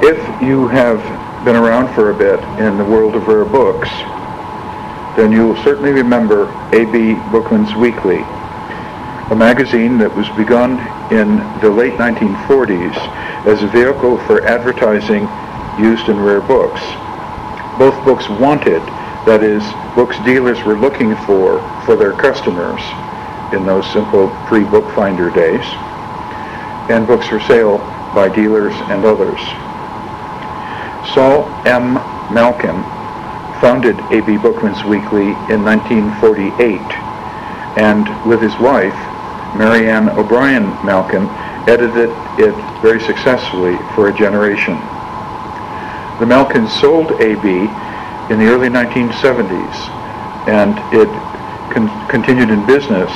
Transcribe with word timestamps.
If 0.00 0.42
you 0.42 0.68
have 0.68 1.02
been 1.44 1.56
around 1.56 1.92
for 1.92 2.10
a 2.10 2.14
bit 2.14 2.38
in 2.60 2.78
the 2.78 2.84
world 2.84 3.16
of 3.16 3.26
rare 3.26 3.44
books, 3.44 3.88
then 5.16 5.32
you 5.32 5.48
will 5.48 5.62
certainly 5.64 5.90
remember 5.90 6.46
A.B. 6.72 7.14
Bookman's 7.32 7.74
Weekly, 7.74 8.20
a 9.30 9.34
magazine 9.34 9.98
that 9.98 10.14
was 10.14 10.28
begun 10.36 10.78
in 11.12 11.38
the 11.60 11.68
late 11.68 11.94
1940s 11.94 12.96
as 13.44 13.64
a 13.64 13.66
vehicle 13.66 14.18
for 14.18 14.46
advertising 14.46 15.26
used 15.82 16.08
in 16.08 16.20
rare 16.20 16.42
books. 16.42 16.80
Both 17.76 17.98
books 18.04 18.28
wanted, 18.28 18.82
that 19.26 19.42
is, 19.42 19.64
books 19.96 20.16
dealers 20.24 20.62
were 20.62 20.78
looking 20.78 21.16
for 21.26 21.58
for 21.84 21.96
their 21.96 22.12
customers 22.12 22.80
in 23.52 23.66
those 23.66 23.84
simple 23.92 24.28
pre-bookfinder 24.46 25.30
days, 25.30 25.64
and 26.88 27.04
books 27.04 27.26
for 27.26 27.40
sale 27.40 27.78
by 28.14 28.28
dealers 28.28 28.74
and 28.90 29.04
others. 29.04 29.40
Sol 31.14 31.44
M. 31.66 31.94
Malkin 32.32 32.82
founded 33.60 33.98
A.B. 34.12 34.36
Bookman's 34.36 34.84
Weekly 34.84 35.32
in 35.50 35.64
1948, 35.64 36.78
and 37.78 38.06
with 38.28 38.40
his 38.40 38.56
wife, 38.58 38.94
Mary 39.56 39.88
Ann 39.88 40.10
O'Brien 40.10 40.68
Malkin, 40.84 41.26
edited 41.68 42.10
it 42.38 42.54
very 42.82 43.00
successfully 43.00 43.76
for 43.94 44.08
a 44.08 44.16
generation. 44.16 44.74
The 46.20 46.26
Malkins 46.26 46.72
sold 46.80 47.12
A.B. 47.20 47.48
in 48.32 48.38
the 48.38 48.46
early 48.46 48.68
1970s, 48.68 49.88
and 50.46 50.78
it 50.94 51.08
con- 51.72 52.08
continued 52.08 52.50
in 52.50 52.64
business 52.66 53.10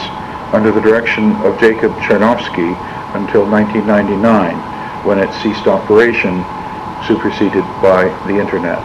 under 0.53 0.71
the 0.71 0.81
direction 0.81 1.33
of 1.43 1.59
Jacob 1.61 1.93
Chernofsky 1.97 2.77
until 3.15 3.45
1999, 3.49 4.57
when 5.05 5.19
it 5.19 5.33
ceased 5.43 5.67
operation, 5.67 6.45
superseded 7.07 7.65
by 7.81 8.05
the 8.27 8.39
Internet. 8.39 8.83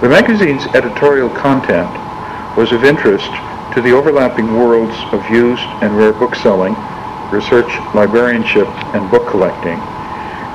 The 0.00 0.08
magazine's 0.08 0.66
editorial 0.74 1.28
content 1.30 1.90
was 2.56 2.72
of 2.72 2.84
interest 2.84 3.30
to 3.74 3.80
the 3.82 3.92
overlapping 3.92 4.56
worlds 4.56 4.96
of 5.12 5.28
used 5.30 5.62
and 5.82 5.96
rare 5.96 6.12
bookselling, 6.12 6.74
research, 7.30 7.70
librarianship, 7.94 8.66
and 8.94 9.10
book 9.10 9.28
collecting. 9.28 9.78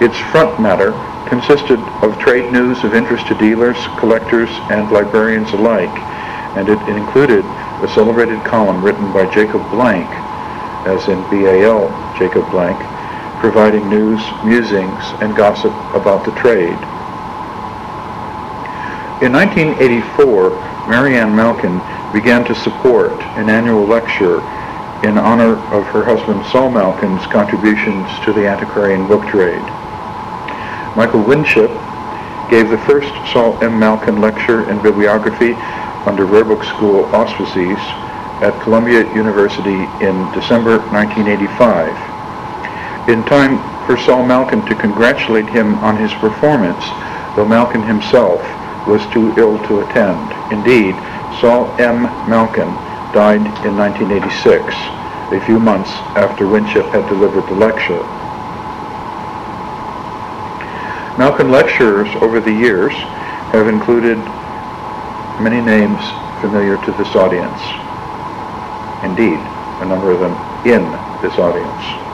Its 0.02 0.18
front 0.32 0.60
matter 0.60 0.92
consisted 1.30 1.80
of 2.02 2.18
trade 2.20 2.52
news 2.52 2.84
of 2.84 2.94
interest 2.94 3.28
to 3.28 3.36
dealers, 3.36 3.78
collectors, 3.98 4.50
and 4.70 4.92
librarians 4.92 5.52
alike, 5.54 5.96
and 6.58 6.68
it 6.70 6.80
included 6.90 7.46
a 7.84 7.88
celebrated 7.94 8.44
column 8.44 8.84
written 8.84 9.12
by 9.14 9.26
Jacob 9.34 9.62
Blanck, 9.70 10.10
as 10.88 11.08
in 11.08 11.22
BAL 11.30 11.90
Jacob 12.18 12.50
Blanck, 12.52 12.80
providing 13.46 13.88
news, 13.88 14.20
musings, 14.44 15.04
and 15.22 15.36
gossip 15.36 15.72
about 15.94 16.26
the 16.26 16.32
trade. 16.32 16.74
In 19.22 19.32
1984, 19.34 20.50
Mary 20.90 21.16
Ann 21.16 21.36
Malkin 21.36 21.78
began 22.12 22.44
to 22.46 22.56
support 22.56 23.12
an 23.38 23.52
annual 23.52 23.86
lecture 23.86 24.42
in 25.06 25.20
honor 25.20 25.62
of 25.70 25.86
her 25.94 26.04
husband 26.04 26.44
Sol 26.48 26.72
Malkin's 26.72 27.22
contributions 27.28 28.10
to 28.26 28.34
the 28.34 28.48
antiquarian 28.48 29.06
book 29.08 29.22
trade. 29.28 29.62
Michael 30.98 31.22
Winship 31.22 31.70
gave 32.50 32.70
the 32.70 32.82
first 32.90 33.14
Sol 33.32 33.54
M. 33.62 33.78
Malkin 33.78 34.22
lecture 34.22 34.68
in 34.72 34.82
bibliography 34.82 35.54
under 36.10 36.26
Rare 36.26 36.46
Book 36.46 36.64
School 36.64 37.06
auspices 37.14 37.78
at 38.42 38.60
Columbia 38.64 39.06
University 39.14 39.86
in 40.02 40.18
December 40.34 40.80
1985. 40.90 42.15
In 43.08 43.24
time 43.24 43.60
for 43.86 43.98
Sol 43.98 44.26
Malkin 44.26 44.66
to 44.66 44.74
congratulate 44.74 45.46
him 45.46 45.76
on 45.76 45.96
his 45.96 46.12
performance, 46.14 46.84
though 47.36 47.46
Malkin 47.46 47.84
himself 47.84 48.42
was 48.88 49.06
too 49.14 49.32
ill 49.38 49.60
to 49.68 49.82
attend. 49.82 50.32
Indeed, 50.52 50.96
Sol 51.40 51.70
M. 51.78 52.10
Malkin 52.28 52.74
died 53.14 53.46
in 53.64 53.78
1986, 53.78 54.74
a 55.34 55.46
few 55.46 55.60
months 55.60 55.92
after 56.18 56.48
Winship 56.48 56.86
had 56.88 57.08
delivered 57.08 57.46
the 57.46 57.54
lecture. 57.54 58.02
Malkin 61.20 61.52
lecturers 61.52 62.10
over 62.24 62.40
the 62.40 62.52
years 62.52 62.94
have 63.54 63.68
included 63.68 64.18
many 65.40 65.62
names 65.62 66.02
familiar 66.42 66.84
to 66.86 66.92
this 66.94 67.16
audience. 67.16 67.62
Indeed, 69.04 69.40
a 69.82 69.86
number 69.86 70.10
of 70.10 70.20
them 70.20 70.34
in 70.66 70.82
this 71.22 71.38
audience. 71.38 72.05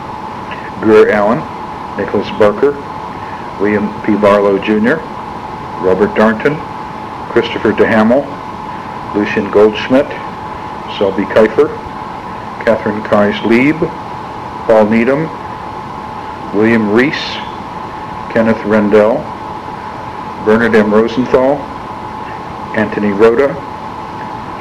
Greer 0.82 1.12
Allen, 1.12 1.40
Nicolas 1.98 2.28
Barker, 2.40 2.72
William 3.62 3.88
P. 4.04 4.16
Barlow 4.16 4.58
Jr., 4.58 4.98
Robert 5.86 6.16
Darnton, 6.16 6.56
Christopher 7.30 7.72
DeHamel, 7.72 8.26
Lucien 9.16 9.50
Goldschmidt, 9.52 10.08
Selby 10.98 11.26
Kiffer, 11.26 11.68
Katharine 12.66 13.02
Kyes 13.04 13.40
Leab, 13.42 13.80
Paul 14.66 14.90
Needham, 14.90 15.30
William 16.56 16.92
Reese, 16.92 17.36
Kenneth 18.34 18.64
Rendell, 18.66 19.18
Bernard 20.46 20.74
M. 20.74 20.94
Rosenthal, 20.94 21.58
Anthony 22.76 23.12
Rota, 23.12 23.54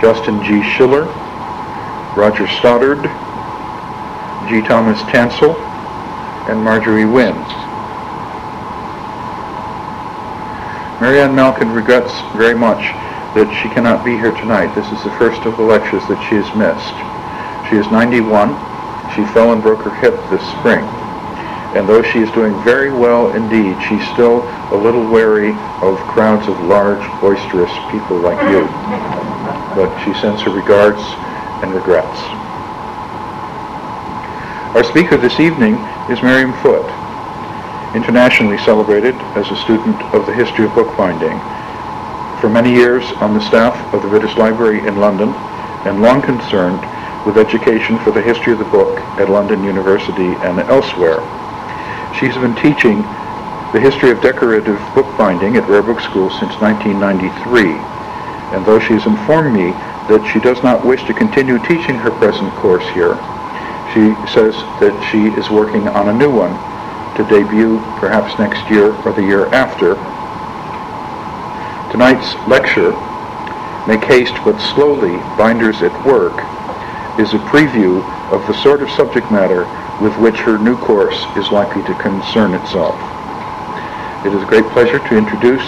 Justin 0.01 0.43
G. 0.45 0.63
Schiller, 0.63 1.05
Roger 2.17 2.47
Stoddard, 2.47 3.03
G. 4.49 4.61
Thomas 4.67 5.01
Tanselle, 5.11 5.70
and 6.51 6.63
Marjorie 6.63 7.07
wins. 7.07 7.47
Mary 11.01 11.21
Ann 11.21 11.35
Malkin 11.35 11.73
regrets 11.73 12.13
very 12.37 12.59
much 12.59 12.83
that 13.39 13.47
she 13.63 13.71
cannot 13.71 14.05
be 14.05 14.19
here 14.19 14.35
tonight. 14.35 14.75
This 14.75 14.91
is 14.91 14.99
the 15.05 15.15
first 15.15 15.41
of 15.47 15.57
the 15.57 15.63
lectures 15.63 16.03
that 16.11 16.19
she 16.27 16.35
has 16.43 16.51
missed. 16.59 16.93
She 17.71 17.79
is 17.79 17.87
91. 17.95 18.51
She 19.15 19.23
fell 19.33 19.55
and 19.55 19.63
broke 19.63 19.87
her 19.87 19.95
hip 20.03 20.19
this 20.27 20.43
spring. 20.59 20.83
And 21.79 21.89
though 21.89 22.03
she 22.03 22.19
is 22.19 22.31
doing 22.33 22.53
very 22.67 22.91
well 22.91 23.31
indeed, 23.31 23.79
she's 23.87 24.03
still 24.11 24.43
a 24.75 24.77
little 24.77 25.07
wary 25.07 25.55
of 25.87 26.03
crowds 26.11 26.51
of 26.51 26.59
large, 26.67 27.01
boisterous 27.23 27.71
people 27.95 28.19
like 28.19 28.43
you. 28.51 28.67
But 29.79 29.95
she 30.03 30.13
sends 30.19 30.43
her 30.43 30.51
regards 30.51 31.01
and 31.63 31.73
regrets. 31.73 32.40
Our 34.71 34.85
speaker 34.85 35.17
this 35.17 35.41
evening 35.41 35.75
is 36.09 36.21
Mirjam 36.21 36.55
Foot 36.63 36.87
internationally 37.97 38.57
celebrated 38.59 39.17
as 39.35 39.51
a 39.51 39.57
student 39.57 40.01
of 40.15 40.27
the 40.27 40.33
history 40.33 40.65
of 40.65 40.73
bookbinding. 40.77 41.41
For 42.41 42.49
many 42.49 42.73
years 42.73 43.03
on 43.19 43.35
the 43.35 43.41
staff 43.41 43.75
of 43.93 44.01
the 44.01 44.09
British 44.09 44.37
Library 44.37 44.79
in 44.87 45.01
London 45.01 45.31
and 45.85 46.01
long 46.01 46.23
concerned 46.23 46.79
with 47.27 47.37
education 47.37 47.99
for 47.99 48.13
the 48.13 48.23
history 48.23 48.53
of 48.53 48.61
the 48.61 48.65
book 48.67 48.97
at 49.19 49.29
London 49.29 49.65
University 49.65 50.39
and 50.47 50.61
elsewhere. 50.61 51.19
She's 52.15 52.37
been 52.37 52.55
teaching 52.55 53.03
the 53.75 53.81
history 53.83 54.13
of 54.13 54.23
decorative 54.23 54.79
bookbinding 54.95 55.57
at 55.57 55.69
Rare 55.69 55.83
Book 55.83 55.99
School 55.99 56.31
since 56.31 56.55
1993. 56.63 57.75
And 58.55 58.65
though 58.65 58.79
she's 58.79 59.05
informed 59.05 59.53
me 59.53 59.73
that 60.07 60.25
she 60.33 60.39
does 60.39 60.63
not 60.63 60.87
wish 60.87 61.03
to 61.09 61.13
continue 61.13 61.59
teaching 61.59 61.97
her 61.97 62.13
present 62.13 62.55
course 62.55 62.89
here, 62.91 63.19
she 63.93 64.15
says 64.31 64.55
that 64.79 64.95
she 65.11 65.29
is 65.39 65.51
working 65.51 65.89
on 65.89 66.09
a 66.09 66.13
new 66.13 66.31
one 66.31 66.55
to 67.17 67.25
debut 67.29 67.79
perhaps 67.99 68.39
next 68.39 68.63
year 68.71 68.95
or 69.05 69.13
the 69.13 69.23
year 69.23 69.47
after. 69.55 69.95
Tonight's 71.91 72.35
lecture, 72.47 72.93
Make 73.89 74.05
Haste 74.05 74.35
But 74.45 74.61
Slowly, 74.73 75.19
Binders 75.37 75.83
at 75.83 75.95
Work, 76.07 76.39
is 77.19 77.35
a 77.35 77.43
preview 77.51 77.99
of 78.31 78.47
the 78.47 78.55
sort 78.63 78.83
of 78.83 78.91
subject 78.91 79.31
matter 79.33 79.67
with 80.01 80.17
which 80.19 80.39
her 80.41 80.57
new 80.59 80.77
course 80.79 81.27
is 81.37 81.51
likely 81.51 81.83
to 81.83 81.95
concern 82.01 82.55
itself. 82.55 82.95
It 84.25 84.33
is 84.33 84.43
a 84.43 84.47
great 84.47 84.67
pleasure 84.73 84.99
to 84.99 85.17
introduce 85.19 85.67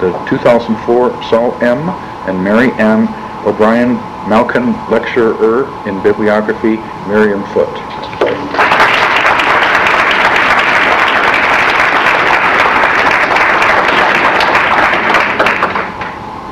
the 0.00 0.16
2004 0.28 1.22
Sol 1.28 1.52
M. 1.60 1.90
and 2.26 2.42
Mary 2.42 2.72
M. 2.80 3.06
O'Brien 3.46 4.00
Malkin 4.28 4.72
Lecturer 4.90 5.66
in 5.88 6.02
Bibliography, 6.02 6.76
Mirjam 7.06 7.46
Foot. 7.52 7.68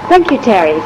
Thank 0.09 0.31
you, 0.31 0.39
Terry. 0.39 0.81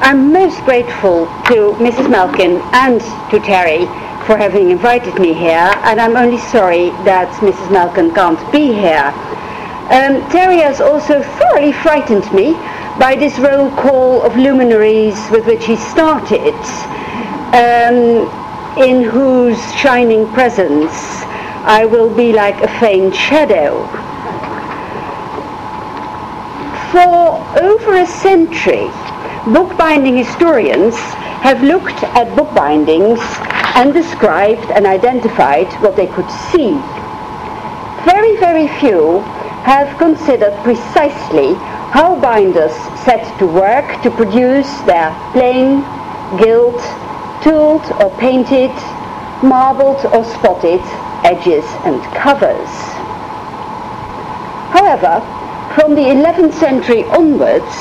I'm 0.00 0.32
most 0.32 0.62
grateful 0.64 1.26
to 1.46 1.74
Mrs. 1.82 2.08
Malkin 2.08 2.60
and 2.72 3.00
to 3.30 3.40
Terry 3.40 3.86
for 4.26 4.36
having 4.36 4.70
invited 4.70 5.18
me 5.18 5.32
here, 5.32 5.72
and 5.82 6.00
I'm 6.00 6.16
only 6.16 6.38
sorry 6.38 6.90
that 7.02 7.28
Mrs. 7.40 7.72
Malkin 7.72 8.14
can't 8.14 8.38
be 8.52 8.72
here. 8.72 9.12
Um, 9.90 10.20
Terry 10.30 10.58
has 10.58 10.80
also 10.82 11.22
thoroughly 11.22 11.72
frightened 11.72 12.30
me 12.32 12.54
by 12.98 13.14
this 13.14 13.38
roll 13.38 13.70
call 13.70 14.22
of 14.22 14.36
luminaries 14.36 15.30
with 15.30 15.46
which 15.46 15.64
he 15.64 15.76
started, 15.76 16.54
um, 17.54 18.26
in 18.76 19.02
whose 19.02 19.60
shining 19.74 20.26
presence 20.32 20.92
I 21.64 21.84
will 21.84 22.12
be 22.14 22.32
like 22.32 22.60
a 22.60 22.68
faint 22.80 23.14
shadow. 23.14 23.86
For 26.90 27.62
over 27.62 27.94
a 27.98 28.06
century, 28.06 28.90
bookbinding 29.52 30.16
historians 30.16 30.96
have 31.44 31.62
looked 31.62 32.02
at 32.02 32.34
bookbindings 32.34 33.20
and 33.76 33.94
described 33.94 34.70
and 34.72 34.86
identified 34.86 35.72
what 35.82 35.94
they 35.94 36.08
could 36.08 36.30
see. 36.50 36.72
Very, 38.04 38.36
very 38.38 38.66
few 38.80 39.20
have 39.62 39.96
considered 39.98 40.54
precisely 40.64 41.54
how 41.90 42.20
binders 42.20 42.74
set 43.04 43.24
to 43.38 43.46
work 43.46 44.02
to 44.02 44.10
produce 44.10 44.68
their 44.82 45.10
plain, 45.32 45.80
gilt, 46.38 46.80
tooled 47.42 47.84
or 48.02 48.10
painted, 48.18 48.70
marbled 49.42 50.04
or 50.12 50.24
spotted 50.24 50.82
edges 51.24 51.64
and 51.88 52.02
covers. 52.14 52.68
However, 54.76 55.24
from 55.74 55.94
the 55.94 56.02
11th 56.02 56.52
century 56.54 57.04
onwards, 57.04 57.72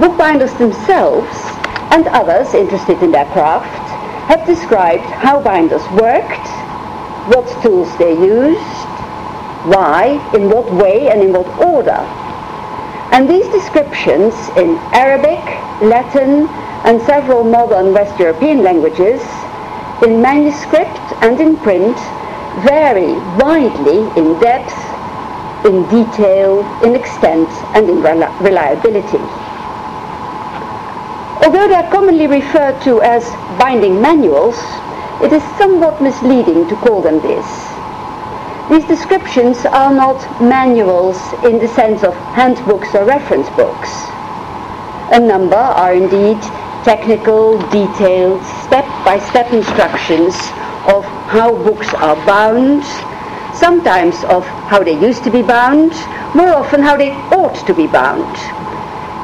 bookbinders 0.00 0.52
themselves 0.54 1.36
and 1.92 2.08
others 2.08 2.52
interested 2.52 3.00
in 3.02 3.12
their 3.12 3.26
craft 3.26 3.86
have 4.26 4.44
described 4.44 5.04
how 5.04 5.40
binders 5.40 5.86
worked, 5.92 6.48
what 7.30 7.46
tools 7.62 7.96
they 7.98 8.12
used, 8.12 8.60
why, 9.70 10.18
in 10.34 10.50
what 10.50 10.72
way 10.72 11.08
and 11.10 11.22
in 11.22 11.32
what 11.32 11.46
order. 11.64 12.25
And 13.12 13.28
these 13.28 13.48
descriptions 13.48 14.34
in 14.56 14.76
Arabic, 14.92 15.42
Latin 15.80 16.48
and 16.84 17.00
several 17.02 17.44
modern 17.44 17.92
West 17.92 18.18
European 18.18 18.62
languages, 18.62 19.22
in 20.04 20.20
manuscript 20.20 21.00
and 21.22 21.40
in 21.40 21.56
print, 21.58 21.96
vary 22.64 23.12
widely 23.38 23.98
in 24.20 24.38
depth, 24.40 24.74
in 25.64 25.82
detail, 25.88 26.60
in 26.84 26.94
extent 26.94 27.48
and 27.74 27.88
in 27.88 28.02
reliability. 28.44 29.24
Although 31.44 31.68
they 31.68 31.74
are 31.74 31.90
commonly 31.90 32.26
referred 32.26 32.80
to 32.82 33.02
as 33.02 33.24
binding 33.58 34.00
manuals, 34.00 34.56
it 35.22 35.32
is 35.32 35.42
somewhat 35.56 36.02
misleading 36.02 36.68
to 36.68 36.76
call 36.76 37.00
them 37.00 37.20
this. 37.20 37.65
These 38.68 38.84
descriptions 38.86 39.64
are 39.64 39.94
not 39.94 40.18
manuals 40.42 41.16
in 41.44 41.60
the 41.60 41.68
sense 41.68 42.02
of 42.02 42.14
handbooks 42.34 42.92
or 42.96 43.04
reference 43.04 43.48
books. 43.50 43.90
A 45.12 45.20
number 45.20 45.54
are 45.54 45.94
indeed 45.94 46.42
technical, 46.82 47.58
detailed, 47.70 48.44
step-by-step 48.66 49.52
instructions 49.52 50.34
of 50.90 51.04
how 51.30 51.54
books 51.62 51.94
are 51.94 52.16
bound, 52.26 52.82
sometimes 53.54 54.24
of 54.24 54.44
how 54.66 54.82
they 54.82 54.98
used 55.00 55.22
to 55.22 55.30
be 55.30 55.42
bound, 55.42 55.92
more 56.34 56.50
often 56.50 56.82
how 56.82 56.96
they 56.96 57.12
ought 57.30 57.54
to 57.68 57.72
be 57.72 57.86
bound, 57.86 58.34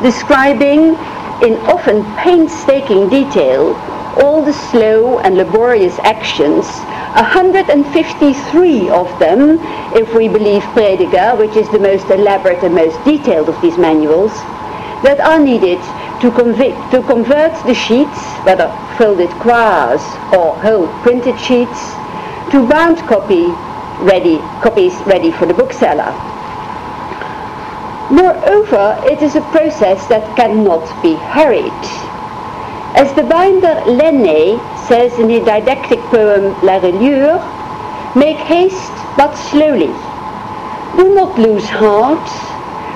describing 0.04 0.94
in 1.42 1.58
often 1.66 2.04
painstaking 2.14 3.08
detail 3.08 3.74
all 4.22 4.40
the 4.44 4.52
slow 4.52 5.18
and 5.18 5.36
laborious 5.36 5.98
actions 6.04 6.64
153 7.14 8.88
of 8.88 9.19
them, 9.19 9.59
if 9.94 10.14
we 10.14 10.29
believe 10.29 10.62
Prediger, 10.73 11.37
which 11.38 11.56
is 11.56 11.69
the 11.69 11.79
most 11.79 12.09
elaborate 12.09 12.62
and 12.64 12.75
most 12.75 12.97
detailed 13.05 13.50
of 13.50 13.61
these 13.61 13.76
manuals, 13.76 14.32
that 15.05 15.20
are 15.20 15.38
needed 15.38 15.79
to, 16.23 16.31
to 16.31 17.03
convert 17.06 17.53
the 17.67 17.75
sheets, 17.75 18.19
whether 18.44 18.67
folded 18.97 19.29
quires 19.41 20.00
or 20.32 20.56
whole 20.64 20.88
printed 21.03 21.38
sheets, 21.38 21.93
to 22.50 22.67
bound 22.67 22.97
copy 23.09 23.47
ready, 24.00 24.38
copies 24.62 24.94
ready 25.05 25.31
for 25.32 25.44
the 25.44 25.55
bookseller. 25.55 26.12
Moreover, 28.11 28.99
it 29.05 29.20
is 29.20 29.37
a 29.37 29.43
process 29.53 30.06
that 30.09 30.37
cannot 30.37 30.85
be 31.03 31.14
hurried. 31.14 31.73
As 32.97 33.12
the 33.14 33.23
binder 33.23 33.75
Lesné 33.85 34.61
says 34.92 35.18
in 35.18 35.26
the 35.26 35.40
didactic 35.40 35.98
poem 36.12 36.52
La 36.62 36.76
Reliure, 36.76 37.40
make 38.14 38.36
haste 38.36 38.92
but 39.16 39.34
slowly. 39.34 39.92
Do 40.98 41.14
not 41.14 41.38
lose 41.38 41.64
heart. 41.64 42.28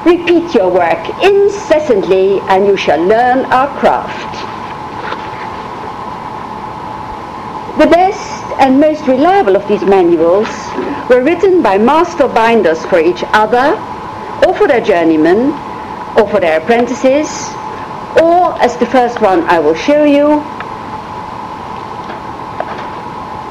Repeat 0.04 0.52
your 0.54 0.68
work 0.68 1.02
incessantly 1.24 2.38
and 2.50 2.66
you 2.66 2.76
shall 2.76 3.02
learn 3.02 3.46
our 3.46 3.68
craft. 3.80 4.34
The 7.80 7.86
best 7.86 8.44
and 8.60 8.78
most 8.78 9.06
reliable 9.06 9.56
of 9.56 9.66
these 9.66 9.82
manuals 9.82 10.52
were 11.08 11.22
written 11.22 11.62
by 11.62 11.78
master 11.78 12.28
binders 12.28 12.84
for 12.84 13.00
each 13.00 13.24
other, 13.32 13.72
or 14.46 14.52
for 14.54 14.68
their 14.68 14.82
journeymen, 14.82 15.52
or 16.18 16.28
for 16.28 16.40
their 16.40 16.60
apprentices, 16.60 17.30
or 18.20 18.52
as 18.60 18.76
the 18.76 18.84
first 18.84 19.22
one 19.22 19.44
I 19.44 19.60
will 19.60 19.74
show 19.74 20.04
you, 20.04 20.44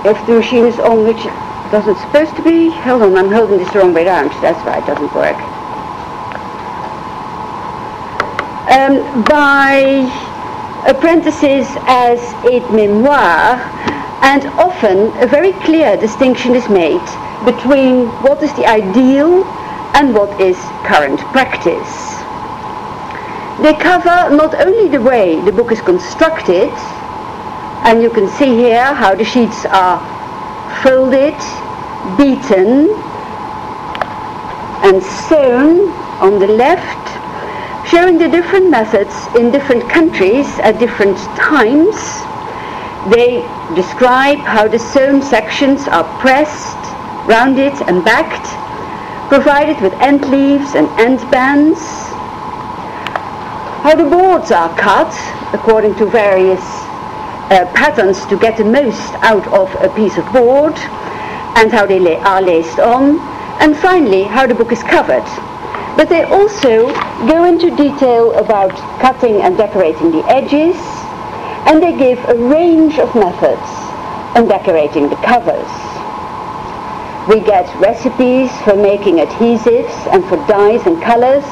if 0.05 0.17
the 0.27 0.33
machine 0.33 0.65
is 0.65 0.79
on 0.79 1.03
which 1.03 1.17
it 1.17 1.33
doesn't 1.71 1.97
supposed 1.97 2.35
to 2.35 2.43
be, 2.43 2.69
hold 2.69 3.01
on, 3.01 3.17
I'm 3.17 3.31
holding 3.31 3.57
this 3.57 3.71
the 3.73 3.79
wrong 3.79 3.93
way 3.93 4.05
around, 4.05 4.29
that's 4.41 4.63
why 4.65 4.77
it 4.77 4.85
doesn't 4.85 5.13
work. 5.13 5.35
Um, 8.69 9.23
by 9.23 10.05
apprentices 10.87 11.67
as 11.87 12.19
aide-mémoire, 12.45 13.57
and 14.21 14.45
often 14.59 15.11
a 15.23 15.27
very 15.27 15.53
clear 15.65 15.97
distinction 15.97 16.55
is 16.55 16.69
made 16.69 17.05
between 17.43 18.07
what 18.21 18.41
is 18.43 18.53
the 18.53 18.65
ideal 18.65 19.43
and 19.95 20.13
what 20.13 20.39
is 20.39 20.57
current 20.85 21.19
practice. 21.33 22.15
They 23.61 23.73
cover 23.73 24.35
not 24.35 24.53
only 24.55 24.89
the 24.89 25.01
way 25.01 25.39
the 25.41 25.51
book 25.51 25.71
is 25.71 25.81
constructed, 25.81 26.69
and 27.85 28.01
you 28.01 28.09
can 28.09 28.27
see 28.27 28.55
here 28.57 28.93
how 28.95 29.13
the 29.13 29.23
sheets 29.23 29.63
are 29.65 30.01
folded, 30.81 31.37
beaten, 32.17 32.89
and 34.81 35.03
sewn 35.03 35.89
on 36.19 36.39
the 36.39 36.47
left, 36.47 37.05
showing 37.87 38.17
the 38.17 38.27
different 38.27 38.71
methods 38.71 39.13
in 39.35 39.51
different 39.51 39.87
countries 39.87 40.47
at 40.59 40.79
different 40.79 41.17
times. 41.37 41.95
They 43.13 43.45
describe 43.75 44.39
how 44.39 44.67
the 44.67 44.79
sewn 44.79 45.21
sections 45.21 45.87
are 45.87 46.05
pressed, 46.19 46.81
rounded 47.27 47.73
and 47.87 48.03
backed, 48.03 48.49
provided 49.29 49.79
with 49.79 49.93
end 50.01 50.27
leaves 50.31 50.73
and 50.73 50.87
end 50.99 51.19
bands, 51.29 51.79
how 53.85 53.93
the 53.93 54.09
boards 54.09 54.49
are 54.51 54.75
cut 54.75 55.13
according 55.53 55.93
to 55.95 56.07
various 56.07 56.84
uh, 57.51 57.65
patterns 57.73 58.25
to 58.25 58.37
get 58.37 58.57
the 58.57 58.65
most 58.65 59.13
out 59.21 59.45
of 59.53 59.69
a 59.83 59.93
piece 59.95 60.17
of 60.17 60.25
board 60.33 60.73
and 61.57 61.71
how 61.71 61.85
they 61.85 61.99
la- 61.99 62.21
are 62.23 62.41
laced 62.41 62.79
on, 62.79 63.19
and 63.61 63.77
finally 63.77 64.23
how 64.23 64.45
the 64.45 64.55
book 64.55 64.71
is 64.71 64.83
covered. 64.83 65.23
But 65.95 66.09
they 66.09 66.23
also 66.23 66.91
go 67.27 67.45
into 67.45 67.73
detail 67.75 68.33
about 68.33 68.75
cutting 68.99 69.41
and 69.41 69.57
decorating 69.57 70.11
the 70.11 70.25
edges, 70.27 70.75
and 71.67 71.81
they 71.81 71.97
give 71.97 72.19
a 72.27 72.35
range 72.35 72.99
of 72.99 73.13
methods 73.15 73.69
on 74.35 74.47
decorating 74.47 75.09
the 75.09 75.15
covers. 75.17 75.71
We 77.29 77.39
get 77.39 77.65
recipes 77.79 78.51
for 78.61 78.75
making 78.75 79.17
adhesives 79.17 79.95
and 80.13 80.23
for 80.25 80.35
dyes 80.47 80.85
and 80.85 81.01
colors, 81.01 81.45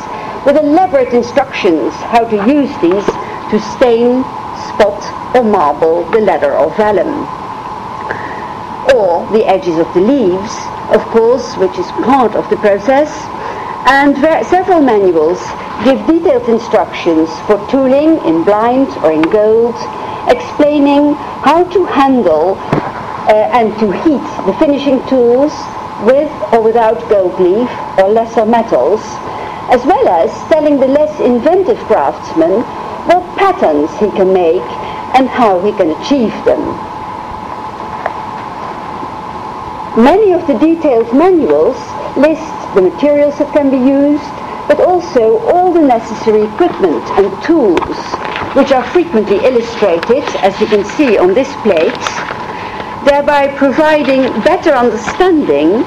with 0.45 0.57
elaborate 0.57 1.13
instructions 1.13 1.93
how 2.11 2.25
to 2.27 2.35
use 2.35 2.69
these 2.81 3.05
to 3.49 3.59
stain, 3.77 4.25
spot 4.69 5.35
or 5.35 5.43
marble 5.43 6.03
the 6.11 6.19
leather 6.19 6.53
or 6.55 6.69
vellum. 6.75 7.27
Or 8.93 9.25
the 9.31 9.45
edges 9.45 9.77
of 9.77 9.91
the 9.93 10.01
leaves, 10.01 10.53
of 10.89 11.01
course, 11.11 11.55
which 11.57 11.77
is 11.77 11.87
part 12.03 12.35
of 12.35 12.49
the 12.49 12.57
process, 12.57 13.09
and 13.87 14.15
several 14.45 14.81
manuals 14.81 15.39
give 15.83 16.05
detailed 16.07 16.47
instructions 16.47 17.29
for 17.47 17.57
tooling 17.69 18.23
in 18.25 18.43
blind 18.43 18.87
or 19.03 19.11
in 19.11 19.21
gold, 19.23 19.75
explaining 20.27 21.13
how 21.43 21.63
to 21.63 21.85
handle 21.85 22.55
uh, 23.27 23.49
and 23.51 23.73
to 23.79 23.91
heat 24.03 24.23
the 24.45 24.53
finishing 24.59 25.05
tools 25.07 25.51
with 26.03 26.31
or 26.53 26.61
without 26.61 26.99
gold 27.09 27.39
leaf 27.39 27.69
or 27.97 28.09
lesser 28.09 28.45
metals, 28.45 29.01
as 29.71 29.85
well 29.85 30.07
as 30.07 30.31
telling 30.49 30.79
the 30.79 30.87
less 30.87 31.19
inventive 31.19 31.77
craftsman 31.87 32.61
what 32.61 32.72
patterns 33.43 33.91
he 33.99 34.09
can 34.11 34.31
make 34.31 34.63
and 35.19 35.27
how 35.27 35.59
he 35.59 35.71
can 35.73 35.89
achieve 35.99 36.31
them. 36.45 36.63
Many 39.99 40.31
of 40.31 40.47
the 40.47 40.57
detailed 40.57 41.13
manuals 41.13 41.75
list 42.15 42.53
the 42.73 42.81
materials 42.81 43.37
that 43.39 43.51
can 43.51 43.69
be 43.69 43.77
used, 43.77 44.33
but 44.69 44.79
also 44.79 45.39
all 45.51 45.73
the 45.73 45.81
necessary 45.81 46.43
equipment 46.43 47.03
and 47.19 47.27
tools, 47.43 47.97
which 48.55 48.71
are 48.71 48.85
frequently 48.95 49.43
illustrated, 49.43 50.23
as 50.39 50.59
you 50.61 50.67
can 50.67 50.85
see 50.95 51.17
on 51.17 51.33
this 51.33 51.51
plate, 51.67 52.05
thereby 53.03 53.53
providing 53.57 54.23
better 54.47 54.71
understanding 54.71 55.83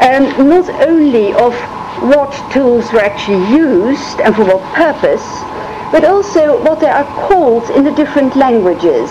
um, 0.00 0.48
not 0.48 0.68
only 0.88 1.34
of 1.34 1.54
what 2.00 2.32
tools 2.50 2.90
were 2.90 3.04
actually 3.04 3.44
used 3.54 4.18
and 4.20 4.34
for 4.34 4.44
what 4.44 4.62
purpose, 4.74 5.44
but 5.92 6.04
also 6.04 6.62
what 6.62 6.80
they 6.80 6.88
are 6.88 7.06
called 7.28 7.68
in 7.70 7.84
the 7.84 7.92
different 7.92 8.36
languages. 8.36 9.10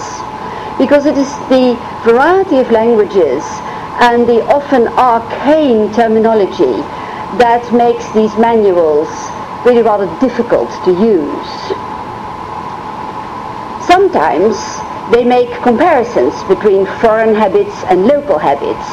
Because 0.78 1.06
it 1.06 1.18
is 1.18 1.32
the 1.48 1.80
variety 2.04 2.60
of 2.60 2.70
languages 2.72 3.44
and 4.02 4.28
the 4.28 4.44
often 4.48 4.88
arcane 4.90 5.92
terminology 5.94 6.84
that 7.40 7.64
makes 7.74 8.12
these 8.12 8.36
manuals 8.38 9.08
really 9.66 9.82
rather 9.82 10.08
difficult 10.20 10.70
to 10.84 10.92
use. 10.92 11.52
Sometimes 13.86 14.58
they 15.12 15.24
make 15.24 15.50
comparisons 15.62 16.44
between 16.44 16.86
foreign 17.00 17.36
habits 17.36 17.84
and 17.86 18.06
local 18.06 18.38
habits, 18.38 18.88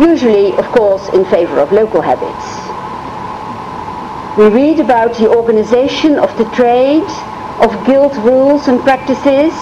usually, 0.00 0.52
of 0.56 0.66
course, 0.66 1.08
in 1.10 1.24
favor 1.26 1.58
of 1.58 1.72
local 1.72 2.00
habits. 2.00 2.67
We 4.38 4.46
read 4.46 4.78
about 4.78 5.16
the 5.16 5.28
organization 5.28 6.16
of 6.16 6.30
the 6.38 6.44
trade, 6.54 7.02
of 7.58 7.74
guild 7.84 8.14
rules 8.18 8.68
and 8.68 8.80
practices, 8.82 9.52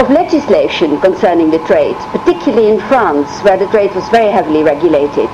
of 0.00 0.08
legislation 0.08 0.98
concerning 1.02 1.50
the 1.50 1.62
trade, 1.66 1.96
particularly 2.08 2.70
in 2.72 2.80
France, 2.88 3.28
where 3.44 3.58
the 3.58 3.66
trade 3.66 3.94
was 3.94 4.08
very 4.08 4.32
heavily 4.32 4.62
regulated. 4.62 5.28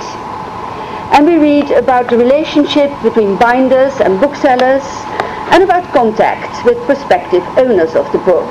And 1.14 1.26
we 1.26 1.38
read 1.38 1.70
about 1.70 2.10
the 2.10 2.18
relationship 2.18 2.90
between 3.04 3.38
binders 3.38 3.94
and 4.00 4.18
booksellers, 4.18 4.82
and 5.54 5.62
about 5.62 5.86
contact 5.94 6.66
with 6.66 6.76
prospective 6.86 7.44
owners 7.56 7.94
of 7.94 8.10
the 8.10 8.18
book. 8.26 8.50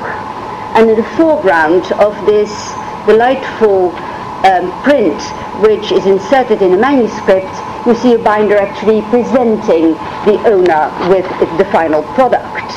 And 0.80 0.90
in 0.90 0.96
the 0.96 1.10
foreground 1.20 1.92
of 2.00 2.16
this 2.26 2.56
delightful 3.06 3.92
um, 4.48 4.72
print, 4.84 5.20
which 5.60 5.92
is 5.92 6.06
inserted 6.06 6.62
in 6.62 6.72
a 6.72 6.78
manuscript, 6.78 7.52
you 7.86 7.94
see 7.96 8.14
a 8.14 8.20
binder 8.20 8.58
actually 8.58 9.02
presenting 9.14 9.94
the 10.26 10.42
owner 10.48 10.90
with 11.08 11.26
the 11.60 11.66
final 11.72 12.02
product. 12.16 12.74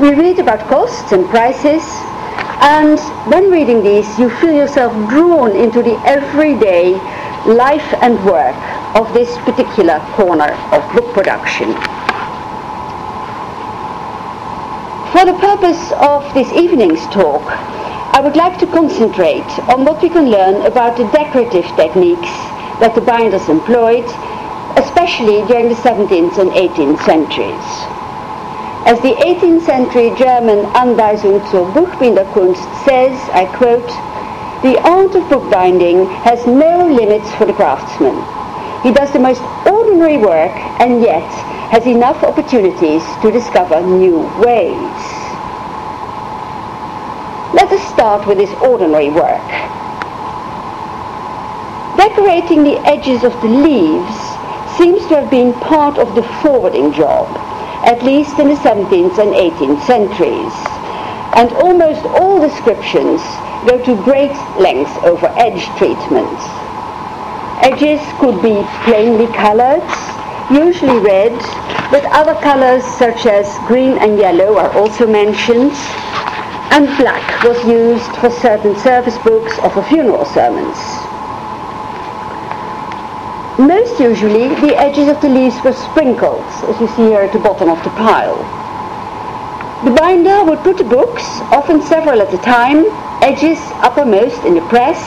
We 0.00 0.14
read 0.14 0.38
about 0.38 0.66
costs 0.68 1.12
and 1.12 1.28
prices, 1.28 1.82
and 2.64 2.98
when 3.30 3.50
reading 3.50 3.82
these, 3.82 4.18
you 4.18 4.30
feel 4.30 4.52
yourself 4.52 4.92
drawn 5.10 5.54
into 5.54 5.82
the 5.82 5.94
everyday 6.06 6.92
life 7.44 7.92
and 8.00 8.16
work 8.24 8.56
of 8.96 9.12
this 9.12 9.36
particular 9.44 10.00
corner 10.16 10.50
of 10.72 10.80
book 10.94 11.12
production. 11.12 11.74
For 15.12 15.26
the 15.26 15.38
purpose 15.38 15.92
of 16.00 16.32
this 16.32 16.50
evening's 16.52 17.04
talk, 17.08 17.42
I 18.16 18.20
would 18.22 18.36
like 18.36 18.58
to 18.60 18.66
concentrate 18.66 19.46
on 19.68 19.84
what 19.84 20.02
we 20.02 20.08
can 20.08 20.30
learn 20.30 20.64
about 20.64 20.96
the 20.96 21.04
decorative 21.12 21.66
techniques 21.76 22.30
that 22.80 22.94
the 22.94 23.00
binders 23.00 23.48
employed, 23.48 24.04
especially 24.76 25.46
during 25.46 25.68
the 25.68 25.78
17th 25.80 26.38
and 26.38 26.50
18th 26.50 27.04
centuries. 27.04 27.68
As 28.86 29.00
the 29.00 29.14
18th 29.24 29.64
century 29.64 30.12
German 30.18 30.66
Anweisung 30.74 31.40
zur 31.50 31.64
Buchbinderkunst 31.72 32.64
says, 32.84 33.16
I 33.32 33.46
quote, 33.56 33.88
the 34.62 34.80
art 34.82 35.14
of 35.14 35.28
bookbinding 35.28 36.06
has 36.24 36.46
no 36.46 36.86
limits 36.86 37.30
for 37.36 37.46
the 37.46 37.52
craftsman. 37.52 38.16
He 38.82 38.92
does 38.92 39.12
the 39.12 39.18
most 39.18 39.40
ordinary 39.66 40.18
work 40.18 40.52
and 40.80 41.00
yet 41.00 41.24
has 41.72 41.86
enough 41.86 42.22
opportunities 42.22 43.02
to 43.22 43.30
discover 43.30 43.80
new 43.80 44.20
ways. 44.44 45.00
Let 47.54 47.72
us 47.72 47.82
start 47.88 48.26
with 48.26 48.38
this 48.38 48.52
ordinary 48.60 49.08
work. 49.10 49.40
Decorating 52.04 52.64
the 52.64 52.78
edges 52.84 53.24
of 53.24 53.32
the 53.40 53.48
leaves 53.48 54.16
seems 54.76 55.06
to 55.08 55.16
have 55.16 55.30
been 55.30 55.54
part 55.54 55.96
of 55.96 56.14
the 56.14 56.22
forwarding 56.42 56.92
job, 56.92 57.26
at 57.88 58.02
least 58.02 58.38
in 58.38 58.48
the 58.48 58.56
17th 58.56 59.16
and 59.16 59.32
18th 59.32 59.80
centuries. 59.86 60.52
And 61.32 61.50
almost 61.64 62.04
all 62.04 62.38
descriptions 62.38 63.22
go 63.66 63.82
to 63.82 64.04
great 64.04 64.36
lengths 64.60 64.94
over 65.02 65.32
edge 65.40 65.64
treatments. 65.78 66.44
Edges 67.64 68.04
could 68.20 68.36
be 68.42 68.60
plainly 68.84 69.26
colored, 69.32 69.88
usually 70.52 70.98
red, 70.98 71.32
but 71.90 72.04
other 72.12 72.38
colors 72.42 72.84
such 72.84 73.24
as 73.24 73.48
green 73.66 73.96
and 73.96 74.18
yellow 74.18 74.58
are 74.58 74.72
also 74.76 75.06
mentioned, 75.06 75.72
and 76.68 76.84
black 76.98 77.42
was 77.44 77.56
used 77.64 78.14
for 78.20 78.28
certain 78.28 78.76
service 78.80 79.16
books 79.24 79.58
or 79.60 79.70
for 79.70 79.82
funeral 79.84 80.26
sermons. 80.26 80.76
Most 83.58 84.00
usually, 84.00 84.48
the 84.48 84.76
edges 84.76 85.08
of 85.08 85.20
the 85.20 85.28
leaves 85.28 85.62
were 85.62 85.72
sprinkled, 85.72 86.42
as 86.66 86.80
you 86.80 86.88
see 86.88 87.06
here 87.06 87.20
at 87.20 87.32
the 87.32 87.38
bottom 87.38 87.68
of 87.68 87.78
the 87.84 87.90
pile. 87.90 88.36
The 89.84 89.92
binder 89.92 90.42
would 90.42 90.58
put 90.64 90.76
the 90.76 90.82
books, 90.82 91.22
often 91.52 91.80
several 91.80 92.20
at 92.20 92.34
a 92.34 92.38
time, 92.38 92.84
edges 93.22 93.60
uppermost 93.74 94.44
in 94.44 94.54
the 94.54 94.60
press, 94.62 94.98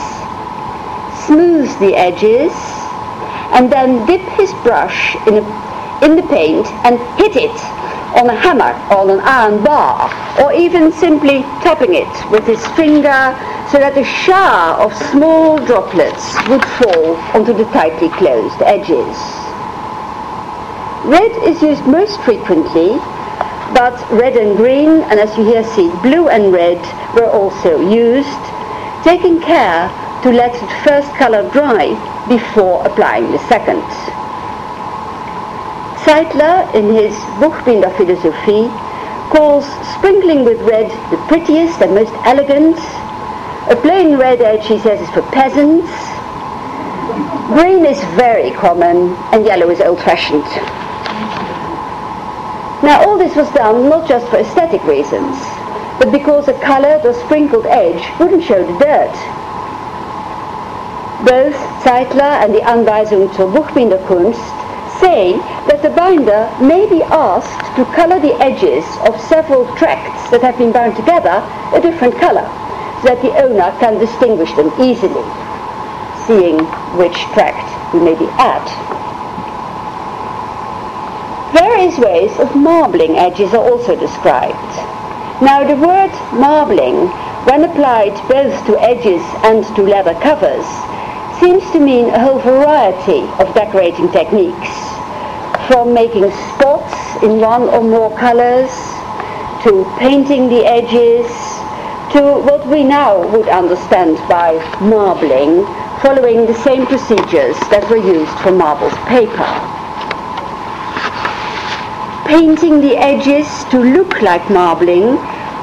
smooth 1.26 1.68
the 1.78 1.94
edges, 1.94 2.52
and 3.52 3.70
then 3.70 4.06
dip 4.06 4.22
his 4.38 4.50
brush 4.62 5.14
in, 5.26 5.34
a, 5.34 6.04
in 6.04 6.16
the 6.16 6.26
paint 6.30 6.66
and 6.86 6.98
hit 7.20 7.36
it 7.36 7.87
on 8.16 8.30
a 8.30 8.34
hammer 8.34 8.72
on 8.94 9.10
an 9.10 9.20
iron 9.20 9.62
bar, 9.62 10.08
or 10.40 10.52
even 10.52 10.92
simply 10.92 11.42
tapping 11.60 11.94
it 11.94 12.30
with 12.30 12.46
his 12.46 12.64
finger 12.68 13.34
so 13.70 13.78
that 13.78 13.96
a 13.98 14.04
shower 14.04 14.80
of 14.80 14.94
small 15.10 15.58
droplets 15.58 16.36
would 16.48 16.64
fall 16.80 17.16
onto 17.36 17.52
the 17.52 17.64
tightly 17.72 18.08
closed 18.10 18.60
edges. 18.62 19.16
Red 21.04 21.32
is 21.44 21.62
used 21.62 21.84
most 21.86 22.20
frequently, 22.22 22.96
but 23.76 23.94
red 24.10 24.36
and 24.36 24.56
green, 24.56 25.02
and 25.08 25.20
as 25.20 25.36
you 25.36 25.44
here 25.44 25.64
see, 25.64 25.88
blue 26.02 26.28
and 26.28 26.52
red 26.52 26.80
were 27.14 27.30
also 27.30 27.78
used, 27.80 28.40
taking 29.04 29.40
care 29.40 29.88
to 30.22 30.32
let 30.32 30.52
the 30.54 30.68
first 30.82 31.12
color 31.14 31.48
dry 31.50 31.92
before 32.28 32.84
applying 32.86 33.30
the 33.30 33.38
second. 33.48 33.84
Zeidler, 36.08 36.74
in 36.74 36.94
his 36.94 37.12
Buchbinder 37.36 37.94
Philosophie, 37.98 38.64
calls 39.28 39.66
sprinkling 39.92 40.42
with 40.42 40.58
red 40.62 40.88
the 41.10 41.18
prettiest 41.28 41.82
and 41.82 41.94
most 41.94 42.14
elegant, 42.24 42.78
a 43.68 43.76
plain 43.76 44.16
red 44.16 44.40
edge, 44.40 44.66
he 44.66 44.78
says, 44.78 45.02
is 45.02 45.10
for 45.10 45.20
peasants. 45.36 45.92
Green 47.52 47.84
is 47.84 48.00
very 48.16 48.52
common 48.52 49.14
and 49.34 49.44
yellow 49.44 49.68
is 49.68 49.82
old-fashioned. 49.82 50.48
Now 52.82 53.04
all 53.04 53.18
this 53.18 53.36
was 53.36 53.50
done 53.52 53.90
not 53.90 54.08
just 54.08 54.26
for 54.30 54.38
aesthetic 54.38 54.82
reasons, 54.84 55.36
but 56.00 56.10
because 56.10 56.48
a 56.48 56.58
colored 56.60 57.04
or 57.04 57.12
sprinkled 57.12 57.66
edge 57.66 58.00
wouldn't 58.18 58.44
show 58.44 58.64
the 58.64 58.78
dirt. 58.78 59.12
Both 61.28 61.56
Zeidler 61.84 62.40
and 62.40 62.54
the 62.54 62.60
Anweisung 62.60 63.28
zur 63.36 63.52
Buchbinderkunst 63.52 64.57
say 65.00 65.32
that 65.68 65.82
the 65.82 65.90
binder 65.90 66.50
may 66.60 66.88
be 66.88 67.02
asked 67.02 67.76
to 67.76 67.84
color 67.94 68.18
the 68.20 68.34
edges 68.42 68.84
of 69.06 69.20
several 69.20 69.64
tracts 69.76 70.30
that 70.30 70.42
have 70.42 70.58
been 70.58 70.72
bound 70.72 70.96
together 70.96 71.42
a 71.74 71.80
different 71.80 72.14
color 72.16 72.46
so 73.02 73.14
that 73.14 73.22
the 73.22 73.34
owner 73.38 73.70
can 73.78 73.98
distinguish 73.98 74.52
them 74.54 74.72
easily, 74.80 75.22
seeing 76.26 76.58
which 76.98 77.16
tract 77.32 77.66
he 77.92 77.98
may 78.00 78.14
be 78.18 78.26
at. 78.38 78.66
Various 81.52 81.96
ways 81.98 82.38
of 82.40 82.54
marbling 82.56 83.16
edges 83.16 83.54
are 83.54 83.64
also 83.64 83.94
described. 83.94 84.54
Now 85.40 85.62
the 85.62 85.76
word 85.76 86.10
marbling, 86.34 87.08
when 87.46 87.64
applied 87.64 88.14
both 88.28 88.66
to 88.66 88.80
edges 88.82 89.22
and 89.44 89.64
to 89.76 89.82
leather 89.82 90.14
covers, 90.20 90.66
seems 91.38 91.62
to 91.70 91.78
mean 91.78 92.06
a 92.10 92.18
whole 92.18 92.40
variety 92.40 93.22
of 93.38 93.54
decorating 93.54 94.10
techniques, 94.10 94.87
from 95.68 95.92
making 95.92 96.30
spots 96.32 97.22
in 97.22 97.40
one 97.40 97.62
or 97.68 97.82
more 97.82 98.10
colors, 98.16 98.72
to 99.62 99.84
painting 99.98 100.48
the 100.48 100.64
edges, 100.64 101.28
to 102.10 102.40
what 102.48 102.66
we 102.68 102.82
now 102.82 103.20
would 103.28 103.48
understand 103.48 104.16
by 104.30 104.56
marbling, 104.80 105.66
following 106.00 106.46
the 106.46 106.54
same 106.64 106.86
procedures 106.86 107.54
that 107.68 107.84
were 107.90 107.98
used 107.98 108.32
for 108.40 108.50
marbled 108.50 108.96
paper. 109.12 109.44
Painting 112.26 112.80
the 112.80 112.96
edges 112.96 113.46
to 113.70 113.78
look 113.78 114.22
like 114.22 114.48
marbling 114.48 115.16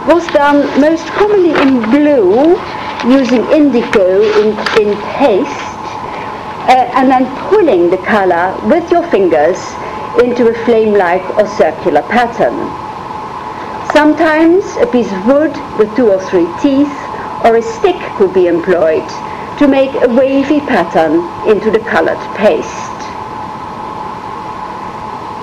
was 0.06 0.28
done 0.28 0.62
most 0.80 1.08
commonly 1.18 1.50
in 1.66 1.82
blue, 1.90 2.54
using 3.10 3.44
indigo 3.50 4.22
in, 4.22 4.50
in 4.78 4.96
paste, 5.18 5.66
uh, 6.70 6.94
and 6.94 7.10
then 7.10 7.26
pulling 7.50 7.90
the 7.90 7.98
color 8.06 8.56
with 8.70 8.92
your 8.92 9.04
fingers 9.10 9.58
into 10.24 10.48
a 10.48 10.66
flame-like 10.66 11.24
or 11.38 11.48
circular 11.48 12.02
pattern. 12.04 12.56
Sometimes 13.92 14.66
a 14.78 14.88
piece 14.88 15.12
of 15.12 15.26
wood 15.26 15.56
with 15.78 15.96
two 15.96 16.10
or 16.12 16.20
three 16.20 16.48
teeth 16.62 16.92
or 17.44 17.56
a 17.56 17.62
stick 17.62 17.96
could 18.18 18.34
be 18.34 18.48
employed 18.48 19.08
to 19.60 19.68
make 19.68 19.94
a 20.02 20.08
wavy 20.10 20.60
pattern 20.60 21.24
into 21.50 21.72
the 21.72 21.80
colored 21.80 22.20
paste. 22.36 22.92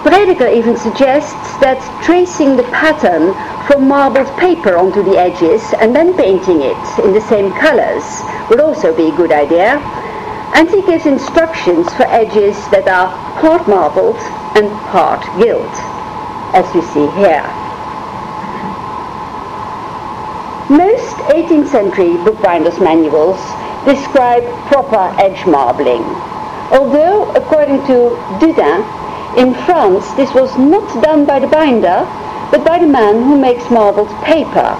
Prediger 0.05 0.53
even 0.53 0.77
suggests 0.77 1.57
that 1.59 1.81
tracing 2.05 2.57
the 2.57 2.65
pattern 2.65 3.33
from 3.67 3.89
marbled 3.89 4.29
paper 4.37 4.77
onto 4.77 5.03
the 5.03 5.17
edges 5.17 5.63
and 5.81 5.95
then 5.95 6.13
painting 6.17 6.61
it 6.61 6.99
in 7.05 7.15
the 7.15 7.21
same 7.23 7.53
colors 7.53 8.05
would 8.51 8.61
also 8.61 8.95
be 8.95 9.09
a 9.09 9.17
good 9.17 9.33
idea. 9.33 9.79
And 10.55 10.69
he 10.69 10.83
gives 10.83 11.07
instructions 11.07 11.89
for 11.95 12.03
edges 12.03 12.57
that 12.69 12.87
are 12.89 13.09
part 13.41 13.67
marbled 13.67 14.21
and 14.55 14.69
part 14.93 15.25
gilt, 15.39 15.75
as 16.53 16.67
you 16.75 16.83
see 16.93 17.07
here. 17.17 17.45
Most 20.69 21.17
18th 21.33 21.69
century 21.69 22.17
bookbinders' 22.25 22.79
manuals 22.81 23.41
describe 23.85 24.45
proper 24.69 25.15
edge 25.21 25.47
marbling. 25.47 26.03
Although, 26.73 27.31
according 27.33 27.85
to 27.87 28.17
Dudin, 28.41 28.85
in 29.37 29.55
France 29.65 30.11
this 30.13 30.33
was 30.35 30.57
not 30.59 30.87
done 31.03 31.25
by 31.25 31.39
the 31.39 31.47
binder, 31.47 32.07
but 32.51 32.65
by 32.65 32.79
the 32.79 32.87
man 32.87 33.23
who 33.23 33.41
makes 33.41 33.71
marbled 33.71 34.11
paper. 34.25 34.77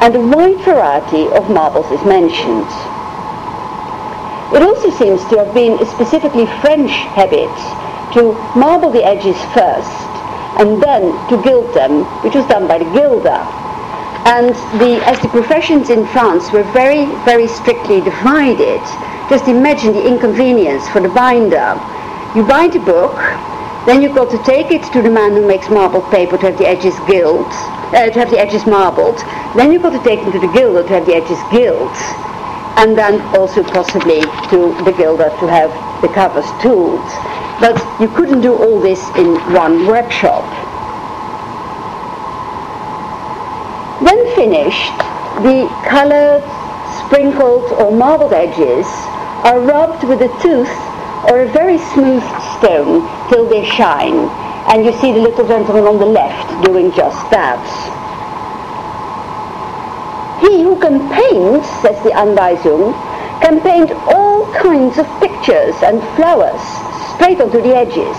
And 0.00 0.14
a 0.14 0.20
wide 0.20 0.60
variety 0.64 1.28
of 1.28 1.50
marbles 1.50 1.90
is 1.90 2.04
mentioned. 2.04 2.70
It 4.54 4.62
also 4.62 4.90
seems 4.90 5.24
to 5.30 5.38
have 5.38 5.52
been 5.52 5.80
a 5.80 5.86
specifically 5.86 6.46
French 6.62 6.90
habit 6.90 7.50
to 8.14 8.32
marble 8.56 8.90
the 8.90 9.04
edges 9.04 9.36
first 9.52 10.14
and 10.58 10.82
then 10.82 11.10
to 11.28 11.42
gild 11.42 11.74
them, 11.74 12.04
which 12.22 12.34
was 12.34 12.46
done 12.46 12.66
by 12.66 12.78
the 12.78 12.90
gilder. 12.94 13.42
And 14.26 14.54
the, 14.80 15.02
as 15.04 15.20
the 15.20 15.28
professions 15.28 15.90
in 15.90 16.06
France 16.08 16.50
were 16.52 16.62
very, 16.72 17.06
very 17.26 17.48
strictly 17.48 18.00
divided, 18.00 18.80
just 19.28 19.48
imagine 19.48 19.92
the 19.92 20.06
inconvenience 20.06 20.88
for 20.88 21.00
the 21.00 21.08
binder. 21.08 21.74
You 22.34 22.46
bind 22.46 22.74
a 22.76 22.80
book, 22.80 23.16
then 23.86 24.00
you've 24.00 24.14
got 24.14 24.30
to 24.30 24.42
take 24.44 24.70
it 24.70 24.82
to 24.92 25.02
the 25.02 25.10
man 25.10 25.32
who 25.32 25.46
makes 25.46 25.68
marbled 25.68 26.10
paper 26.10 26.38
to 26.38 26.46
have 26.50 26.58
the 26.58 26.66
edges 26.66 26.94
gilt, 27.06 27.52
uh, 27.92 28.08
to 28.08 28.18
have 28.18 28.30
the 28.30 28.38
edges 28.38 28.64
marbled. 28.64 29.18
Then 29.56 29.72
you've 29.72 29.82
got 29.82 29.92
to 29.92 30.02
take 30.02 30.20
them 30.20 30.32
to 30.32 30.38
the 30.38 30.52
gilder 30.52 30.82
to 30.82 30.88
have 30.88 31.06
the 31.06 31.14
edges 31.14 31.38
gilt. 31.50 31.94
And 32.78 32.96
then 32.96 33.20
also 33.36 33.62
possibly 33.62 34.22
to 34.50 34.72
the 34.84 34.94
gilder 34.96 35.28
to 35.28 35.46
have 35.46 35.70
the 36.00 36.08
covers 36.08 36.46
tooled. 36.62 37.04
But 37.60 37.78
you 38.00 38.08
couldn't 38.08 38.40
do 38.40 38.52
all 38.54 38.80
this 38.80 39.00
in 39.16 39.36
one 39.52 39.86
workshop. 39.86 40.44
When 44.02 44.34
finished, 44.34 44.98
the 45.46 45.68
colored, 45.86 46.42
sprinkled 46.98 47.70
or 47.78 47.92
marbled 47.92 48.32
edges 48.32 48.86
are 49.46 49.60
rubbed 49.60 50.02
with 50.04 50.20
a 50.22 50.28
tooth 50.42 50.74
or 51.30 51.42
a 51.42 51.52
very 51.52 51.78
smooth 51.78 52.22
stone 52.58 53.06
till 53.28 53.48
they 53.48 53.64
shine. 53.64 54.28
And 54.68 54.84
you 54.84 54.92
see 55.00 55.12
the 55.12 55.20
little 55.20 55.46
gentleman 55.46 55.84
on 55.84 55.98
the 55.98 56.06
left 56.06 56.64
doing 56.64 56.90
just 56.92 57.30
that. 57.30 57.62
He 60.40 60.62
who 60.62 60.78
can 60.80 61.08
paint, 61.10 61.64
says 61.82 62.02
the 62.02 62.10
Anweisung, 62.10 62.92
can 63.40 63.60
paint 63.60 63.92
all 64.08 64.52
kinds 64.54 64.98
of 64.98 65.06
pictures 65.20 65.74
and 65.82 66.02
flowers 66.16 66.60
straight 67.14 67.40
onto 67.40 67.60
the 67.60 67.74
edges. 67.74 68.16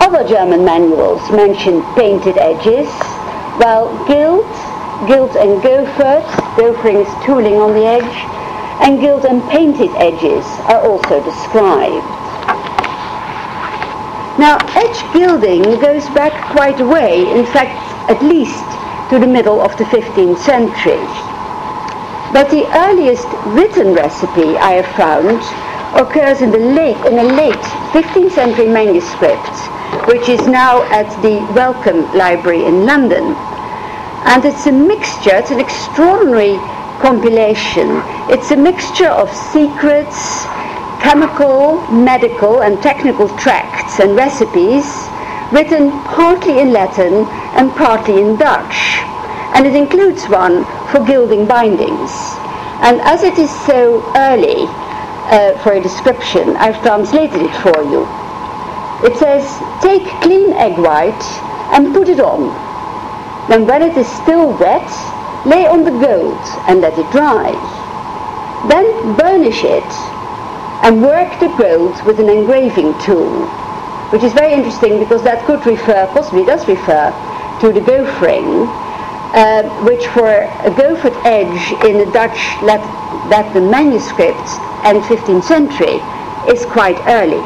Other 0.00 0.26
German 0.26 0.64
manuals 0.64 1.22
mention 1.30 1.82
painted 1.94 2.38
edges, 2.38 2.88
while 3.60 3.92
gilt, 4.06 4.46
gilt 5.06 5.36
and 5.36 5.60
goffered, 5.62 6.24
goffering 6.56 7.04
is 7.04 7.24
tooling 7.24 7.56
on 7.60 7.74
the 7.74 7.84
edge, 7.84 8.16
and 8.80 9.00
gilt 9.00 9.24
and 9.24 9.42
painted 9.50 9.90
edges 9.96 10.44
are 10.70 10.80
also 10.80 11.22
described. 11.24 12.06
Now, 14.38 14.56
edge 14.78 15.12
gilding 15.12 15.62
goes 15.80 16.08
back 16.10 16.32
quite 16.52 16.80
a 16.80 16.86
way, 16.86 17.28
in 17.30 17.44
fact, 17.44 17.76
at 18.08 18.22
least 18.22 18.64
to 19.10 19.18
the 19.18 19.26
middle 19.26 19.60
of 19.60 19.76
the 19.76 19.84
15th 19.84 20.38
century. 20.38 21.04
But 22.32 22.48
the 22.50 22.66
earliest 22.86 23.26
written 23.46 23.94
recipe 23.94 24.56
I 24.56 24.80
have 24.80 24.96
found 24.96 25.42
occurs 25.94 26.42
in, 26.42 26.50
the 26.50 26.58
late, 26.58 26.96
in 27.06 27.18
a 27.18 27.24
late 27.24 27.64
15th 27.92 28.32
century 28.32 28.68
manuscript, 28.68 29.56
which 30.08 30.28
is 30.28 30.46
now 30.46 30.82
at 30.92 31.08
the 31.22 31.40
Wellcome 31.54 32.12
Library 32.16 32.64
in 32.64 32.84
London. 32.84 33.34
And 34.24 34.44
it's 34.44 34.66
a 34.66 34.72
mixture, 34.72 35.36
it's 35.36 35.50
an 35.50 35.60
extraordinary 35.60 36.56
compilation. 37.00 38.02
It's 38.28 38.50
a 38.50 38.56
mixture 38.56 39.08
of 39.08 39.32
secrets, 39.32 40.44
chemical, 41.00 41.80
medical 41.90 42.62
and 42.62 42.82
technical 42.82 43.28
tracts 43.38 44.00
and 44.00 44.16
recipes 44.16 44.84
written 45.52 45.90
partly 46.04 46.60
in 46.60 46.72
Latin 46.72 47.24
and 47.56 47.70
partly 47.72 48.20
in 48.20 48.36
Dutch. 48.36 48.98
And 49.54 49.66
it 49.66 49.74
includes 49.74 50.28
one 50.28 50.64
for 50.90 51.04
gilding 51.04 51.46
bindings. 51.46 52.12
And 52.82 53.00
as 53.00 53.22
it 53.22 53.38
is 53.38 53.50
so 53.64 54.02
early 54.16 54.66
uh, 55.28 55.58
for 55.62 55.72
a 55.72 55.80
description, 55.80 56.56
I've 56.56 56.80
translated 56.82 57.42
it 57.42 57.54
for 57.62 57.82
you. 57.84 58.08
It 59.06 59.16
says, 59.16 59.44
take 59.80 60.02
clean 60.22 60.52
egg 60.54 60.78
white 60.78 61.24
and 61.72 61.94
put 61.94 62.08
it 62.08 62.20
on. 62.20 62.48
Then 63.48 63.66
when 63.66 63.82
it 63.82 63.96
is 63.96 64.06
still 64.06 64.56
wet, 64.58 64.88
lay 65.46 65.66
on 65.66 65.84
the 65.84 65.90
gold 65.90 66.40
and 66.66 66.80
let 66.80 66.98
it 66.98 67.10
dry. 67.12 67.52
Then 68.68 69.16
burnish 69.16 69.64
it 69.64 69.86
and 70.82 71.02
work 71.02 71.28
the 71.40 71.54
gold 71.56 72.02
with 72.04 72.18
an 72.20 72.28
engraving 72.28 72.98
tool, 73.00 73.46
which 74.10 74.22
is 74.22 74.32
very 74.32 74.52
interesting 74.52 74.98
because 74.98 75.22
that 75.22 75.44
could 75.46 75.64
refer, 75.66 76.06
possibly 76.12 76.44
does 76.44 76.66
refer, 76.66 77.12
to 77.60 77.72
the 77.72 77.80
goffering, 77.80 78.66
uh, 79.34 79.62
which 79.84 80.06
for 80.08 80.28
a 80.28 80.70
goffered 80.70 81.16
edge 81.24 81.72
in 81.84 81.98
the 81.98 82.10
Dutch 82.12 82.38
Latin 82.62 83.70
manuscripts 83.70 84.56
and 84.84 85.02
15th 85.04 85.44
century 85.44 86.00
is 86.50 86.64
quite 86.66 86.98
early. 87.06 87.42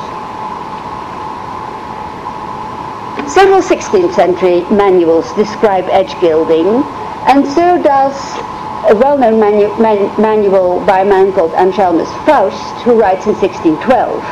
Several 3.29 3.62
16th 3.62 4.14
century 4.14 4.61
manuals 4.71 5.33
describe 5.35 5.85
edge 5.88 6.18
gilding, 6.21 6.85
and 7.27 7.47
so 7.47 7.83
does 7.83 8.14
a 8.90 8.95
well-known 8.95 9.40
manu 9.40 9.68
man 9.81 10.21
manual 10.21 10.85
by 10.85 11.01
a 11.01 11.05
man 11.05 11.33
called 11.33 11.53
Anselmus 11.53 12.11
Faust, 12.27 12.83
who 12.85 13.01
writes 13.01 13.27
in 13.27 13.35
1612. 13.35 14.23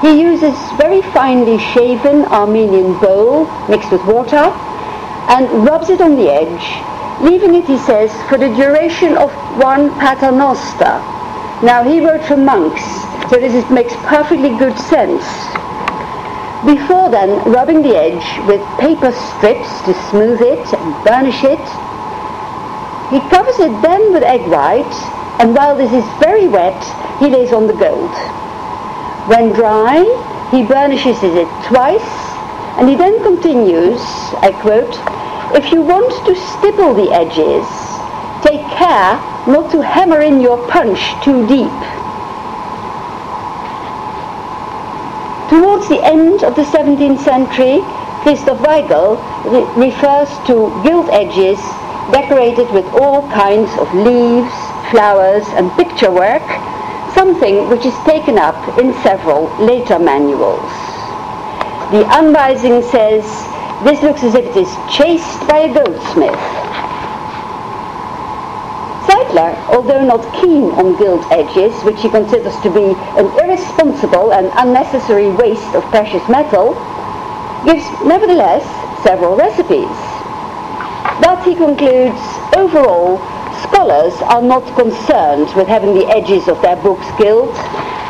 He 0.00 0.20
uses 0.22 0.56
very 0.78 1.02
finely 1.12 1.58
shaven 1.58 2.24
Armenian 2.26 2.98
bole 2.98 3.44
mixed 3.68 3.92
with 3.92 4.04
water 4.06 4.50
and 5.30 5.64
rubs 5.64 5.88
it 5.90 6.00
on 6.00 6.16
the 6.16 6.28
edge, 6.28 6.66
leaving 7.22 7.54
it, 7.54 7.64
he 7.64 7.78
says, 7.78 8.10
for 8.28 8.36
the 8.36 8.48
duration 8.56 9.16
of 9.16 9.30
one 9.62 9.90
paternoster. 10.00 10.98
Now, 11.64 11.84
he 11.84 12.04
wrote 12.04 12.24
for 12.24 12.36
monks, 12.36 12.82
so 13.30 13.38
this 13.38 13.54
is, 13.54 13.70
makes 13.70 13.94
perfectly 14.10 14.50
good 14.58 14.76
sense. 14.76 15.22
Before 16.66 17.08
then, 17.08 17.30
rubbing 17.52 17.80
the 17.82 17.94
edge 17.96 18.26
with 18.48 18.60
paper 18.80 19.12
strips 19.12 19.70
to 19.86 19.94
smooth 20.10 20.42
it 20.42 20.66
and 20.74 21.04
burnish 21.04 21.44
it. 21.44 21.62
He 23.14 23.20
covers 23.30 23.58
it 23.60 23.70
then 23.82 24.12
with 24.12 24.24
egg 24.24 24.42
white, 24.50 24.92
and 25.38 25.54
while 25.54 25.76
this 25.76 25.92
is 25.92 26.04
very 26.18 26.48
wet, 26.48 26.82
he 27.20 27.28
lays 27.28 27.52
on 27.52 27.68
the 27.68 27.72
gold. 27.72 28.10
When 29.30 29.52
dry, 29.52 30.02
he 30.50 30.64
burnishes 30.64 31.22
it 31.22 31.48
twice, 31.64 32.10
and 32.78 32.88
he 32.88 32.96
then 32.96 33.22
continues, 33.22 34.00
I 34.42 34.50
quote, 34.60 35.19
if 35.54 35.72
you 35.72 35.82
want 35.82 36.10
to 36.26 36.34
stipple 36.34 36.94
the 36.94 37.10
edges, 37.12 37.66
take 38.42 38.64
care 38.76 39.18
not 39.46 39.70
to 39.72 39.82
hammer 39.82 40.20
in 40.20 40.40
your 40.40 40.58
punch 40.68 41.00
too 41.24 41.46
deep. 41.46 41.80
Towards 45.50 45.88
the 45.88 46.00
end 46.04 46.44
of 46.44 46.54
the 46.54 46.62
17th 46.62 47.18
century, 47.24 47.82
Christoph 48.22 48.58
Weigel 48.58 49.18
re 49.50 49.88
refers 49.88 50.28
to 50.46 50.70
gilt 50.84 51.08
edges 51.10 51.58
decorated 52.12 52.70
with 52.70 52.86
all 52.94 53.22
kinds 53.30 53.70
of 53.78 53.92
leaves, 53.94 54.52
flowers 54.90 55.46
and 55.58 55.70
picture 55.72 56.10
work, 56.10 56.46
something 57.14 57.68
which 57.68 57.84
is 57.84 57.94
taken 58.04 58.38
up 58.38 58.56
in 58.78 58.92
several 59.02 59.48
later 59.58 59.98
manuals. 59.98 60.70
The 61.90 62.04
Anweisung 62.06 62.88
says, 62.90 63.24
this 63.84 64.02
looks 64.02 64.22
as 64.22 64.34
if 64.34 64.44
it 64.44 64.56
is 64.56 64.68
chased 64.92 65.40
by 65.48 65.58
a 65.60 65.72
goldsmith. 65.72 66.36
Zeidler, 69.08 69.56
although 69.72 70.04
not 70.04 70.20
keen 70.40 70.70
on 70.72 70.96
gilt 70.98 71.24
edges, 71.32 71.72
which 71.82 72.00
he 72.02 72.10
considers 72.10 72.54
to 72.60 72.70
be 72.70 72.92
an 73.16 73.26
irresponsible 73.40 74.32
and 74.34 74.52
unnecessary 74.56 75.30
waste 75.30 75.74
of 75.74 75.82
precious 75.84 76.26
metal, 76.28 76.74
gives 77.64 77.84
nevertheless 78.04 78.64
several 79.02 79.36
recipes. 79.36 79.96
But 81.24 81.42
he 81.44 81.54
concludes, 81.54 82.20
overall, 82.54 83.16
scholars 83.64 84.14
are 84.28 84.42
not 84.42 84.64
concerned 84.76 85.48
with 85.56 85.68
having 85.68 85.94
the 85.94 86.06
edges 86.08 86.48
of 86.48 86.60
their 86.60 86.76
books 86.76 87.06
gilt, 87.18 87.56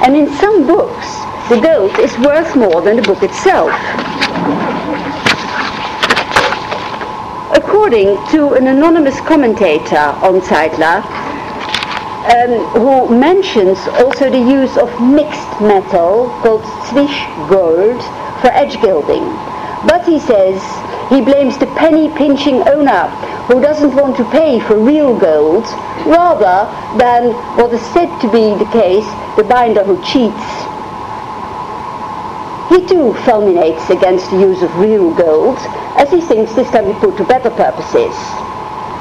and 0.02 0.16
in 0.16 0.32
some 0.34 0.66
books, 0.66 1.06
the 1.48 1.60
gold 1.60 1.96
is 1.98 2.16
worth 2.18 2.56
more 2.56 2.82
than 2.82 2.96
the 2.96 3.02
book 3.02 3.22
itself. 3.22 3.70
According 7.52 8.16
to 8.28 8.54
an 8.54 8.68
anonymous 8.68 9.20
commentator 9.20 9.96
on 10.22 10.40
Zeidler, 10.40 11.02
um, 12.30 12.52
who 12.78 13.18
mentions 13.18 13.78
also 13.98 14.30
the 14.30 14.38
use 14.38 14.76
of 14.76 14.88
mixed 15.00 15.60
metal 15.60 16.28
called 16.42 16.62
Zwisch 16.86 17.26
gold 17.48 18.00
for 18.40 18.48
edge 18.52 18.80
gilding. 18.80 19.24
But 19.86 20.06
he 20.06 20.20
says 20.20 20.62
he 21.10 21.20
blames 21.20 21.58
the 21.58 21.66
penny 21.74 22.08
pinching 22.16 22.68
owner 22.68 23.08
who 23.48 23.60
doesn't 23.60 23.96
want 23.96 24.16
to 24.18 24.24
pay 24.30 24.60
for 24.60 24.78
real 24.78 25.18
gold 25.18 25.64
rather 26.06 26.70
than 26.98 27.32
what 27.56 27.72
is 27.72 27.82
said 27.92 28.10
to 28.20 28.30
be 28.30 28.54
the 28.62 28.70
case, 28.70 29.06
the 29.36 29.42
binder 29.42 29.82
who 29.82 29.96
cheats. 30.04 30.69
He 32.70 32.86
too 32.86 33.12
fulminates 33.26 33.90
against 33.90 34.30
the 34.30 34.38
use 34.38 34.62
of 34.62 34.72
real 34.78 35.12
gold 35.12 35.58
as 35.98 36.08
he 36.08 36.20
thinks 36.20 36.54
this 36.54 36.70
can 36.70 36.86
be 36.86 36.98
put 37.00 37.16
to 37.16 37.24
better 37.24 37.50
purposes. 37.50 38.14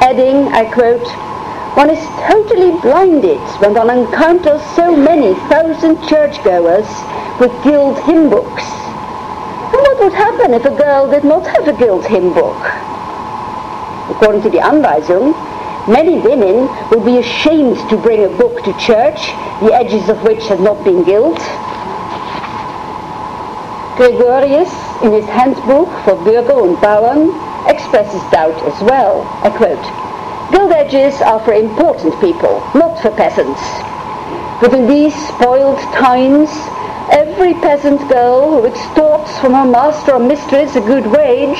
Adding, 0.02 0.48
I 0.52 0.66
quote, 0.74 1.06
one 1.78 1.92
is 1.92 2.04
totally 2.26 2.72
blinded 2.82 3.38
when 3.62 3.76
one 3.76 3.92
encounters 3.92 4.60
so 4.76 4.96
many 4.96 5.36
thousand 5.54 6.02
churchgoers 6.10 6.90
with 7.40 7.54
gilt 7.64 8.00
hymn 8.06 8.32
books. 8.32 8.64
And 8.66 9.82
what 9.86 10.00
would 10.00 10.14
happen 10.14 10.56
if 10.56 10.66
a 10.66 10.76
girl 10.76 11.08
did 11.08 11.24
not 11.24 11.46
have 11.46 11.68
a 11.68 11.78
gilt 11.78 12.08
hymn 12.08 12.34
book? 12.34 12.58
According 14.10 14.42
to 14.42 14.50
the 14.50 14.58
Anweisung, 14.58 15.38
many 15.88 16.18
women 16.18 16.68
would 16.90 17.06
be 17.06 17.20
ashamed 17.20 17.78
to 17.92 17.98
bring 17.98 18.26
a 18.26 18.36
book 18.36 18.64
to 18.64 18.74
church, 18.80 19.30
the 19.62 19.72
edges 19.72 20.10
of 20.10 20.24
which 20.24 20.48
had 20.48 20.60
not 20.60 20.84
been 20.84 21.04
gilt. 21.04 21.40
Gregorius, 24.00 24.72
in 25.04 25.12
his 25.12 25.26
handbook 25.26 25.90
for 26.06 26.16
Bürger 26.24 26.56
und 26.56 26.80
Bauern, 26.80 27.36
expresses 27.68 28.24
doubt 28.32 28.56
as 28.64 28.82
well. 28.82 29.28
I 29.44 29.50
quote, 29.50 29.84
Gilt 30.54 30.72
edges 30.72 31.22
are 31.22 31.44
for 31.44 31.52
important 31.52 32.18
people, 32.22 32.64
not 32.74 33.02
for 33.02 33.12
peasants. 33.12 33.60
But 34.62 34.74
in 34.74 34.88
these 34.88 35.14
spoiled 35.28 35.80
times, 35.92 36.48
every 37.12 37.54
peasant 37.56 38.00
girl 38.08 38.50
who 38.50 38.68
extorts 38.68 39.38
from 39.40 39.54
her 39.54 39.66
master 39.66 40.14
or 40.14 40.20
mistress 40.20 40.78
a 40.78 40.80
good 40.80 41.06
wage 41.06 41.60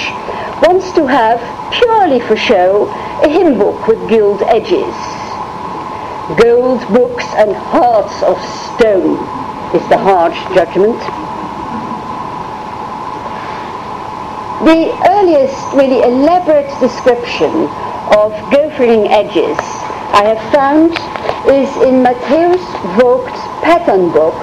wants 0.64 0.94
to 0.94 1.08
have, 1.08 1.44
purely 1.74 2.22
for 2.22 2.38
show, 2.38 2.88
a 3.22 3.28
hymn 3.28 3.60
book 3.60 3.86
with 3.86 4.00
gilt 4.08 4.42
edges. 4.44 4.96
Gold 6.40 6.88
books 6.88 7.26
and 7.36 7.54
hearts 7.54 8.24
of 8.24 8.40
stone 8.64 9.20
is 9.76 9.84
the 9.90 9.98
harsh 9.98 10.40
judgment. 10.56 11.04
The 14.70 14.94
earliest 15.10 15.74
really 15.74 16.04
elaborate 16.04 16.70
description 16.80 17.50
of 18.14 18.30
goffering 18.54 19.10
edges 19.10 19.58
I 20.14 20.30
have 20.30 20.54
found 20.54 20.94
is 21.50 21.66
in 21.90 22.06
Matthäus 22.06 22.62
Vogt's 22.94 23.42
pattern 23.66 24.12
book, 24.12 24.38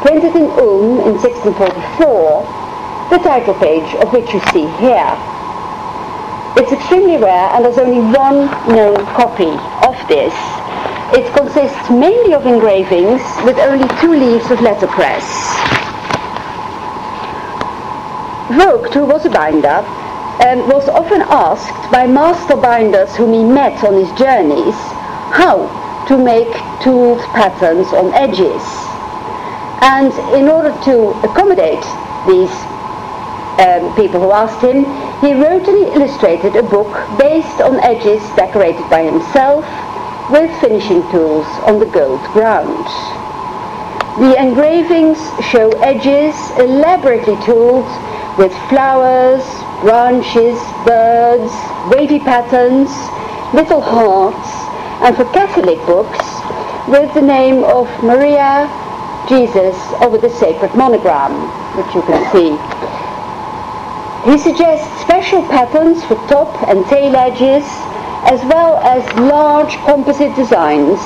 printed 0.00 0.34
in 0.36 0.48
Ulm 0.56 1.04
in 1.04 1.20
1644, 1.20 3.12
the 3.12 3.18
title 3.20 3.52
page 3.60 3.92
of 4.00 4.10
which 4.10 4.32
you 4.32 4.40
see 4.56 4.64
here. 4.80 5.12
It's 6.56 6.72
extremely 6.72 7.18
rare 7.18 7.52
and 7.52 7.62
there's 7.62 7.76
only 7.76 8.00
one 8.16 8.48
known 8.72 8.96
copy 9.12 9.52
of 9.84 10.00
this. 10.08 10.32
It 11.12 11.28
consists 11.36 11.90
mainly 11.90 12.32
of 12.32 12.46
engravings 12.46 13.20
with 13.44 13.58
only 13.58 13.86
two 14.00 14.16
leaves 14.16 14.50
of 14.50 14.62
letterpress. 14.62 15.77
Vogt, 18.56 18.94
who 18.94 19.04
was 19.04 19.26
a 19.26 19.30
binder, 19.30 19.84
um, 20.40 20.68
was 20.68 20.88
often 20.88 21.20
asked 21.22 21.92
by 21.92 22.06
master 22.06 22.56
binders 22.56 23.14
whom 23.14 23.32
he 23.34 23.44
met 23.44 23.84
on 23.84 23.92
his 23.92 24.10
journeys 24.18 24.74
how 25.36 25.68
to 26.08 26.16
make 26.16 26.48
tooled 26.80 27.20
patterns 27.36 27.88
on 27.88 28.14
edges. 28.14 28.62
And 29.82 30.12
in 30.32 30.48
order 30.48 30.72
to 30.84 31.10
accommodate 31.28 31.84
these 32.26 32.50
um, 33.60 33.94
people 33.96 34.20
who 34.20 34.32
asked 34.32 34.62
him, 34.62 34.84
he 35.20 35.34
wrote 35.34 35.68
and 35.68 35.92
illustrated 35.92 36.56
a 36.56 36.62
book 36.62 36.88
based 37.18 37.60
on 37.60 37.80
edges 37.80 38.22
decorated 38.34 38.88
by 38.88 39.02
himself 39.02 39.66
with 40.30 40.48
finishing 40.60 41.02
tools 41.10 41.46
on 41.68 41.78
the 41.78 41.86
gold 41.86 42.22
ground. 42.32 42.86
The 44.18 44.40
engravings 44.40 45.18
show 45.44 45.70
edges 45.82 46.34
elaborately 46.58 47.36
tooled 47.44 47.86
with 48.38 48.52
flowers, 48.68 49.42
branches, 49.82 50.58
birds, 50.86 51.52
wavy 51.90 52.20
patterns, 52.20 52.88
little 53.52 53.80
hearts, 53.80 54.48
and 55.02 55.16
for 55.16 55.24
Catholic 55.32 55.78
books 55.86 56.24
with 56.88 57.12
the 57.14 57.22
name 57.22 57.64
of 57.64 57.86
Maria 58.02 58.70
Jesus 59.28 59.76
over 60.00 60.16
the 60.16 60.30
sacred 60.30 60.74
monogram, 60.74 61.34
which 61.76 61.92
you 61.94 62.02
can 62.02 62.22
see. 62.32 62.54
He 64.30 64.38
suggests 64.38 64.86
special 65.02 65.42
patterns 65.42 66.04
for 66.04 66.14
top 66.28 66.62
and 66.68 66.86
tail 66.86 67.16
edges, 67.16 67.64
as 68.30 68.40
well 68.44 68.76
as 68.78 69.02
large 69.18 69.74
composite 69.84 70.34
designs 70.36 71.00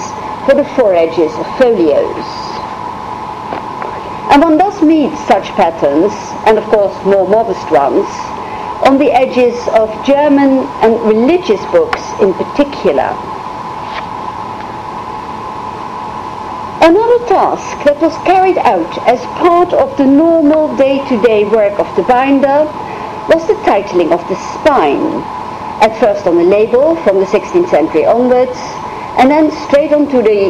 for 0.45 0.55
the 0.55 0.65
foredges 0.77 1.33
of 1.35 1.47
folios. 1.59 2.52
And 4.33 4.41
one 4.41 4.57
does 4.57 4.81
meet 4.81 5.15
such 5.29 5.45
patterns, 5.61 6.11
and 6.49 6.57
of 6.57 6.65
course 6.65 6.97
more 7.05 7.29
modest 7.29 7.71
ones, 7.71 8.09
on 8.89 8.97
the 8.97 9.13
edges 9.13 9.53
of 9.77 9.93
German 10.07 10.65
and 10.81 10.99
religious 11.05 11.61
books 11.71 12.01
in 12.19 12.33
particular. 12.33 13.13
Another 16.81 17.21
task 17.29 17.85
that 17.85 18.01
was 18.01 18.17
carried 18.25 18.57
out 18.57 18.89
as 19.07 19.21
part 19.37 19.75
of 19.75 19.95
the 19.99 20.07
normal 20.07 20.75
day-to-day 20.79 21.45
work 21.45 21.79
of 21.79 21.95
the 21.95 22.03
binder 22.05 22.65
was 23.29 23.47
the 23.47 23.61
titling 23.69 24.13
of 24.13 24.27
the 24.33 24.37
spine, 24.57 25.21
at 25.85 25.95
first 26.01 26.27
on 26.27 26.39
the 26.39 26.45
label 26.45 26.97
from 27.05 27.21
the 27.21 27.27
16th 27.27 27.69
century 27.69 28.07
onwards, 28.07 28.57
and 29.21 29.31
then 29.31 29.51
straight 29.69 29.93
onto 29.93 30.23
the 30.23 30.49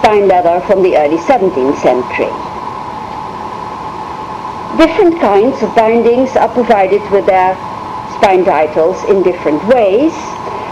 spine 0.00 0.26
leather 0.26 0.60
from 0.66 0.82
the 0.82 0.96
early 0.96 1.18
17th 1.18 1.76
century. 1.76 2.47
Different 4.78 5.18
kinds 5.20 5.60
of 5.60 5.74
bindings 5.74 6.36
are 6.36 6.48
provided 6.54 7.02
with 7.10 7.26
their 7.26 7.56
spine 8.14 8.44
titles 8.44 9.02
in 9.10 9.24
different 9.24 9.58
ways, 9.66 10.14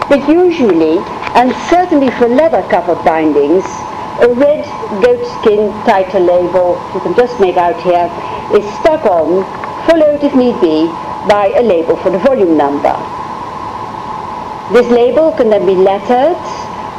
but 0.07 0.23
usually, 0.29 0.99
and 1.35 1.51
certainly 1.67 2.09
for 2.11 2.29
leather-covered 2.29 3.03
bindings, 3.03 3.65
a 4.23 4.29
red 4.33 4.63
goatskin 5.03 5.73
title 5.83 6.23
label, 6.23 6.79
you 6.93 7.01
can 7.01 7.15
just 7.17 7.37
make 7.41 7.57
out 7.57 7.75
here, 7.83 8.07
is 8.55 8.63
stuck 8.79 9.05
on, 9.05 9.43
followed 9.85 10.23
if 10.23 10.33
need 10.33 10.55
be, 10.61 10.87
by 11.27 11.51
a 11.57 11.61
label 11.61 11.97
for 11.97 12.09
the 12.09 12.19
volume 12.19 12.55
number. 12.55 12.95
This 14.71 14.87
label 14.89 15.33
can 15.33 15.49
then 15.49 15.65
be 15.65 15.75
lettered, 15.75 16.39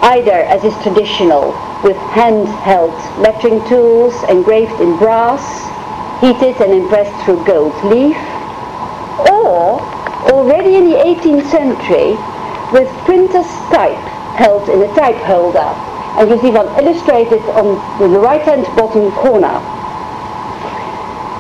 either 0.02 0.44
as 0.44 0.62
is 0.62 0.76
traditional, 0.82 1.56
with 1.82 1.96
hand-held 2.12 2.92
lettering 3.18 3.66
tools 3.66 4.12
engraved 4.24 4.78
in 4.82 4.98
brass, 4.98 5.64
heated 6.20 6.60
and 6.60 6.72
impressed 6.72 7.14
through 7.24 7.44
gold 7.44 7.74
leaf, 7.84 8.16
or 9.30 9.80
already 10.30 10.76
in 10.76 10.90
the 10.90 10.96
18th 10.96 11.46
century 11.50 12.16
with 12.72 12.88
printer's 13.04 13.48
type 13.70 13.98
held 14.36 14.68
in 14.68 14.82
a 14.82 14.94
type 14.94 15.16
holder. 15.24 15.70
And 16.18 16.30
you 16.30 16.40
see 16.40 16.50
one 16.50 16.66
illustrated 16.78 17.42
on 17.54 17.78
the 17.98 18.18
right-hand 18.18 18.66
bottom 18.76 19.10
corner. 19.12 19.62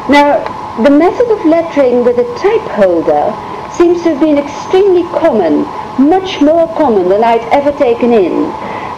Now, 0.08 0.38
the 0.82 0.90
method 0.90 1.30
of 1.30 1.44
lettering 1.44 2.04
with 2.04 2.18
a 2.18 2.28
type 2.38 2.68
holder 2.78 3.34
seems 3.74 4.02
to 4.02 4.10
have 4.10 4.20
been 4.20 4.38
extremely 4.38 5.02
common, 5.18 5.62
much 5.98 6.40
more 6.40 6.66
common 6.76 7.08
than 7.08 7.24
I'd 7.24 7.42
ever 7.52 7.76
taken 7.76 8.12
in. 8.12 8.50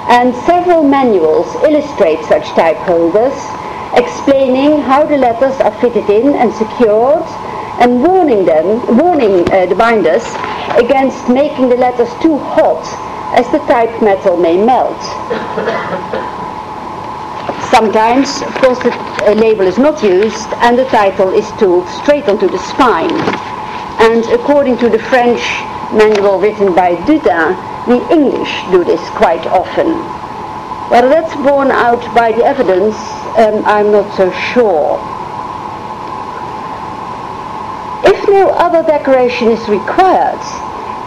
And 0.08 0.34
several 0.44 0.82
manuals 0.82 1.54
illustrate 1.64 2.22
such 2.24 2.48
type 2.50 2.76
holders, 2.78 3.34
explaining 3.96 4.80
how 4.82 5.04
the 5.04 5.16
letters 5.16 5.58
are 5.60 5.74
fitted 5.80 6.08
in 6.08 6.34
and 6.34 6.52
secured 6.54 7.24
and 7.80 8.02
warning 8.02 8.44
them, 8.44 8.96
warning 8.96 9.50
uh, 9.50 9.66
the 9.66 9.74
binders 9.74 10.24
against 10.76 11.28
making 11.28 11.68
the 11.68 11.76
letters 11.76 12.08
too 12.20 12.36
hot 12.38 12.84
as 13.38 13.46
the 13.52 13.58
type 13.66 13.90
metal 14.02 14.36
may 14.36 14.56
melt. 14.56 15.00
Sometimes, 17.70 18.42
of 18.42 18.54
course, 18.56 18.78
the 18.80 18.92
uh, 18.92 19.34
label 19.34 19.66
is 19.66 19.78
not 19.78 20.02
used 20.02 20.48
and 20.60 20.78
the 20.78 20.84
title 20.86 21.32
is 21.32 21.50
tooled 21.58 21.88
straight 21.88 22.28
onto 22.28 22.48
the 22.48 22.58
spine. 22.58 23.10
And 24.00 24.24
according 24.38 24.78
to 24.78 24.88
the 24.88 24.98
French 24.98 25.40
manual 25.92 26.38
written 26.38 26.74
by 26.74 26.96
Dudin, 27.06 27.56
the 27.86 28.00
English 28.12 28.52
do 28.70 28.84
this 28.84 29.00
quite 29.10 29.46
often. 29.46 30.19
Whether 30.90 31.08
that's 31.08 31.34
borne 31.36 31.70
out 31.70 32.02
by 32.14 32.32
the 32.32 32.44
evidence 32.44 32.96
um, 33.38 33.64
I'm 33.64 33.92
not 33.92 34.10
so 34.16 34.30
sure. 34.52 34.98
If 38.02 38.28
no 38.28 38.50
other 38.50 38.82
decoration 38.82 39.48
is 39.48 39.68
required, 39.68 40.42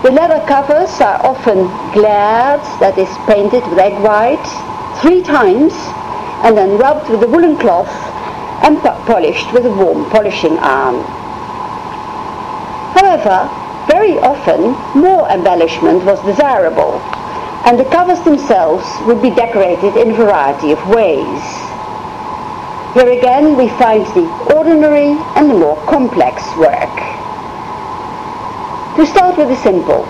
the 0.04 0.12
leather 0.12 0.40
covers 0.48 0.90
are 1.02 1.20
often 1.26 1.68
glaired, 1.92 2.64
that 2.80 2.98
is 2.98 3.12
painted 3.28 3.68
with 3.68 3.78
egg 3.78 4.02
white, 4.02 4.48
three 5.02 5.22
times, 5.22 5.74
and 6.48 6.58
then 6.58 6.78
rubbed 6.78 7.10
with 7.10 7.22
a 7.24 7.28
woolen 7.28 7.58
cloth 7.58 7.92
and 8.64 8.80
polished 8.80 9.52
with 9.52 9.66
a 9.66 9.72
warm 9.72 10.10
polishing 10.10 10.58
iron. 10.60 11.04
However, 12.96 13.52
very 13.92 14.18
often 14.20 14.72
more 14.98 15.28
embellishment 15.28 16.06
was 16.06 16.24
desirable, 16.24 17.02
and 17.66 17.80
the 17.80 17.86
covers 17.86 18.20
themselves 18.26 18.86
would 19.08 19.22
be 19.22 19.30
decorated 19.30 19.96
in 19.96 20.12
a 20.12 20.14
variety 20.14 20.72
of 20.72 20.88
ways. 20.90 21.44
Here 22.94 23.10
again 23.10 23.58
we 23.58 23.70
find 23.80 24.06
the 24.14 24.28
ordinary 24.54 25.18
and 25.36 25.50
the 25.50 25.56
more 25.56 25.78
complex 25.88 26.44
work. 26.58 26.94
To 28.98 29.06
start 29.08 29.38
with 29.38 29.48
the 29.48 29.56
simple, 29.64 30.04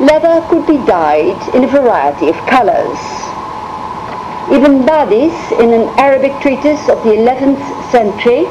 leather 0.00 0.40
could 0.48 0.66
be 0.66 0.78
dyed 0.86 1.36
in 1.54 1.64
a 1.64 1.66
variety 1.66 2.28
of 2.28 2.36
colors. 2.46 2.98
Ibn 4.48 4.86
Badis, 4.86 5.36
in 5.60 5.72
an 5.74 5.88
Arabic 5.98 6.32
treatise 6.40 6.88
of 6.88 7.02
the 7.04 7.18
11th 7.20 7.60
century, 7.90 8.46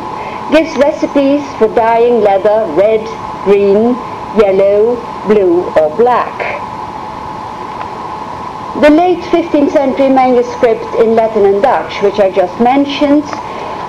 gives 0.51 0.77
recipes 0.77 1.41
for 1.57 1.73
dyeing 1.73 2.21
leather 2.21 2.71
red, 2.75 3.01
green, 3.43 3.95
yellow, 4.37 4.95
blue 5.27 5.63
or 5.75 5.95
black. 5.97 6.68
The 8.77 8.89
late 8.89 9.19
15th 9.33 9.71
century 9.71 10.09
manuscript 10.09 10.85
in 11.01 11.15
Latin 11.15 11.43
and 11.43 11.61
Dutch, 11.61 12.01
which 12.01 12.19
I 12.19 12.31
just 12.31 12.53
mentioned, 12.61 13.25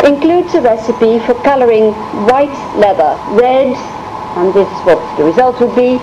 includes 0.03 0.55
a 0.55 0.63
recipe 0.63 1.21
for 1.21 1.35
coloring 1.45 1.93
white 2.27 2.57
leather 2.75 3.15
red, 3.37 3.77
and 4.41 4.55
this 4.55 4.67
is 4.67 4.81
what 4.87 4.99
the 5.19 5.25
result 5.25 5.61
would 5.61 5.77
be, 5.77 6.01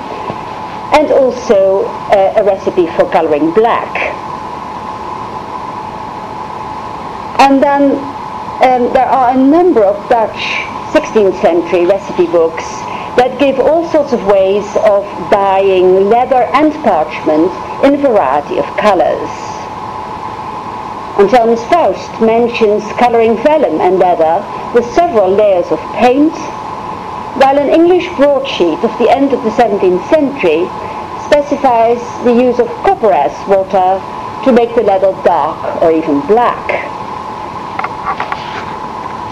and 0.93 1.11
also 1.11 1.85
uh, 2.13 2.33
a 2.37 2.43
recipe 2.43 2.85
for 2.95 3.09
coloring 3.11 3.51
black. 3.51 3.91
And 7.41 7.61
then 7.61 7.91
um, 8.61 8.93
there 8.93 9.09
are 9.09 9.33
a 9.33 9.37
number 9.37 9.83
of 9.83 9.97
Dutch 10.07 10.37
16th 10.93 11.41
century 11.41 11.85
recipe 11.85 12.27
books 12.27 12.63
that 13.17 13.39
give 13.39 13.59
all 13.59 13.89
sorts 13.89 14.13
of 14.13 14.23
ways 14.25 14.65
of 14.85 15.03
dyeing 15.29 16.09
leather 16.09 16.47
and 16.53 16.71
parchment 16.85 17.51
in 17.83 17.95
a 17.95 18.01
variety 18.01 18.57
of 18.57 18.65
colors. 18.77 19.29
Anselmus 21.17 21.63
Faust 21.67 22.21
mentions 22.21 22.83
coloring 22.93 23.35
vellum 23.41 23.81
and 23.81 23.97
leather 23.97 24.37
with 24.73 24.85
several 24.93 25.29
layers 25.29 25.65
of 25.71 25.79
paint 25.97 26.33
while 27.41 27.57
an 27.57 27.69
English 27.69 28.07
broadsheet 28.17 28.77
of 28.85 28.93
the 28.99 29.09
end 29.09 29.33
of 29.33 29.43
the 29.43 29.49
17th 29.49 30.07
century 30.09 30.69
specifies 31.25 31.97
the 32.23 32.33
use 32.33 32.59
of 32.59 32.67
copperas 32.85 33.33
water 33.49 33.97
to 34.45 34.51
make 34.51 34.73
the 34.75 34.81
leather 34.81 35.11
dark 35.23 35.81
or 35.81 35.91
even 35.91 36.21
black. 36.27 36.65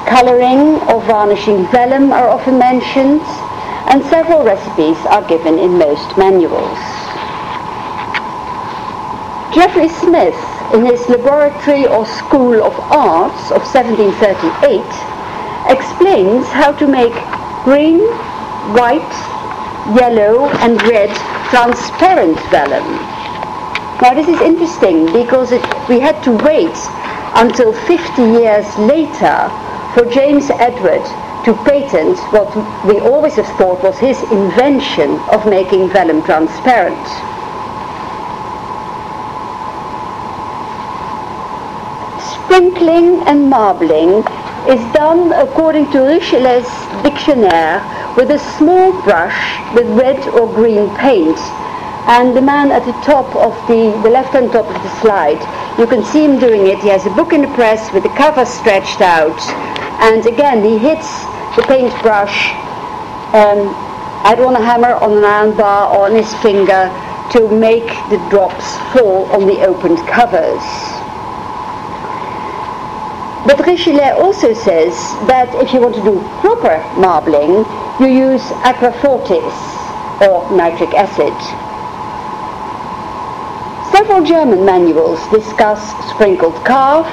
Colouring 0.10 0.82
or 0.89 1.02
varnishing 1.02 1.65
vellum 1.67 2.12
are 2.12 2.30
often 2.30 2.58
mentioned, 2.58 3.21
and 3.88 4.04
several 4.06 4.43
recipes 4.43 4.98
are 5.08 5.28
given 5.28 5.60
in 5.60 5.78
most 5.78 6.17
manuals. 6.17 6.80
Godfrey 9.56 9.89
Smith, 9.89 10.36
in 10.74 10.86
his 10.86 11.08
Laboratory 11.08 11.88
or 11.88 12.06
School 12.06 12.62
of 12.62 12.74
Arts 12.91 13.52
of 13.52 13.62
1738, 13.63 14.82
explains 15.71 16.45
how 16.48 16.71
to 16.74 16.88
make 16.88 17.13
green, 17.63 18.00
white, 18.76 19.15
yellow 19.93 20.50
and 20.60 20.82
red 20.84 21.10
transparent 21.50 22.38
vellum. 22.50 22.86
Now 24.02 24.13
this 24.13 24.28
is 24.28 24.41
interesting 24.41 25.06
because 25.13 25.52
it, 25.52 25.62
we 25.88 26.00
had 26.00 26.21
to 26.24 26.32
wait 26.43 26.76
until 27.36 27.71
50 27.71 28.21
years 28.21 28.65
later 28.78 29.50
for 29.93 30.04
James 30.12 30.50
Edward 30.50 31.06
to 31.45 31.53
patent 31.63 32.17
what 32.34 32.49
we 32.86 32.99
always 32.99 33.36
have 33.36 33.45
thought 33.58 33.81
was 33.84 33.99
his 33.99 34.19
invention 34.31 35.19
of 35.29 35.45
making 35.45 35.88
vellum 35.89 36.23
transparent. 36.23 37.05
Sprinkling 42.34 43.21
and 43.27 43.47
marbling 43.47 44.25
is 44.67 44.81
done 44.93 45.34
according 45.34 45.91
to 45.91 45.99
Richelet's 45.99 46.73
dictionnaire 47.03 47.77
with 48.17 48.31
a 48.31 48.39
small 48.58 48.91
brush 49.03 49.38
with 49.75 49.86
red 49.99 50.17
or 50.29 50.51
green 50.51 50.89
paint. 50.95 51.38
And 52.08 52.36
the 52.36 52.41
man 52.41 52.71
at 52.71 52.86
the 52.86 52.97
top 53.05 53.29
of 53.36 53.53
the, 53.67 53.91
the 54.01 54.10
left-hand 54.10 54.51
top 54.51 54.65
of 54.65 54.81
the 54.81 54.99
slide, 55.01 55.41
you 55.77 55.86
can 55.86 56.03
see 56.03 56.23
him 56.25 56.39
doing 56.39 56.65
it. 56.65 56.79
He 56.79 56.89
has 56.89 57.05
a 57.05 57.12
book 57.12 57.34
in 57.34 57.41
the 57.43 57.53
press 57.53 57.93
with 57.93 58.01
the 58.01 58.15
cover 58.17 58.45
stretched 58.45 59.01
out. 59.01 59.39
And 60.01 60.25
again, 60.25 60.63
he 60.63 60.77
hits 60.77 61.25
the 61.56 61.63
paintbrush 61.63 62.52
um, 63.34 63.74
either 64.26 64.46
on 64.46 64.56
a 64.56 64.63
hammer, 64.63 64.94
on 64.96 65.18
an 65.18 65.24
iron 65.24 65.56
bar, 65.56 65.96
or 65.96 66.06
on 66.06 66.15
his 66.15 66.34
finger 66.41 66.91
to 67.32 67.48
make 67.48 67.88
the 68.10 68.18
drops 68.30 68.78
fall 68.94 69.26
on 69.32 69.48
the 69.48 69.62
opened 69.65 69.98
covers. 70.08 70.63
But 73.46 73.60
Richelet 73.65 74.18
also 74.18 74.54
says 74.54 74.96
that 75.28 75.54
if 75.62 75.72
you 75.72 75.80
want 75.80 75.96
to 75.96 76.04
do 76.04 76.20
proper 76.41 76.82
marbling, 77.00 77.62
you 78.00 78.08
use 78.08 78.41
aquafortis 78.65 79.54
or 80.26 80.50
nitric 80.56 80.94
acid. 80.96 81.36
Several 83.91 84.24
German 84.26 84.65
manuals 84.65 85.20
discuss 85.30 85.80
sprinkled 86.10 86.56
calf, 86.65 87.06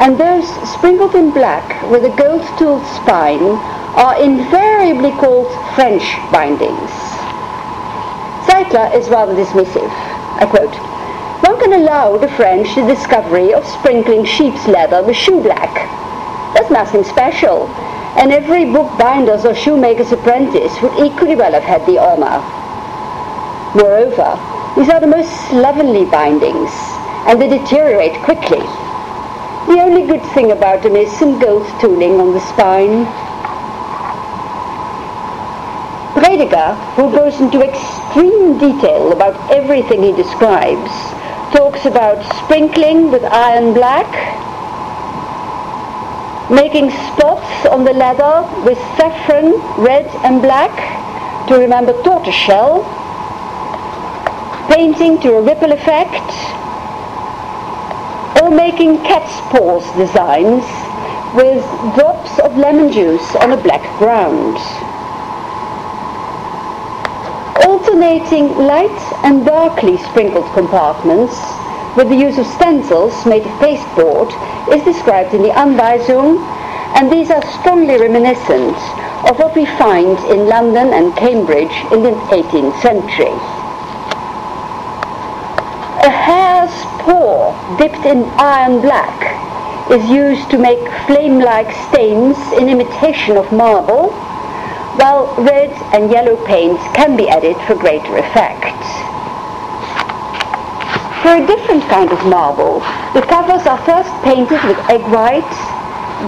and 0.00 0.18
those 0.18 0.48
sprinkled 0.66 1.14
in 1.14 1.30
black 1.30 1.68
with 1.90 2.04
a 2.04 2.16
gold-tooled 2.16 2.84
spine 2.96 3.54
are 4.00 4.20
invariably 4.22 5.10
called 5.12 5.52
French 5.74 6.02
bindings. 6.32 6.90
Zeidler 8.48 8.94
is 8.94 9.10
rather 9.10 9.34
dismissive. 9.34 9.90
I 10.40 10.46
quote, 10.48 10.74
one 11.44 11.60
can 11.60 11.74
allow 11.74 12.16
the 12.16 12.28
French 12.28 12.74
the 12.74 12.86
discovery 12.86 13.52
of 13.52 13.66
sprinkling 13.66 14.24
sheep's 14.24 14.66
leather 14.66 15.02
with 15.02 15.16
shoe 15.16 15.42
black. 15.42 15.74
That's 16.54 16.70
nothing 16.70 17.04
special, 17.04 17.68
and 18.16 18.32
every 18.32 18.64
bookbinder's 18.64 19.44
or 19.44 19.54
shoemaker's 19.54 20.12
apprentice 20.12 20.80
would 20.80 20.96
equally 20.98 21.36
well 21.36 21.52
have 21.52 21.62
had 21.62 21.84
the 21.84 21.98
honor. 21.98 22.40
Moreover, 23.76 24.32
these 24.76 24.88
are 24.88 25.00
the 25.00 25.06
most 25.06 25.30
slovenly 25.50 26.06
bindings, 26.06 26.72
and 27.28 27.38
they 27.38 27.48
deteriorate 27.48 28.14
quickly. 28.24 28.64
The 29.70 29.78
only 29.78 30.04
good 30.04 30.26
thing 30.34 30.50
about 30.50 30.82
them 30.82 30.96
is 30.96 31.16
some 31.16 31.38
gold 31.38 31.64
tooling 31.80 32.18
on 32.20 32.32
the 32.32 32.40
spine. 32.40 33.06
Prediger, 36.18 36.74
who 36.96 37.12
goes 37.12 37.40
into 37.40 37.62
extreme 37.62 38.58
detail 38.58 39.12
about 39.12 39.38
everything 39.48 40.02
he 40.02 40.10
describes, 40.10 40.90
talks 41.54 41.86
about 41.86 42.18
sprinkling 42.42 43.12
with 43.12 43.22
iron 43.22 43.72
black, 43.72 44.10
making 46.50 46.90
spots 46.90 47.66
on 47.66 47.84
the 47.84 47.92
leather 47.92 48.42
with 48.64 48.78
saffron, 48.96 49.52
red 49.78 50.06
and 50.24 50.42
black 50.42 50.74
to 51.46 51.54
remember 51.54 51.92
tortoiseshell, 52.02 52.82
painting 54.68 55.20
to 55.20 55.36
a 55.36 55.42
ripple 55.42 55.70
effect, 55.70 56.59
or 58.40 58.50
making 58.50 58.96
cat's 59.04 59.40
paws 59.52 59.84
designs 59.96 60.64
with 61.34 61.62
drops 61.94 62.38
of 62.40 62.56
lemon 62.56 62.92
juice 62.92 63.34
on 63.36 63.52
a 63.52 63.62
black 63.62 63.82
ground 63.98 64.56
alternating 67.66 68.48
light 68.56 69.00
and 69.24 69.44
darkly 69.44 69.96
sprinkled 69.98 70.50
compartments 70.54 71.34
with 71.96 72.08
the 72.08 72.16
use 72.16 72.38
of 72.38 72.46
stencils 72.46 73.26
made 73.26 73.42
of 73.42 73.58
pasteboard 73.58 74.28
is 74.72 74.82
described 74.84 75.34
in 75.34 75.42
the 75.42 75.50
Anweisung 75.50 76.38
and 76.96 77.10
these 77.10 77.30
are 77.30 77.42
strongly 77.60 77.98
reminiscent 77.98 78.76
of 79.28 79.38
what 79.38 79.54
we 79.54 79.66
find 79.66 80.18
in 80.30 80.48
London 80.48 80.92
and 80.92 81.14
Cambridge 81.16 81.72
in 81.92 82.02
the 82.02 82.12
18th 82.32 82.80
century. 82.80 83.36
A 86.02 86.10
paw 87.00 87.52
dipped 87.78 88.04
in 88.06 88.24
iron 88.38 88.80
black 88.80 89.90
is 89.90 90.08
used 90.08 90.50
to 90.50 90.58
make 90.58 90.78
flame-like 91.06 91.70
stains 91.88 92.36
in 92.52 92.68
imitation 92.68 93.36
of 93.36 93.50
marble 93.52 94.12
while 95.00 95.34
red 95.38 95.70
and 95.94 96.10
yellow 96.10 96.36
paints 96.46 96.82
can 96.94 97.16
be 97.16 97.28
added 97.28 97.56
for 97.66 97.74
greater 97.74 98.16
effect. 98.16 98.76
For 101.22 101.36
a 101.36 101.46
different 101.46 101.84
kind 101.84 102.10
of 102.12 102.24
marble, 102.26 102.80
the 103.14 103.22
covers 103.26 103.66
are 103.66 103.78
first 103.84 104.10
painted 104.22 104.62
with 104.64 104.78
egg 104.88 105.02
white, 105.12 105.54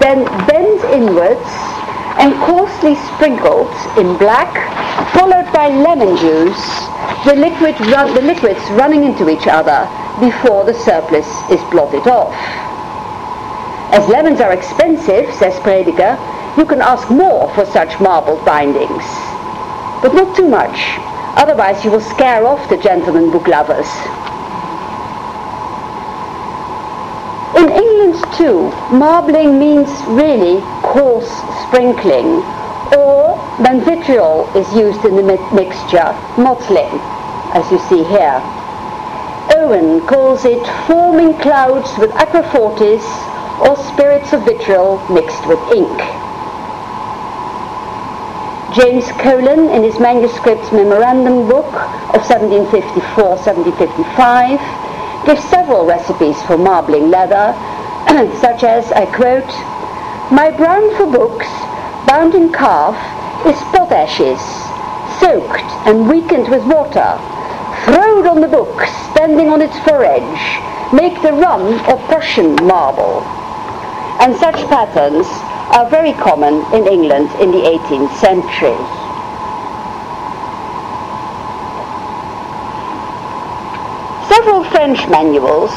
then 0.01 0.25
bent 0.47 0.85
inwards 0.93 1.49
and 2.21 2.35
coarsely 2.45 2.95
sprinkled 3.15 3.73
in 3.97 4.17
black, 4.19 4.53
followed 5.13 5.51
by 5.53 5.69
lemon 5.69 6.17
juice, 6.17 6.92
the, 7.25 7.35
liquid 7.37 7.77
the 7.79 8.23
liquids 8.23 8.61
running 8.73 9.05
into 9.05 9.29
each 9.29 9.47
other 9.47 9.89
before 10.21 10.65
the 10.65 10.75
surplus 10.75 11.27
is 11.51 11.61
blotted 11.71 12.07
off. 12.07 12.35
As 13.93 14.09
lemons 14.09 14.41
are 14.41 14.53
expensive, 14.53 15.33
says 15.35 15.55
Prediger, 15.61 16.17
you 16.57 16.65
can 16.65 16.81
ask 16.81 17.11
more 17.11 17.53
for 17.55 17.65
such 17.67 18.01
marbled 18.01 18.45
bindings. 18.45 19.05
But 20.03 20.15
not 20.15 20.35
too 20.37 20.49
much, 20.49 20.77
otherwise 21.37 21.85
you 21.85 21.91
will 21.91 22.01
scare 22.01 22.47
off 22.47 22.69
the 22.69 22.77
gentleman 22.77 23.31
book 23.31 23.47
lovers. 23.47 23.89
In 27.57 27.69
England 27.69 28.17
too, 28.35 28.71
marbling 28.97 29.59
means 29.59 29.91
really 30.09 30.61
coarse 30.83 31.31
sprinkling, 31.69 32.43
or 32.97 33.37
when 33.59 33.81
vitriol 33.85 34.49
is 34.57 34.73
used 34.75 35.05
in 35.05 35.17
the 35.17 35.23
mi 35.23 35.37
mixture, 35.53 36.13
mottling, 36.37 37.01
as 37.55 37.71
you 37.71 37.79
see 37.89 38.03
here. 38.05 38.41
Owen 39.57 40.01
calls 40.07 40.45
it 40.45 40.65
forming 40.87 41.35
clouds 41.39 41.97
with 41.99 42.11
aquafortis 42.13 43.05
or 43.61 43.77
spirits 43.77 44.33
of 44.33 44.45
vitriol 44.45 44.99
mixed 45.09 45.47
with 45.47 45.61
ink. 45.73 46.01
James 48.75 49.05
Coghlan, 49.21 49.69
in 49.77 49.83
his 49.83 50.01
manuscript 50.01 50.73
memorandum 50.73 51.47
book 51.47 51.75
of 52.15 52.23
1754-1755, 52.23 54.59
gives 55.27 55.45
several 55.45 55.85
recipes 55.85 56.43
for 56.45 56.57
marbling 56.57 57.11
leather, 57.11 57.55
such 58.41 58.65
as, 58.65 58.91
I 58.93 59.05
quote, 59.07 59.47
My 60.33 60.51
brown 60.51 60.91
for 60.97 61.07
books, 61.07 61.47
bound 62.07 62.35
in 62.35 62.53
calf, 62.53 62.95
is 63.47 63.59
pot 63.75 63.91
ashes, 63.93 64.41
soaked 65.19 65.71
and 65.87 66.09
weakened 66.09 66.49
with 66.49 66.63
water, 66.65 67.19
throwed 67.85 68.27
on 68.27 68.41
the 68.41 68.49
book, 68.49 68.87
standing 69.11 69.49
on 69.49 69.61
its 69.61 69.79
foredge, 69.81 70.43
make 70.93 71.21
the 71.23 71.33
rum 71.33 71.79
of 71.89 71.99
Prussian 72.07 72.55
marble. 72.67 73.23
And 74.21 74.37
such 74.37 74.57
patterns 74.69 75.27
are 75.75 75.89
very 75.89 76.13
common 76.13 76.63
in 76.75 76.87
England 76.87 77.31
in 77.41 77.51
the 77.51 77.65
18th 77.65 78.15
century. 78.21 78.79
Several 84.29 84.65
French 84.65 85.09
manuals 85.09 85.73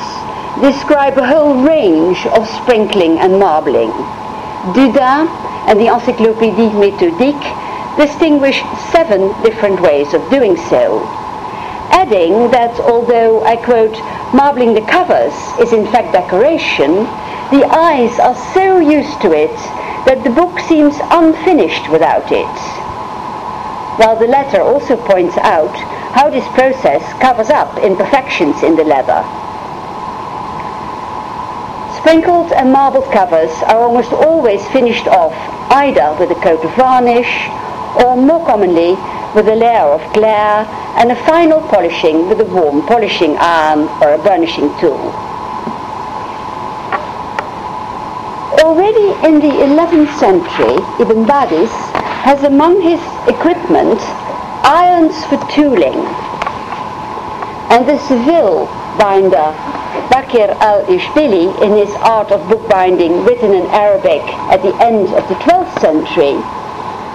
describe 0.61 1.17
a 1.17 1.25
whole 1.25 1.63
range 1.63 2.25
of 2.27 2.47
sprinkling 2.47 3.19
and 3.19 3.39
marbling. 3.39 3.91
Dudin 4.73 5.27
and 5.67 5.79
the 5.79 5.87
Encyclopédie 5.87 6.71
Méthodique 6.71 7.97
distinguish 7.97 8.61
seven 8.91 9.29
different 9.41 9.81
ways 9.81 10.13
of 10.13 10.29
doing 10.29 10.55
so, 10.69 11.01
adding 11.91 12.51
that 12.51 12.79
although, 12.81 13.43
I 13.43 13.55
quote, 13.55 13.97
marbling 14.33 14.73
the 14.73 14.81
covers 14.81 15.33
is 15.59 15.73
in 15.73 15.85
fact 15.87 16.13
decoration, 16.13 17.05
the 17.51 17.65
eyes 17.69 18.19
are 18.19 18.35
so 18.53 18.79
used 18.79 19.21
to 19.21 19.31
it 19.31 19.55
that 20.05 20.23
the 20.23 20.29
book 20.29 20.59
seems 20.59 20.95
unfinished 21.11 21.89
without 21.89 22.31
it. 22.31 22.55
While 23.97 24.17
the 24.17 24.27
letter 24.27 24.61
also 24.61 24.97
points 24.97 25.37
out 25.37 25.73
how 26.13 26.29
this 26.29 26.47
process 26.49 27.01
covers 27.19 27.49
up 27.49 27.77
imperfections 27.79 28.61
in 28.61 28.75
the 28.75 28.83
leather. 28.83 29.44
Sprinkled 32.05 32.51
and 32.51 32.71
marbled 32.71 33.11
covers 33.11 33.49
are 33.63 33.81
almost 33.81 34.13
always 34.13 34.63
finished 34.67 35.07
off 35.07 35.33
either 35.71 36.15
with 36.19 36.29
a 36.29 36.39
coat 36.39 36.63
of 36.63 36.69
varnish 36.75 37.49
or 37.97 38.15
more 38.15 38.45
commonly 38.45 38.93
with 39.33 39.47
a 39.47 39.55
layer 39.55 39.89
of 39.89 40.13
glaire 40.13 40.67
and 41.01 41.11
a 41.11 41.15
final 41.25 41.59
polishing 41.61 42.29
with 42.29 42.39
a 42.39 42.45
warm 42.45 42.85
polishing 42.85 43.35
iron 43.39 43.89
or 44.03 44.13
a 44.13 44.19
burnishing 44.19 44.69
tool. 44.79 45.01
Already 48.61 49.09
in 49.25 49.41
the 49.41 49.65
11th 49.65 50.13
century, 50.19 50.77
Ibn 51.01 51.25
Badis 51.25 51.73
has 52.21 52.43
among 52.43 52.81
his 52.81 53.01
equipment 53.27 53.99
irons 54.61 55.25
for 55.25 55.41
tooling. 55.49 56.05
And 57.73 57.89
the 57.89 57.97
Seville 57.97 58.67
binder, 58.99 59.57
Bakir 60.09 60.49
al-Ishbili, 60.59 61.61
in 61.61 61.71
his 61.73 61.93
Art 62.01 62.31
of 62.31 62.47
Bookbinding, 62.49 63.25
written 63.25 63.53
in 63.53 63.65
Arabic 63.67 64.21
at 64.51 64.61
the 64.61 64.75
end 64.83 65.13
of 65.13 65.27
the 65.27 65.35
12th 65.35 65.79
century, 65.79 66.35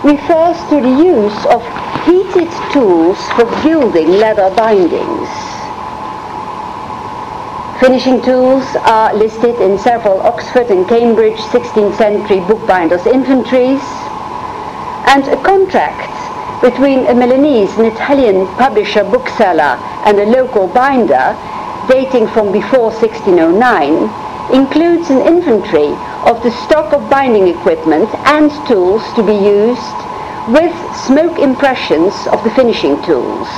refers 0.02 0.56
to 0.70 0.80
the 0.80 0.96
use 1.02 1.46
of 1.46 1.60
heated 2.04 2.50
tools 2.72 3.18
for 3.36 3.44
gilding 3.62 4.08
leather 4.18 4.48
bindings. 4.56 5.28
Finishing 7.80 8.20
tools 8.22 8.64
are 8.84 9.14
listed 9.14 9.60
in 9.60 9.78
several 9.78 10.20
Oxford 10.20 10.70
and 10.70 10.86
Cambridge 10.88 11.38
16th 11.52 11.96
century 11.96 12.40
bookbinders' 12.40 13.06
inventories, 13.06 13.82
and 15.08 15.24
a 15.28 15.42
contract 15.42 16.12
between 16.62 17.06
a 17.06 17.14
Milanese 17.14 17.72
and 17.78 17.86
Italian 17.86 18.46
publisher 18.56 19.02
bookseller 19.04 19.80
and 20.04 20.18
a 20.18 20.26
local 20.26 20.68
binder 20.68 21.34
dating 21.90 22.28
from 22.28 22.52
before 22.52 22.94
1609 22.94 24.54
includes 24.54 25.10
an 25.10 25.26
inventory 25.26 25.90
of 26.22 26.40
the 26.44 26.50
stock 26.62 26.92
of 26.92 27.10
binding 27.10 27.48
equipment 27.48 28.08
and 28.30 28.48
tools 28.68 29.02
to 29.14 29.26
be 29.26 29.34
used 29.34 29.98
with 30.54 30.70
smoke 30.94 31.40
impressions 31.40 32.14
of 32.28 32.42
the 32.44 32.50
finishing 32.54 32.94
tools. 33.02 33.48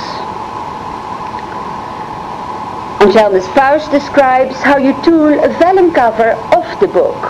Anselmus 3.05 3.45
Faust 3.53 3.91
describes 3.91 4.55
how 4.61 4.77
you 4.77 4.93
tool 5.03 5.37
a 5.43 5.49
vellum 5.59 5.93
cover 5.93 6.33
off 6.57 6.79
the 6.79 6.87
book, 6.87 7.21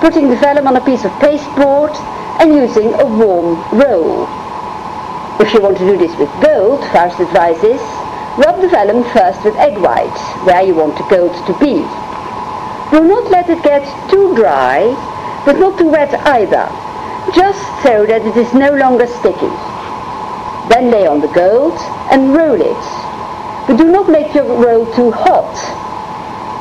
putting 0.00 0.30
the 0.30 0.36
vellum 0.36 0.66
on 0.66 0.76
a 0.76 0.84
piece 0.84 1.04
of 1.04 1.12
pasteboard 1.20 1.92
and 2.40 2.54
using 2.54 2.94
a 2.94 3.04
warm 3.04 3.60
roll. 3.76 4.24
If 5.38 5.52
you 5.52 5.60
want 5.60 5.76
to 5.78 5.84
do 5.84 5.98
this 5.98 6.16
with 6.16 6.30
gold, 6.40 6.80
Faust 6.92 7.20
advises, 7.20 7.80
rub 8.38 8.60
the 8.60 8.68
vellum 8.68 9.04
first 9.12 9.44
with 9.44 9.54
egg 9.56 9.76
whites, 9.78 10.22
where 10.46 10.62
you 10.62 10.74
want 10.74 10.96
the 10.96 11.04
gold 11.10 11.34
to 11.46 11.52
be. 11.58 11.82
Do 12.90 13.04
not 13.04 13.30
let 13.30 13.50
it 13.50 13.62
get 13.62 13.84
too 14.10 14.34
dry, 14.34 14.94
but 15.44 15.58
not 15.58 15.78
too 15.78 15.88
wet 15.88 16.14
either, 16.26 16.66
just 17.34 17.60
so 17.82 18.06
that 18.06 18.22
it 18.22 18.36
is 18.36 18.54
no 18.54 18.72
longer 18.74 19.06
sticky. 19.06 19.52
Then 20.72 20.90
lay 20.90 21.06
on 21.06 21.20
the 21.20 21.34
gold 21.34 21.76
and 22.10 22.32
roll 22.32 22.60
it 22.60 23.08
but 23.68 23.76
do 23.76 23.84
not 23.84 24.08
make 24.08 24.34
your 24.34 24.46
roll 24.46 24.86
too 24.94 25.10
hot. 25.12 25.52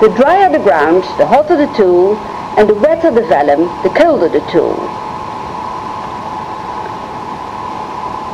The 0.01 0.09
drier 0.09 0.51
the 0.51 0.59
ground, 0.59 1.03
the 1.17 1.25
hotter 1.25 1.55
the 1.55 1.73
tool, 1.73 2.17
and 2.59 2.67
the 2.67 2.75
wetter 2.75 3.11
the 3.11 3.21
vellum, 3.21 3.63
the 3.81 3.89
colder 3.95 4.27
the 4.27 4.43
tool. 4.51 4.75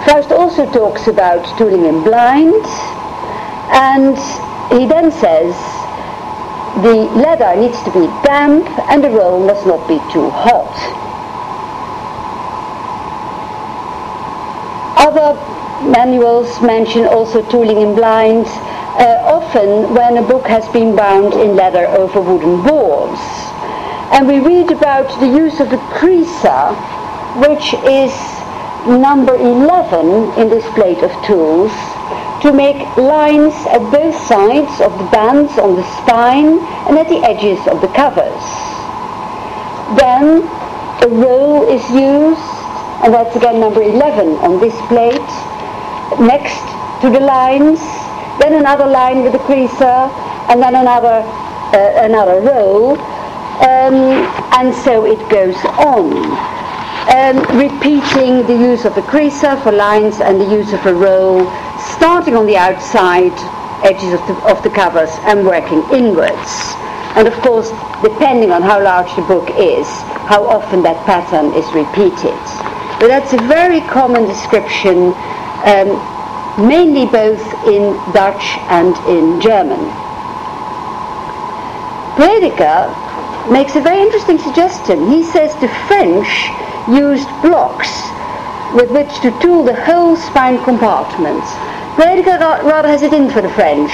Faust 0.10 0.32
also 0.32 0.65
talks 0.73 1.08
about 1.08 1.45
tooling 1.56 1.86
in 1.86 2.03
blind, 2.03 2.65
and 3.74 4.18
he 4.72 4.86
then 4.86 5.12
says 5.12 5.54
the 6.82 7.10
leather 7.18 7.56
needs 7.60 7.82
to 7.84 7.92
be 7.92 8.06
damp 8.24 8.68
and 8.90 9.04
the 9.04 9.10
roll 9.10 9.46
must 9.46 9.66
not 9.66 9.88
be 9.88 9.98
too 10.12 10.30
hot. 10.30 10.74
Other 14.98 15.34
manuals 15.90 16.62
mention 16.62 17.06
also 17.06 17.48
tooling 17.50 17.78
in 17.78 17.96
blinds, 17.96 18.50
uh, 18.50 19.22
often 19.26 19.94
when 19.94 20.17
a 20.17 20.21
book 20.21 20.48
has 20.48 20.67
been 20.69 20.96
bound 20.96 21.34
in 21.34 21.56
leather 21.56 21.88
over 21.88 22.21
wooden 22.21 22.62
boards. 22.63 23.19
And 24.13 24.28
we 24.28 24.40
read 24.40 24.71
about 24.71 25.10
the 25.19 25.28
use 25.28 25.60
of 25.60 25.69
the 25.69 25.78
creaser, 25.98 26.74
which 27.42 27.74
is 27.86 28.13
number 28.88 29.36
11 29.36 30.40
in 30.40 30.50
this 30.50 30.65
plate 30.74 31.04
of 31.04 31.12
tools, 31.26 31.71
to 32.44 32.52
make 32.52 32.75
lines 32.98 33.56
at 33.71 33.79
both 33.89 34.13
sides 34.27 34.81
of 34.81 34.91
the 35.00 35.08
bands 35.15 35.58
on 35.58 35.77
the 35.77 35.83
spine 36.04 36.60
and 36.91 36.98
at 37.00 37.08
the 37.08 37.23
edges 37.23 37.58
of 37.71 37.79
the 37.79 37.87
covers. 37.96 38.44
Then 39.96 40.44
a 41.04 41.08
roll 41.08 41.63
is 41.71 41.81
used, 41.89 42.44
and 43.00 43.13
that's 43.13 43.33
again 43.37 43.62
number 43.62 43.81
11 43.81 44.35
on 44.44 44.60
this 44.60 44.75
plate, 44.91 45.31
next 46.19 46.60
to 47.00 47.10
the 47.10 47.21
lines, 47.21 47.79
then 48.44 48.60
another 48.60 48.87
line 48.87 49.23
with 49.23 49.35
a 49.35 49.44
creaser, 49.48 50.12
and 50.52 50.62
then 50.62 50.75
another 50.75 51.23
uh, 51.73 52.04
another 52.04 52.41
row, 52.41 52.96
um, 53.63 53.96
and 54.60 54.75
so 54.83 55.06
it 55.06 55.19
goes 55.29 55.56
on. 55.79 56.12
Um, 57.08 57.39
repeating 57.58 58.46
the 58.48 58.58
use 58.58 58.83
of 58.83 58.98
a 58.98 59.02
creaser 59.02 59.62
for 59.63 59.71
lines 59.71 60.19
and 60.19 60.41
the 60.41 60.46
use 60.46 60.73
of 60.73 60.85
a 60.85 60.94
row, 60.94 61.48
starting 61.96 62.36
on 62.36 62.46
the 62.46 62.58
outside 62.58 63.34
edges 63.84 64.13
of 64.13 64.21
the, 64.27 64.36
of 64.48 64.63
the 64.63 64.69
covers 64.69 65.12
and 65.27 65.46
working 65.46 65.84
inwards. 65.92 66.75
And 67.15 67.27
of 67.27 67.34
course, 67.42 67.69
depending 68.02 68.52
on 68.52 68.62
how 68.62 68.81
large 68.81 69.13
the 69.15 69.21
book 69.23 69.50
is, 69.58 69.88
how 70.25 70.46
often 70.46 70.81
that 70.84 70.98
pattern 71.06 71.54
is 71.54 71.67
repeated. 71.75 72.40
But 73.00 73.08
that's 73.08 73.34
a 73.34 73.42
very 73.46 73.81
common 73.81 74.25
description, 74.25 75.13
um, 75.67 76.00
mainly 76.58 77.06
both 77.06 77.44
in 77.67 77.94
Dutch 78.13 78.58
and 78.71 78.96
in 79.06 79.42
German. 79.42 79.84
Prediger 82.15 82.90
makes 83.52 83.75
a 83.75 83.81
very 83.81 84.02
interesting 84.02 84.40
suggestion. 84.40 85.12
He 85.12 85.23
says 85.23 85.54
the 85.60 85.67
French 85.88 86.29
used 86.88 87.27
blocks 87.42 87.92
with 88.74 88.92
which 88.92 89.13
to 89.21 89.32
tool 89.40 89.63
the 89.63 89.76
whole 89.86 90.15
spine 90.15 90.63
compartment. 90.63 91.44
Prediger 91.96 92.40
rather 92.63 92.88
has 92.88 93.04
it 93.04 93.13
in 93.13 93.30
for 93.30 93.42
the 93.42 93.50
French. 93.50 93.92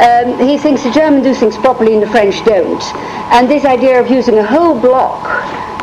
Um, 0.00 0.38
he 0.38 0.58
thinks 0.58 0.82
the 0.82 0.90
German 0.90 1.22
do 1.22 1.34
things 1.34 1.56
properly 1.56 1.94
and 1.94 2.02
the 2.02 2.10
French 2.10 2.44
don't. 2.44 2.82
And 3.30 3.48
this 3.48 3.64
idea 3.64 4.00
of 4.00 4.10
using 4.10 4.38
a 4.38 4.44
whole 4.44 4.78
block 4.78 5.22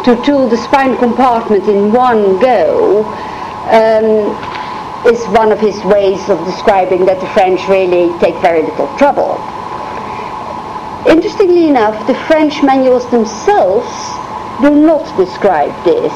to 0.03 0.19
tool 0.25 0.49
the 0.49 0.57
spine 0.57 0.97
compartment 0.97 1.67
in 1.67 1.93
one 1.93 2.39
go 2.39 3.05
um, 3.69 4.33
is 5.05 5.23
one 5.29 5.51
of 5.51 5.59
his 5.59 5.77
ways 5.85 6.29
of 6.29 6.43
describing 6.45 7.05
that 7.05 7.19
the 7.21 7.27
French 7.33 7.61
really 7.69 8.11
take 8.19 8.35
very 8.41 8.63
little 8.63 8.89
trouble. 8.97 9.37
Interestingly 11.07 11.67
enough, 11.67 11.95
the 12.07 12.15
French 12.25 12.61
manuals 12.63 13.09
themselves 13.11 13.89
do 14.61 14.75
not 14.75 15.05
describe 15.17 15.71
this. 15.85 16.13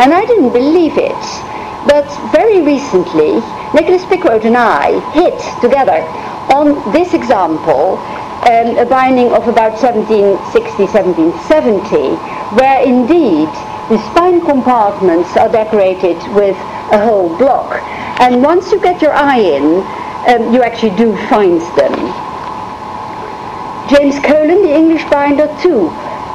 And 0.00 0.12
I 0.12 0.24
didn't 0.26 0.52
believe 0.52 0.98
it. 0.98 1.24
But 1.86 2.08
very 2.32 2.62
recently, 2.62 3.38
Nicholas 3.74 4.04
Pickwoad 4.06 4.44
and 4.44 4.56
I 4.56 4.98
hit 5.12 5.38
together 5.60 6.02
on 6.50 6.92
this 6.92 7.14
example 7.14 7.98
um, 8.48 8.76
a 8.76 8.84
binding 8.84 9.32
of 9.32 9.46
about 9.48 9.78
1760, 9.80 10.84
1770, 10.90 12.16
where 12.56 12.82
indeed 12.82 13.48
the 13.88 13.98
spine 14.10 14.40
compartments 14.44 15.36
are 15.36 15.48
decorated 15.48 16.16
with 16.34 16.56
a 16.90 16.98
whole 16.98 17.36
block. 17.36 17.80
And 18.20 18.42
once 18.42 18.72
you 18.72 18.80
get 18.80 19.00
your 19.00 19.12
eye 19.12 19.40
in, 19.40 19.84
um, 20.26 20.52
you 20.52 20.62
actually 20.62 20.96
do 20.96 21.16
find 21.28 21.60
them. 21.76 21.94
James 23.88 24.16
Coghlan, 24.24 24.62
the 24.62 24.74
English 24.74 25.04
binder 25.10 25.46
too, 25.60 25.88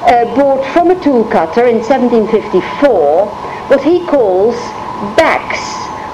uh, 0.06 0.26
bought 0.36 0.64
from 0.74 0.92
a 0.92 1.04
tool 1.04 1.24
cutter 1.26 1.66
in 1.66 1.82
1754 1.82 3.49
what 3.70 3.84
he 3.84 4.06
calls 4.06 4.56
backs 5.16 5.62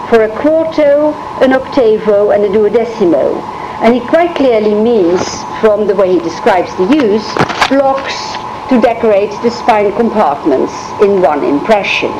for 0.10 0.24
a 0.24 0.30
quarto, 0.38 1.14
an 1.42 1.54
octavo 1.54 2.32
and 2.32 2.44
a 2.44 2.50
duodecimo. 2.50 3.42
And 3.82 3.94
he 3.94 4.02
quite 4.02 4.36
clearly 4.36 4.76
means, 4.76 5.24
from 5.60 5.88
the 5.88 5.96
way 5.96 6.14
he 6.14 6.20
describes 6.20 6.76
the 6.78 6.86
use, 6.96 7.26
blocks 7.70 8.36
to 8.70 8.82
decorate 8.82 9.32
the 9.42 9.52
spine 9.52 9.92
compartments 9.96 10.74
in 11.02 11.22
one 11.22 11.44
impression. 11.44 12.12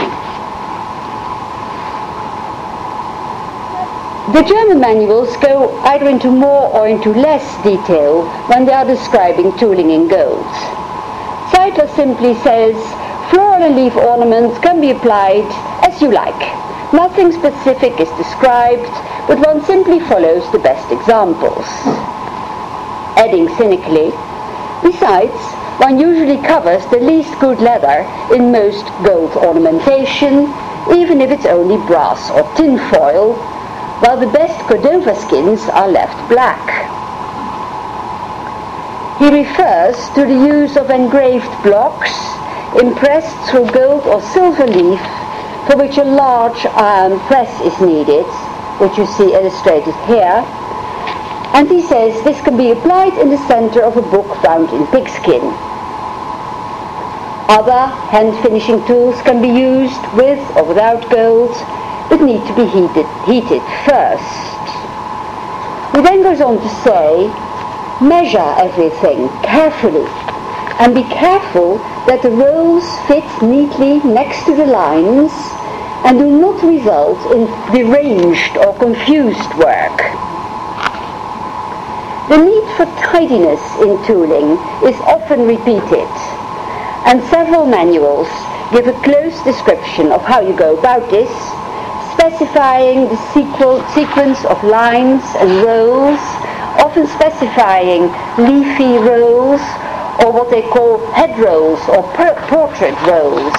The 4.34 4.44
German 4.44 4.80
manuals 4.80 5.38
go 5.38 5.78
either 5.84 6.10
into 6.10 6.32
more 6.32 6.68
or 6.74 6.88
into 6.88 7.12
less 7.12 7.46
detail 7.64 8.28
when 8.48 8.66
they 8.66 8.74
are 8.74 8.86
describing 8.86 9.56
tooling 9.58 9.92
in 9.92 10.08
gold. 10.08 10.46
Zeidler 11.52 11.94
simply 11.96 12.34
says, 12.42 12.76
floral 13.30 13.74
leaf 13.74 13.96
ornaments 13.96 14.60
can 14.60 14.82
be 14.82 14.92
applied 14.92 15.48
as 15.88 16.02
you 16.02 16.12
like. 16.12 16.42
Nothing 16.94 17.32
specific 17.32 18.00
is 18.00 18.10
described, 18.18 18.90
but 19.28 19.40
one 19.40 19.64
simply 19.66 20.00
follows 20.00 20.50
the 20.52 20.60
best 20.60 20.92
examples. 20.92 21.66
Adding 23.18 23.50
cynically, 23.58 24.12
besides, 24.84 25.36
one 25.80 26.00
usually 26.00 26.38
covers 26.38 26.86
the 26.88 27.00
least 27.00 27.38
good 27.40 27.60
leather 27.60 28.08
in 28.34 28.52
most 28.52 28.86
gold 29.04 29.36
ornamentation, 29.36 30.48
even 30.94 31.20
if 31.22 31.32
it's 31.32 31.46
only 31.46 31.78
brass 31.86 32.30
or 32.32 32.44
tin 32.56 32.78
foil, 32.90 33.34
while 34.00 34.20
the 34.20 34.28
best 34.28 34.60
Cordova 34.68 35.16
skins 35.16 35.62
are 35.70 35.90
left 35.90 36.30
black. 36.30 36.64
He 39.20 39.30
refers 39.32 39.98
to 40.16 40.26
the 40.26 40.40
use 40.48 40.78
of 40.78 40.90
engraved 40.90 41.52
blocks 41.64 42.12
impressed 42.80 43.36
through 43.50 43.72
gold 43.72 44.06
or 44.08 44.22
silver 44.22 44.68
leaf 44.68 45.00
for 45.68 45.78
which 45.78 45.98
a 45.98 46.04
large 46.04 46.66
iron 46.78 47.20
press 47.28 47.50
is 47.62 47.74
needed, 47.82 48.26
which 48.80 48.98
you 48.98 49.06
see 49.06 49.34
illustrated 49.34 49.96
here. 50.06 50.44
And 51.56 51.70
he 51.70 51.82
says 51.82 52.22
this 52.24 52.42
can 52.42 52.58
be 52.58 52.72
applied 52.72 53.18
in 53.18 53.30
the 53.30 53.42
center 53.48 53.82
of 53.82 53.98
a 53.98 54.02
book 54.02 54.28
bound 54.44 54.70
in 54.70 54.86
pigskin. 54.88 55.42
Other 57.48 57.88
hand 58.12 58.36
finishing 58.44 58.86
tools 58.86 59.22
can 59.22 59.42
be 59.42 59.48
used 59.48 60.02
with 60.14 60.42
or 60.58 60.66
without 60.66 61.10
gold, 61.10 61.56
but 62.10 62.22
need 62.22 62.46
to 62.48 62.56
be 62.56 62.66
heated, 62.68 63.08
heated 63.26 63.64
first. 63.86 64.46
He 65.96 66.02
then 66.02 66.24
goes 66.24 66.42
on 66.42 66.60
to 66.60 66.70
say, 66.84 67.32
measure 68.02 68.54
everything 68.60 69.30
carefully 69.42 70.06
and 70.80 70.94
be 70.94 71.04
careful 71.04 71.80
that 72.08 72.22
the 72.22 72.30
rows 72.30 72.86
fit 73.08 73.26
neatly 73.42 73.98
next 74.06 74.46
to 74.46 74.56
the 74.56 74.66
lines 74.66 75.32
and 76.06 76.20
do 76.20 76.30
not 76.30 76.62
result 76.62 77.18
in 77.34 77.50
deranged 77.74 78.58
or 78.58 78.78
confused 78.78 79.50
work. 79.58 79.98
The 82.30 82.38
need 82.38 82.66
for 82.78 82.86
tidiness 83.02 83.62
in 83.82 83.98
tooling 84.06 84.54
is 84.86 84.96
often 85.02 85.48
repeated, 85.48 86.10
and 87.10 87.24
several 87.34 87.66
manuals 87.66 88.30
give 88.72 88.86
a 88.86 88.94
close 89.02 89.42
description 89.44 90.12
of 90.12 90.22
how 90.22 90.42
you 90.42 90.56
go 90.56 90.78
about 90.78 91.10
this, 91.10 91.30
specifying 92.14 93.10
the 93.10 93.18
sequel, 93.34 93.82
sequence 93.94 94.46
of 94.46 94.64
lines 94.64 95.24
and 95.38 95.50
rows, 95.66 96.22
often 96.86 97.08
specifying 97.08 98.14
leafy 98.38 98.98
rows 99.02 99.62
or 100.24 100.32
what 100.32 100.50
they 100.50 100.62
call 100.62 101.00
head 101.12 101.38
rolls 101.40 101.80
or 101.90 102.04
portrait 102.48 102.96
rolls. 103.08 103.56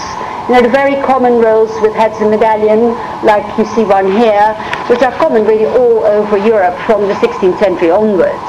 You 0.48 0.54
know, 0.54 0.62
the 0.62 0.70
very 0.70 0.94
common 1.02 1.40
rolls 1.42 1.70
with 1.82 1.92
heads 1.94 2.20
and 2.20 2.30
medallion, 2.30 2.94
like 3.26 3.44
you 3.58 3.64
see 3.74 3.84
one 3.84 4.10
here, 4.12 4.54
which 4.88 5.02
are 5.02 5.12
common 5.18 5.44
really 5.44 5.66
all 5.66 6.04
over 6.04 6.38
Europe 6.38 6.78
from 6.86 7.08
the 7.08 7.14
16th 7.14 7.58
century 7.58 7.90
onwards. 7.90 8.46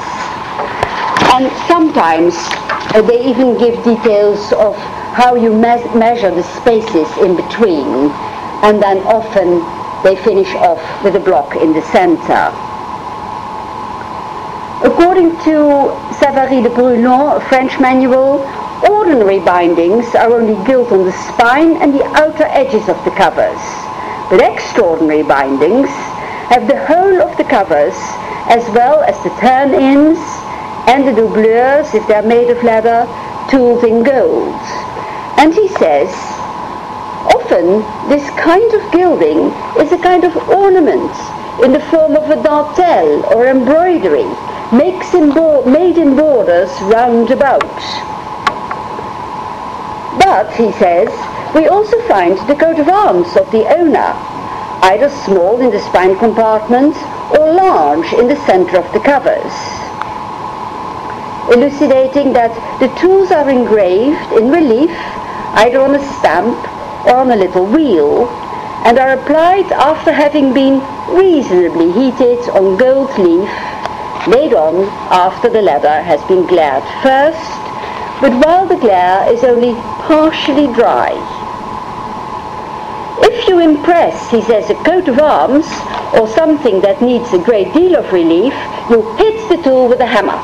And 1.34 1.50
sometimes 1.66 2.34
uh, 2.94 3.02
they 3.02 3.24
even 3.26 3.58
give 3.58 3.82
details 3.84 4.52
of 4.52 4.76
how 5.12 5.34
you 5.34 5.52
me- 5.52 5.90
measure 5.98 6.30
the 6.30 6.44
spaces 6.62 7.10
in 7.18 7.34
between, 7.36 8.10
and 8.62 8.82
then 8.82 8.98
often 9.06 9.58
they 10.02 10.14
finish 10.22 10.54
off 10.54 10.78
with 11.02 11.16
a 11.16 11.20
block 11.20 11.56
in 11.56 11.72
the 11.72 11.82
center. 11.90 12.67
According 14.84 15.30
to 15.42 15.90
Savary 16.20 16.62
de 16.62 16.70
Bruslons, 16.70 17.36
a 17.36 17.40
French 17.48 17.80
manual, 17.80 18.46
ordinary 18.88 19.40
bindings 19.40 20.14
are 20.14 20.32
only 20.32 20.54
gilt 20.64 20.92
on 20.92 21.04
the 21.04 21.12
spine 21.26 21.82
and 21.82 21.92
the 21.92 22.04
outer 22.14 22.44
edges 22.44 22.88
of 22.88 22.94
the 23.04 23.10
covers. 23.10 23.58
But 24.30 24.40
extraordinary 24.40 25.24
bindings 25.24 25.90
have 26.54 26.68
the 26.68 26.78
whole 26.86 27.20
of 27.20 27.36
the 27.36 27.42
covers 27.42 27.96
as 28.46 28.62
well 28.70 29.02
as 29.02 29.20
the 29.24 29.34
turn-ins 29.40 30.20
and 30.86 31.08
the 31.08 31.12
doublures, 31.12 31.92
if 31.92 32.06
they're 32.06 32.22
made 32.22 32.48
of 32.48 32.62
leather, 32.62 33.02
tooled 33.50 33.82
in 33.82 34.04
gold. 34.04 34.62
And 35.42 35.52
he 35.52 35.66
says, 35.74 36.08
often 37.34 37.82
this 38.08 38.30
kind 38.38 38.72
of 38.74 38.92
gilding 38.92 39.50
is 39.82 39.90
a 39.90 39.98
kind 39.98 40.22
of 40.22 40.36
ornament 40.48 41.10
in 41.64 41.72
the 41.72 41.82
form 41.90 42.14
of 42.14 42.30
a 42.30 42.36
dentelle 42.36 43.24
or 43.34 43.48
embroidery 43.48 44.30
makes 44.72 45.14
in 45.14 45.28
made 45.70 45.96
in 45.98 46.16
borders 46.16 46.70
round 46.82 47.30
about. 47.30 47.62
But, 50.18 50.52
he 50.56 50.72
says, 50.72 51.08
we 51.54 51.68
also 51.68 51.96
find 52.06 52.36
the 52.48 52.54
coat 52.54 52.78
of 52.78 52.88
arms 52.88 53.36
of 53.36 53.50
the 53.50 53.66
owner, 53.76 54.12
either 54.82 55.08
small 55.08 55.60
in 55.60 55.70
the 55.70 55.80
spine 55.80 56.18
compartment 56.18 56.96
or 57.38 57.52
large 57.52 58.12
in 58.12 58.28
the 58.28 58.36
center 58.46 58.78
of 58.78 58.92
the 58.92 59.00
covers, 59.00 59.54
elucidating 61.50 62.32
that 62.34 62.52
the 62.78 62.88
tools 63.00 63.30
are 63.30 63.48
engraved 63.48 64.32
in 64.32 64.50
relief 64.50 64.90
either 65.54 65.80
on 65.80 65.94
a 65.94 66.12
stamp 66.18 66.56
or 67.06 67.16
on 67.16 67.30
a 67.30 67.36
little 67.36 67.64
wheel 67.64 68.28
and 68.84 68.98
are 68.98 69.18
applied 69.18 69.70
after 69.72 70.12
having 70.12 70.52
been 70.52 70.78
reasonably 71.08 71.90
heated 71.92 72.38
on 72.50 72.76
gold 72.76 73.10
leaf 73.18 73.48
laid 74.30 74.54
on 74.54 74.84
after 75.10 75.48
the 75.48 75.62
leather 75.62 76.02
has 76.02 76.22
been 76.28 76.46
glaired 76.46 76.84
first, 77.02 77.50
but 78.20 78.32
while 78.44 78.66
the 78.66 78.76
glaire 78.76 79.32
is 79.32 79.44
only 79.44 79.74
partially 80.06 80.66
dry. 80.74 81.12
If 83.22 83.48
you 83.48 83.58
impress, 83.60 84.30
he 84.30 84.42
says, 84.42 84.70
a 84.70 84.74
coat 84.84 85.08
of 85.08 85.18
arms 85.18 85.66
or 86.14 86.28
something 86.28 86.80
that 86.82 87.02
needs 87.02 87.32
a 87.32 87.38
great 87.38 87.72
deal 87.72 87.96
of 87.96 88.12
relief, 88.12 88.54
you 88.90 89.02
hit 89.16 89.48
the 89.48 89.62
tool 89.62 89.88
with 89.88 90.00
a 90.00 90.06
hammer. 90.06 90.38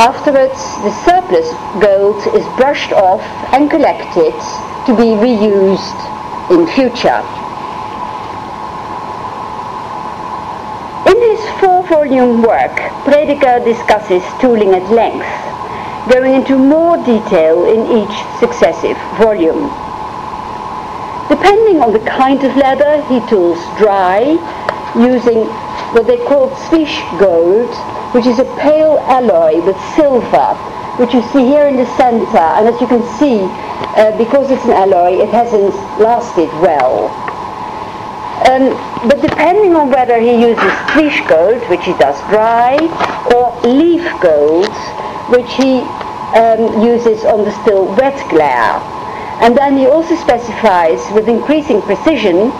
Afterwards, 0.00 0.58
the 0.82 0.92
surplus 1.04 1.50
gold 1.82 2.16
is 2.34 2.44
brushed 2.56 2.92
off 2.92 3.20
and 3.52 3.70
collected 3.70 4.32
to 4.86 4.96
be 4.96 5.12
reused 5.12 6.00
in 6.50 6.66
future. 6.68 7.39
In 11.40 11.46
his 11.46 11.60
four-volume 11.60 12.42
work, 12.42 12.76
Prediger 13.08 13.64
discusses 13.64 14.22
tooling 14.42 14.74
at 14.74 14.90
length, 14.92 15.24
going 16.12 16.34
into 16.34 16.58
more 16.58 16.98
detail 16.98 17.64
in 17.64 17.80
each 17.96 18.14
successive 18.38 18.98
volume. 19.16 19.72
Depending 21.30 21.80
on 21.80 21.94
the 21.94 22.00
kind 22.00 22.44
of 22.44 22.54
leather, 22.56 23.00
he 23.08 23.26
tools 23.26 23.58
dry, 23.78 24.36
using 24.94 25.46
what 25.96 26.06
they 26.06 26.18
call 26.18 26.54
swish 26.68 27.00
gold, 27.18 27.74
which 28.12 28.26
is 28.26 28.38
a 28.38 28.44
pale 28.60 28.98
alloy 29.08 29.64
with 29.64 29.80
silver, 29.96 30.52
which 31.00 31.14
you 31.14 31.22
see 31.32 31.46
here 31.46 31.68
in 31.68 31.76
the 31.76 31.86
center. 31.96 32.36
And 32.36 32.68
as 32.68 32.78
you 32.82 32.86
can 32.86 33.02
see, 33.16 33.40
uh, 33.96 34.14
because 34.18 34.50
it's 34.50 34.64
an 34.64 34.72
alloy, 34.72 35.16
it 35.16 35.30
hasn't 35.30 35.74
lasted 35.98 36.52
well. 36.60 37.08
Um, 38.48 38.72
but 39.08 39.20
depending 39.20 39.76
on 39.76 39.90
whether 39.90 40.18
he 40.18 40.32
uses 40.40 40.72
swish 40.92 41.20
gold, 41.28 41.60
which 41.68 41.84
he 41.84 41.92
does 42.00 42.16
dry, 42.32 42.80
or 43.36 43.52
leaf 43.68 44.04
gold, 44.20 44.72
which 45.28 45.52
he 45.60 45.84
um, 46.34 46.82
uses 46.82 47.24
on 47.24 47.44
the 47.44 47.52
still 47.62 47.84
wet 47.96 48.16
glaire. 48.30 48.80
And 49.44 49.56
then 49.56 49.76
he 49.76 49.86
also 49.86 50.16
specifies 50.16 51.00
with 51.12 51.28
increasing 51.28 51.82
precision 51.82 52.50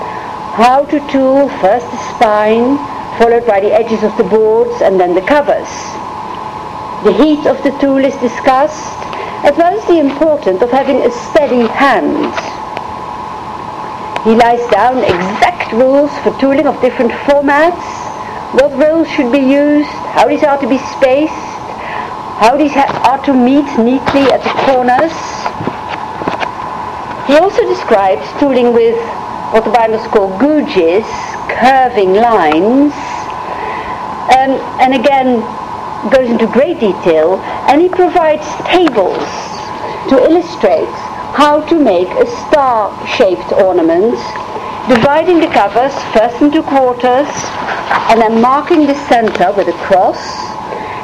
how 0.53 0.85
to 0.85 0.99
tool 1.09 1.49
first 1.61 1.91
the 1.91 2.01
spine, 2.15 2.77
followed 3.19 3.47
by 3.47 3.61
the 3.61 3.73
edges 3.73 4.03
of 4.03 4.17
the 4.17 4.25
boards 4.25 4.83
and 4.83 4.99
then 4.99 5.15
the 5.15 5.23
covers. 5.23 5.69
The 7.05 7.13
heat 7.13 7.47
of 7.47 7.63
the 7.63 7.73
tool 7.81 8.05
is 8.05 8.15
discussed, 8.17 9.01
as 9.45 9.57
well 9.57 9.79
as 9.79 9.87
the 9.87 9.99
importance 9.99 10.61
of 10.61 10.71
having 10.71 11.01
a 11.03 11.11
steady 11.11 11.67
hand. 11.69 12.60
He 14.25 14.35
lays 14.35 14.61
down 14.69 14.99
exact 14.99 15.73
rules 15.73 16.11
for 16.19 16.39
tooling 16.39 16.67
of 16.67 16.79
different 16.83 17.11
formats, 17.25 17.81
what 18.53 18.71
rules 18.77 19.09
should 19.09 19.33
be 19.33 19.39
used, 19.39 19.89
how 20.13 20.29
these 20.29 20.43
are 20.43 20.61
to 20.61 20.69
be 20.69 20.77
spaced, 20.77 21.33
how 22.37 22.55
these 22.59 22.77
are 22.77 23.25
to 23.25 23.33
meet 23.33 23.65
neatly 23.79 24.29
at 24.29 24.45
the 24.45 24.53
corners. 24.69 25.17
He 27.29 27.37
also 27.41 27.65
describes 27.67 28.27
tooling 28.39 28.75
with 28.75 29.01
what 29.53 29.65
the 29.65 29.71
binders 29.71 30.07
call 30.09 30.29
gouges, 30.39 31.07
curving 31.49 32.13
lines, 32.13 32.93
um, 34.37 34.53
and 34.85 34.93
again 34.93 35.41
goes 36.13 36.29
into 36.29 36.47
great 36.47 36.79
detail, 36.79 37.41
and 37.69 37.81
he 37.81 37.89
provides 37.89 38.45
tables 38.69 39.25
to 40.11 40.21
illustrate 40.29 41.10
how 41.35 41.61
to 41.69 41.79
make 41.79 42.09
a 42.09 42.27
star-shaped 42.49 43.53
ornament, 43.53 44.19
dividing 44.89 45.41
the 45.41 45.49
covers 45.49 45.95
first 46.13 46.41
into 46.43 46.63
quarters, 46.63 47.29
and 48.11 48.21
then 48.21 48.41
marking 48.41 48.87
the 48.87 48.95
center 49.09 49.53
with 49.53 49.69
a 49.69 49.79
cross, 49.85 50.19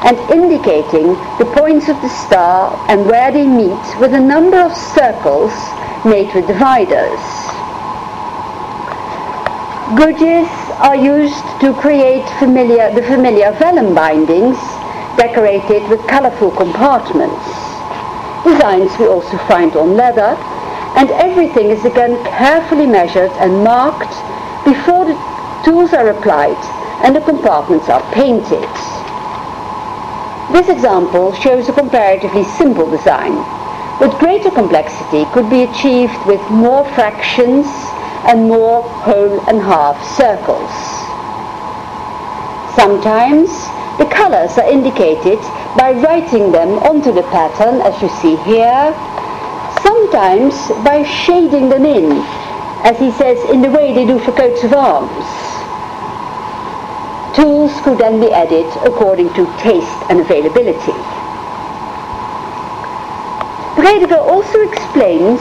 and 0.04 0.18
indicating 0.30 1.14
the 1.38 1.50
points 1.56 1.88
of 1.88 2.00
the 2.02 2.08
star 2.08 2.70
and 2.88 3.06
where 3.06 3.32
they 3.32 3.46
meet 3.46 4.00
with 4.00 4.12
a 4.14 4.20
number 4.20 4.56
of 4.56 4.72
circles 4.76 5.52
made 6.04 6.32
with 6.34 6.46
dividers. 6.46 7.18
Gouges 9.98 10.48
are 10.78 10.96
used 10.96 11.42
to 11.60 11.74
create 11.80 12.28
familiar, 12.38 12.92
the 12.94 13.02
familiar 13.02 13.52
vellum 13.52 13.94
bindings 13.94 14.58
decorated 15.16 15.88
with 15.88 16.06
colorful 16.06 16.50
compartments. 16.50 17.65
Designs 18.46 18.96
we 19.00 19.08
also 19.08 19.36
find 19.48 19.74
on 19.74 19.96
leather 19.96 20.38
and 20.94 21.10
everything 21.10 21.70
is 21.70 21.84
again 21.84 22.14
carefully 22.24 22.86
measured 22.86 23.32
and 23.42 23.64
marked 23.64 24.14
before 24.64 25.04
the 25.04 25.18
tools 25.64 25.92
are 25.92 26.10
applied 26.10 26.56
and 27.02 27.16
the 27.16 27.20
compartments 27.22 27.88
are 27.88 28.02
painted. 28.12 28.70
This 30.52 30.68
example 30.68 31.34
shows 31.34 31.68
a 31.68 31.72
comparatively 31.72 32.44
simple 32.44 32.88
design, 32.88 33.34
but 33.98 34.16
greater 34.20 34.52
complexity 34.52 35.24
could 35.34 35.50
be 35.50 35.64
achieved 35.64 36.24
with 36.24 36.40
more 36.48 36.84
fractions 36.94 37.66
and 38.30 38.48
more 38.48 38.82
whole 39.02 39.40
and 39.48 39.60
half 39.60 39.98
circles. 40.16 40.70
Sometimes 42.76 43.50
the 43.98 44.06
colors 44.06 44.56
are 44.56 44.70
indicated 44.70 45.40
by 45.76 45.92
writing 45.92 46.50
them 46.52 46.78
onto 46.78 47.12
the 47.12 47.22
pattern 47.24 47.80
as 47.82 48.00
you 48.00 48.08
see 48.20 48.36
here, 48.48 48.94
sometimes 49.82 50.54
by 50.82 51.04
shading 51.04 51.68
them 51.68 51.84
in, 51.84 52.12
as 52.84 52.98
he 52.98 53.10
says 53.12 53.38
in 53.50 53.60
the 53.60 53.70
way 53.70 53.94
they 53.94 54.06
do 54.06 54.18
for 54.18 54.32
coats 54.32 54.64
of 54.64 54.72
arms. 54.72 55.26
Tools 57.36 57.72
could 57.82 57.98
then 57.98 58.18
be 58.18 58.32
added 58.32 58.66
according 58.88 59.28
to 59.34 59.44
taste 59.58 60.00
and 60.08 60.20
availability. 60.20 60.96
Prediger 63.76 64.18
also 64.18 64.60
explains 64.62 65.40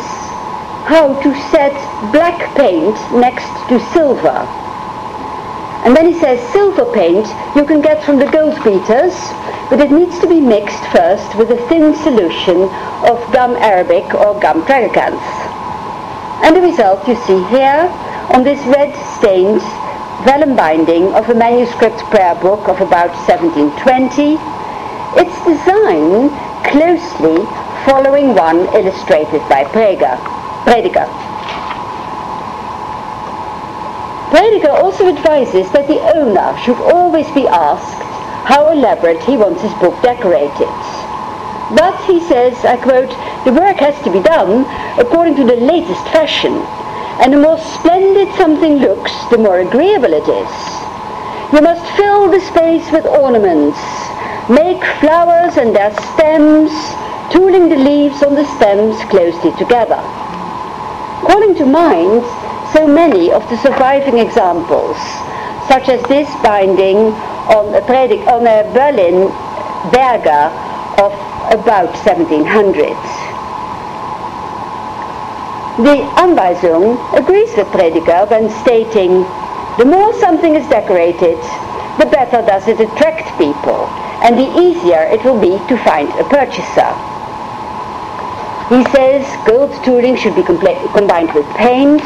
how 0.85 1.19
to 1.23 1.33
set 1.49 1.73
black 2.11 2.53
paint 2.55 2.95
next 3.13 3.47
to 3.69 3.79
silver. 3.93 4.64
And 5.85 5.95
then 5.95 6.11
he 6.11 6.19
says 6.19 6.41
silver 6.51 6.91
paint 6.93 7.27
you 7.55 7.63
can 7.63 7.79
get 7.79 8.03
from 8.03 8.17
the 8.17 8.25
gold 8.25 8.57
beaters, 8.63 9.13
but 9.69 9.79
it 9.79 9.91
needs 9.91 10.17
to 10.19 10.27
be 10.27 10.41
mixed 10.41 10.83
first 10.87 11.37
with 11.37 11.51
a 11.51 11.61
thin 11.69 11.93
solution 11.93 12.63
of 13.05 13.21
gum 13.31 13.55
arabic 13.57 14.05
or 14.15 14.33
gum 14.41 14.65
tragacanth. 14.65 15.21
And 16.43 16.55
the 16.55 16.61
result 16.61 17.07
you 17.07 17.15
see 17.29 17.43
here 17.53 17.85
on 18.33 18.43
this 18.43 18.59
red 18.65 18.97
stained 19.17 19.61
vellum 20.25 20.55
binding 20.55 21.13
of 21.13 21.29
a 21.29 21.35
manuscript 21.35 21.99
prayer 22.09 22.33
book 22.41 22.67
of 22.67 22.81
about 22.81 23.13
1720. 23.29 24.41
Its 25.21 25.37
design 25.45 26.33
closely 26.65 27.45
following 27.85 28.33
one 28.33 28.65
illustrated 28.73 29.41
by 29.47 29.63
Prager. 29.65 30.17
Prediger. 30.65 31.34
Prediger 34.35 34.67
also 34.83 35.07
advises 35.07 35.71
that 35.71 35.87
the 35.87 36.03
owner 36.11 36.51
should 36.59 36.75
always 36.91 37.25
be 37.31 37.47
asked 37.47 38.03
how 38.43 38.69
elaborate 38.69 39.23
he 39.23 39.37
wants 39.37 39.61
his 39.61 39.71
book 39.75 39.95
decorated. 40.03 40.75
But 41.71 41.95
he 42.03 42.19
says, 42.19 42.51
I 42.65 42.75
quote, 42.75 43.15
the 43.45 43.55
work 43.55 43.77
has 43.77 43.95
to 44.03 44.11
be 44.11 44.19
done 44.19 44.67
according 44.99 45.37
to 45.37 45.45
the 45.45 45.55
latest 45.55 46.03
fashion, 46.11 46.51
and 47.23 47.31
the 47.31 47.39
more 47.39 47.57
splendid 47.79 48.27
something 48.35 48.83
looks, 48.83 49.15
the 49.31 49.37
more 49.37 49.61
agreeable 49.61 50.11
it 50.11 50.27
is. 50.27 50.53
You 51.55 51.63
must 51.63 51.87
fill 51.95 52.29
the 52.29 52.43
space 52.43 52.91
with 52.91 53.05
ornaments, 53.05 53.79
make 54.51 54.83
flowers 54.99 55.55
and 55.55 55.73
their 55.73 55.95
stems, 56.11 56.75
tooling 57.31 57.69
the 57.69 57.79
leaves 57.79 58.21
on 58.21 58.35
the 58.35 58.43
stems 58.59 58.99
closely 59.07 59.55
together 59.55 60.03
calling 61.25 61.55
to 61.55 61.65
mind 61.65 62.21
so 62.75 62.85
many 62.85 63.31
of 63.31 63.41
the 63.49 63.55
surviving 63.63 64.17
examples, 64.19 64.97
such 65.71 65.87
as 65.87 66.03
this 66.09 66.27
binding 66.43 66.97
on 67.55 67.71
a, 67.73 67.79
on 68.27 68.43
a 68.43 68.67
Berlin 68.75 69.31
Berger 69.95 70.51
of 70.99 71.15
about 71.55 71.95
1700. 72.03 72.91
The 75.87 76.03
Anweisung 76.19 76.99
agrees 77.15 77.55
with 77.55 77.67
Prediger 77.67 78.29
when 78.29 78.49
stating, 78.49 79.23
the 79.79 79.85
more 79.85 80.13
something 80.19 80.55
is 80.55 80.67
decorated, 80.67 81.39
the 81.97 82.11
better 82.11 82.43
does 82.45 82.67
it 82.67 82.81
attract 82.81 83.31
people, 83.37 83.87
and 84.19 84.35
the 84.37 84.51
easier 84.59 85.07
it 85.15 85.23
will 85.23 85.39
be 85.39 85.55
to 85.71 85.77
find 85.85 86.09
a 86.19 86.27
purchaser. 86.27 86.91
He 88.67 88.83
says 88.91 89.23
gold 89.47 89.71
tooling 89.85 90.17
should 90.17 90.35
be 90.35 90.43
combined 90.43 91.33
with 91.33 91.47
paint, 91.55 92.03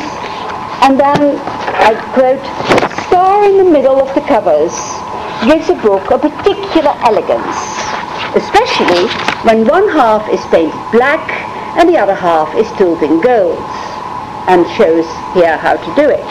and 0.81 0.99
then, 0.99 1.37
I 1.83 1.93
quote, 2.13 2.43
star 3.07 3.43
in 3.45 3.57
the 3.57 3.69
middle 3.69 3.99
of 3.99 4.13
the 4.15 4.21
covers 4.21 4.73
gives 5.45 5.69
a 5.69 5.75
book 5.81 6.11
a 6.11 6.17
particular 6.17 6.93
elegance, 7.03 7.57
especially 8.35 9.07
when 9.43 9.65
one 9.65 9.87
half 9.89 10.27
is 10.29 10.41
painted 10.47 10.75
black 10.91 11.23
and 11.77 11.87
the 11.87 11.97
other 11.97 12.15
half 12.15 12.53
is 12.55 12.67
tooled 12.77 13.01
in 13.03 13.21
gold, 13.21 13.59
and 14.47 14.65
shows 14.75 15.05
here 15.33 15.55
how 15.57 15.77
to 15.77 15.95
do 15.95 16.09
it. 16.09 16.29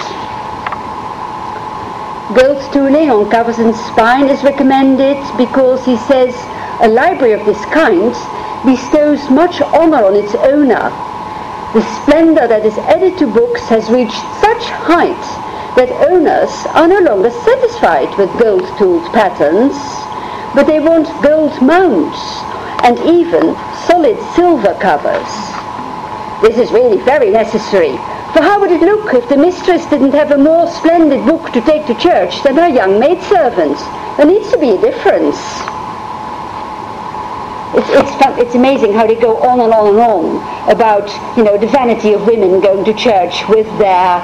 Gold 2.36 2.60
tooling 2.72 3.08
on 3.10 3.30
covers 3.30 3.58
and 3.58 3.74
spine 3.74 4.28
is 4.28 4.42
recommended 4.44 5.16
because 5.38 5.84
he 5.84 5.96
says 5.96 6.34
a 6.82 6.88
library 6.88 7.32
of 7.32 7.46
this 7.46 7.64
kind 7.66 8.12
bestows 8.66 9.30
much 9.30 9.62
honor 9.62 10.04
on 10.04 10.14
its 10.14 10.34
owner. 10.34 10.92
The 11.74 11.84
splendor 12.00 12.48
that 12.48 12.64
is 12.64 12.78
added 12.78 13.18
to 13.18 13.26
books 13.26 13.60
has 13.68 13.90
reached 13.90 14.24
such 14.40 14.64
height 14.88 15.24
that 15.76 15.92
owners 16.08 16.48
are 16.72 16.88
no 16.88 16.98
longer 17.00 17.30
satisfied 17.30 18.08
with 18.16 18.32
gold-tooled 18.40 19.12
patterns, 19.12 19.76
but 20.56 20.64
they 20.66 20.80
want 20.80 21.12
gold 21.22 21.60
mounts 21.60 22.16
and 22.88 22.98
even 23.00 23.52
solid 23.84 24.16
silver 24.32 24.72
covers. 24.80 25.28
This 26.40 26.56
is 26.56 26.72
really 26.72 26.96
very 27.04 27.28
necessary, 27.28 27.98
for 28.32 28.40
how 28.40 28.58
would 28.60 28.72
it 28.72 28.80
look 28.80 29.12
if 29.12 29.28
the 29.28 29.36
mistress 29.36 29.84
didn't 29.92 30.16
have 30.16 30.30
a 30.30 30.38
more 30.38 30.66
splendid 30.68 31.26
book 31.26 31.52
to 31.52 31.60
take 31.60 31.86
to 31.86 31.94
church 32.00 32.42
than 32.44 32.56
her 32.56 32.68
young 32.68 32.98
maidservant? 32.98 33.76
There 34.16 34.24
needs 34.24 34.50
to 34.52 34.58
be 34.58 34.70
a 34.70 34.80
difference. 34.80 35.36
It's, 37.78 37.86
it's, 37.94 38.10
it's 38.42 38.54
amazing 38.56 38.92
how 38.92 39.06
they 39.06 39.14
go 39.14 39.36
on 39.38 39.60
and 39.60 39.72
on 39.72 39.94
and 39.94 40.00
on 40.02 40.42
about, 40.68 41.06
you 41.38 41.44
know, 41.44 41.56
the 41.56 41.68
vanity 41.68 42.12
of 42.12 42.26
women 42.26 42.60
going 42.60 42.84
to 42.84 42.92
church 42.92 43.46
with 43.48 43.66
their 43.78 44.18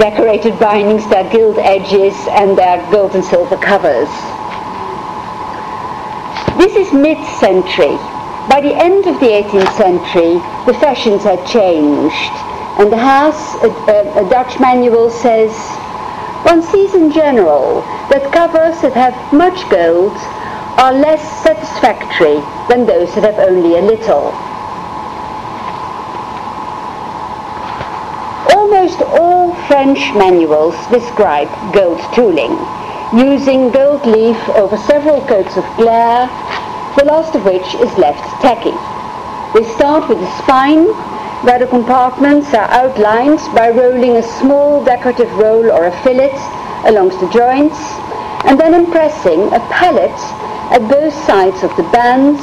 decorated 0.00 0.58
bindings, 0.58 1.06
their 1.10 1.28
gilt 1.28 1.58
edges, 1.58 2.16
and 2.32 2.56
their 2.56 2.80
gold 2.90 3.14
and 3.14 3.22
silver 3.22 3.58
covers. 3.58 4.08
This 6.56 6.72
is 6.74 6.92
mid-century. 6.94 8.00
By 8.48 8.64
the 8.64 8.72
end 8.72 9.04
of 9.04 9.20
the 9.20 9.28
18th 9.28 9.76
century, 9.76 10.40
the 10.64 10.72
fashions 10.80 11.22
had 11.22 11.44
changed. 11.46 12.32
And 12.80 12.90
the 12.90 12.96
Haas, 12.96 13.60
a, 13.60 13.68
a, 13.92 14.24
a 14.24 14.30
Dutch 14.30 14.58
manual 14.58 15.10
says, 15.10 15.52
one 16.48 16.62
sees 16.62 16.94
in 16.94 17.12
general 17.12 17.82
that 18.08 18.32
covers 18.32 18.80
that 18.80 18.94
have 18.94 19.12
much 19.34 19.68
gold 19.68 20.16
are 20.80 20.94
less 20.94 21.20
satisfactory 21.42 22.40
than 22.70 22.86
those 22.86 23.14
that 23.14 23.22
have 23.22 23.38
only 23.38 23.76
a 23.76 23.82
little. 23.82 24.32
Almost 28.56 29.02
all 29.20 29.54
French 29.68 30.00
manuals 30.16 30.74
describe 30.88 31.48
gold 31.74 32.00
tooling, 32.14 32.56
using 33.12 33.70
gold 33.70 34.06
leaf 34.06 34.40
over 34.56 34.78
several 34.78 35.20
coats 35.26 35.54
of 35.58 35.64
glaire, 35.76 36.24
the 36.96 37.04
last 37.04 37.34
of 37.34 37.44
which 37.44 37.74
is 37.84 37.92
left 37.98 38.24
tacky. 38.40 38.72
They 39.52 39.68
start 39.74 40.08
with 40.08 40.18
the 40.18 40.38
spine, 40.38 40.86
where 41.44 41.58
the 41.58 41.66
compartments 41.66 42.54
are 42.54 42.70
outlined 42.70 43.40
by 43.54 43.68
rolling 43.68 44.16
a 44.16 44.22
small 44.22 44.82
decorative 44.82 45.30
roll 45.36 45.70
or 45.70 45.84
a 45.84 46.02
fillet 46.02 46.32
along 46.88 47.10
the 47.20 47.28
joints, 47.28 48.00
and 48.44 48.58
then 48.58 48.74
impressing 48.74 49.52
a 49.52 49.60
palette 49.70 50.22
at 50.72 50.88
both 50.88 51.12
sides 51.26 51.62
of 51.62 51.74
the 51.76 51.82
bands, 51.90 52.40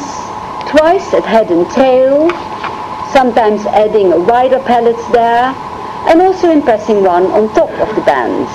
twice 0.70 1.14
at 1.14 1.24
head 1.24 1.50
and 1.52 1.70
tail, 1.72 2.30
sometimes 3.14 3.66
adding 3.68 4.12
a 4.12 4.20
wider 4.20 4.60
palette 4.60 5.00
there, 5.12 5.54
and 6.10 6.22
also 6.22 6.52
impressing 6.52 7.04
one 7.04 7.26
on 7.28 7.54
top 7.54 7.72
of 7.80 7.96
the 7.96 8.02
bands. 8.02 8.52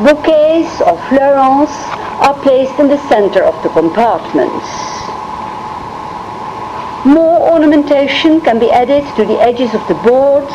Bouquets 0.00 0.80
or 0.80 0.96
fleurons 1.08 1.70
are 2.24 2.34
placed 2.42 2.78
in 2.78 2.88
the 2.88 2.98
center 3.08 3.42
of 3.42 3.62
the 3.62 3.68
compartments. 3.70 4.68
More 7.04 7.52
ornamentation 7.52 8.40
can 8.40 8.58
be 8.58 8.70
added 8.70 9.04
to 9.16 9.24
the 9.24 9.40
edges 9.40 9.74
of 9.74 9.86
the 9.88 9.94
boards 10.04 10.52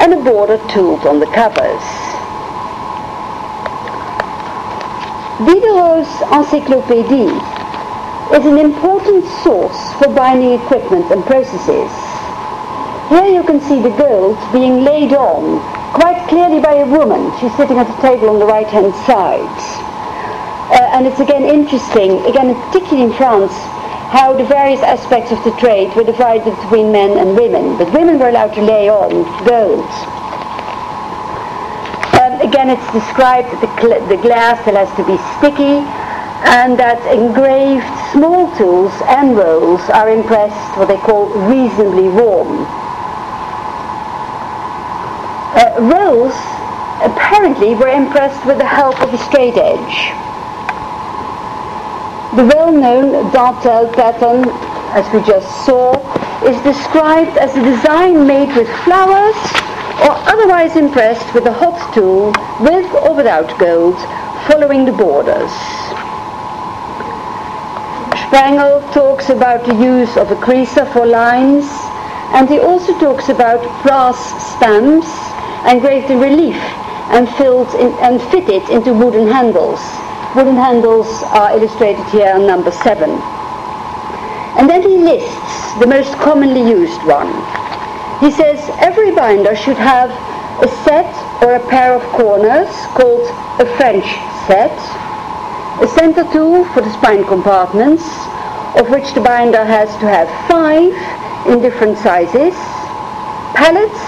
and 0.00 0.12
a 0.12 0.22
border 0.22 0.58
tooled 0.68 1.06
on 1.06 1.20
the 1.20 1.26
covers. 1.26 2.13
Diderot's 5.42 6.22
Encyclopédie 6.30 7.34
is 8.38 8.46
an 8.46 8.56
important 8.56 9.26
source 9.42 9.92
for 9.94 10.06
binding 10.14 10.52
equipment 10.52 11.10
and 11.10 11.24
processes. 11.24 11.90
Here 13.10 13.26
you 13.26 13.42
can 13.42 13.60
see 13.60 13.82
the 13.82 13.90
gold 13.98 14.38
being 14.52 14.84
laid 14.84 15.12
on 15.12 15.58
quite 15.92 16.24
clearly 16.28 16.60
by 16.60 16.74
a 16.74 16.86
woman. 16.86 17.36
She's 17.40 17.52
sitting 17.56 17.78
at 17.78 17.88
the 17.88 18.00
table 18.00 18.30
on 18.30 18.38
the 18.38 18.46
right 18.46 18.68
hand 18.68 18.94
side. 19.10 19.58
Uh, 20.70 20.94
and 20.94 21.04
it's 21.04 21.18
again 21.18 21.42
interesting, 21.42 22.24
again 22.26 22.54
particularly 22.70 23.10
in 23.10 23.12
France, 23.18 23.50
how 24.14 24.32
the 24.38 24.44
various 24.44 24.82
aspects 24.82 25.32
of 25.32 25.42
the 25.42 25.50
trade 25.58 25.90
were 25.96 26.04
divided 26.04 26.54
between 26.62 26.92
men 26.92 27.18
and 27.18 27.36
women. 27.36 27.76
But 27.76 27.92
women 27.92 28.20
were 28.20 28.28
allowed 28.28 28.54
to 28.54 28.62
lay 28.62 28.88
on 28.88 29.26
gold 29.44 29.90
again, 32.54 32.70
it's 32.70 32.92
described 32.92 33.50
that 33.50 33.66
the, 33.82 33.98
the 34.14 34.22
glaire 34.22 34.54
still 34.62 34.78
has 34.78 34.86
to 34.94 35.02
be 35.02 35.18
sticky 35.42 35.82
and 36.54 36.78
that 36.78 37.02
engraved 37.10 37.82
small 38.14 38.46
tools 38.54 38.94
and 39.10 39.34
rolls 39.34 39.82
are 39.90 40.06
impressed 40.06 40.78
what 40.78 40.86
they 40.86 40.96
call 41.02 41.26
reasonably 41.50 42.06
warm. 42.06 42.62
Uh, 45.58 45.82
rolls 45.82 46.30
apparently 47.02 47.74
were 47.74 47.90
impressed 47.90 48.38
with 48.46 48.62
the 48.62 48.70
help 48.70 48.94
of 49.02 49.10
a 49.10 49.18
straight 49.18 49.58
edge. 49.58 50.14
The 52.38 52.46
well-known 52.54 53.34
dentelle 53.34 53.90
pattern, 53.98 54.46
as 54.94 55.02
we 55.10 55.26
just 55.26 55.50
saw, 55.66 55.98
is 56.46 56.54
described 56.62 57.34
as 57.34 57.50
a 57.58 57.62
design 57.66 58.28
made 58.28 58.54
with 58.54 58.70
flowers 58.86 59.63
or 60.04 60.12
otherwise 60.28 60.76
impressed 60.76 61.32
with 61.34 61.46
a 61.46 61.52
hot 61.52 61.80
tool 61.94 62.28
with 62.60 62.84
or 62.94 63.14
without 63.14 63.48
gold 63.58 63.96
following 64.46 64.84
the 64.84 64.92
borders. 64.92 65.50
Sprengel 68.28 68.84
talks 68.92 69.30
about 69.30 69.64
the 69.64 69.74
use 69.74 70.16
of 70.16 70.30
a 70.30 70.36
creaser 70.36 70.84
for 70.92 71.06
lines 71.06 71.64
and 72.36 72.48
he 72.50 72.58
also 72.58 72.92
talks 72.98 73.30
about 73.30 73.62
brass 73.82 74.18
stamps 74.54 75.08
engraved 75.66 76.10
in 76.10 76.20
relief 76.20 76.60
and, 77.14 77.28
filled 77.36 77.72
in, 77.74 77.92
and 78.04 78.20
fitted 78.30 78.68
into 78.68 78.92
wooden 78.92 79.26
handles. 79.26 79.80
Wooden 80.36 80.56
handles 80.56 81.08
are 81.32 81.56
illustrated 81.56 82.04
here 82.10 82.32
on 82.34 82.46
number 82.46 82.72
seven. 82.72 83.10
And 84.58 84.68
then 84.68 84.82
he 84.82 84.98
lists 84.98 85.78
the 85.80 85.86
most 85.86 86.12
commonly 86.14 86.68
used 86.68 87.02
one. 87.04 87.63
He 88.20 88.30
says 88.30 88.58
every 88.78 89.10
binder 89.14 89.56
should 89.56 89.76
have 89.76 90.10
a 90.62 90.68
set 90.84 91.10
or 91.42 91.56
a 91.56 91.68
pair 91.68 91.94
of 91.94 92.02
corners 92.12 92.70
called 92.94 93.26
a 93.60 93.66
French 93.76 94.04
set, 94.46 94.72
a 95.82 95.88
center 95.88 96.22
tool 96.32 96.64
for 96.66 96.80
the 96.80 96.92
spine 96.92 97.24
compartments, 97.24 98.04
of 98.78 98.88
which 98.90 99.12
the 99.14 99.20
binder 99.20 99.64
has 99.64 99.88
to 99.98 100.06
have 100.06 100.28
five 100.48 100.94
in 101.46 101.60
different 101.60 101.98
sizes, 101.98 102.54
pallets, 103.54 103.98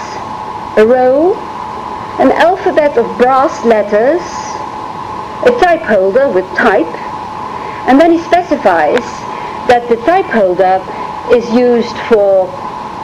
a 0.77 0.85
row, 0.85 1.35
an 2.19 2.31
alphabet 2.31 2.97
of 2.97 3.05
brass 3.17 3.63
letters, 3.65 4.21
a 5.45 5.59
type 5.59 5.81
holder 5.81 6.29
with 6.29 6.45
type, 6.55 6.87
and 7.87 7.99
then 7.99 8.11
he 8.11 8.19
specifies 8.23 9.03
that 9.67 9.85
the 9.89 9.97
type 9.97 10.25
holder 10.25 10.81
is 11.31 11.47
used 11.51 11.95
for 12.09 12.47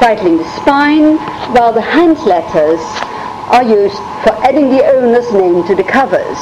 titling 0.04 0.38
the 0.38 0.60
spine, 0.60 1.16
while 1.56 1.72
the 1.72 1.80
hand 1.80 2.20
letters 2.28 2.84
are 3.56 3.64
used 3.64 3.96
for 4.20 4.36
adding 4.44 4.68
the 4.68 4.84
owner's 4.84 5.32
name 5.32 5.64
to 5.64 5.74
the 5.76 5.84
covers. 5.84 6.42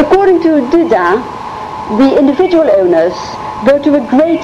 According 0.00 0.40
to 0.40 0.64
Dudin, 0.72 1.20
the 2.00 2.16
individual 2.18 2.70
owners 2.72 3.12
go 3.68 3.76
to 3.84 4.00
a 4.00 4.08
great 4.08 4.40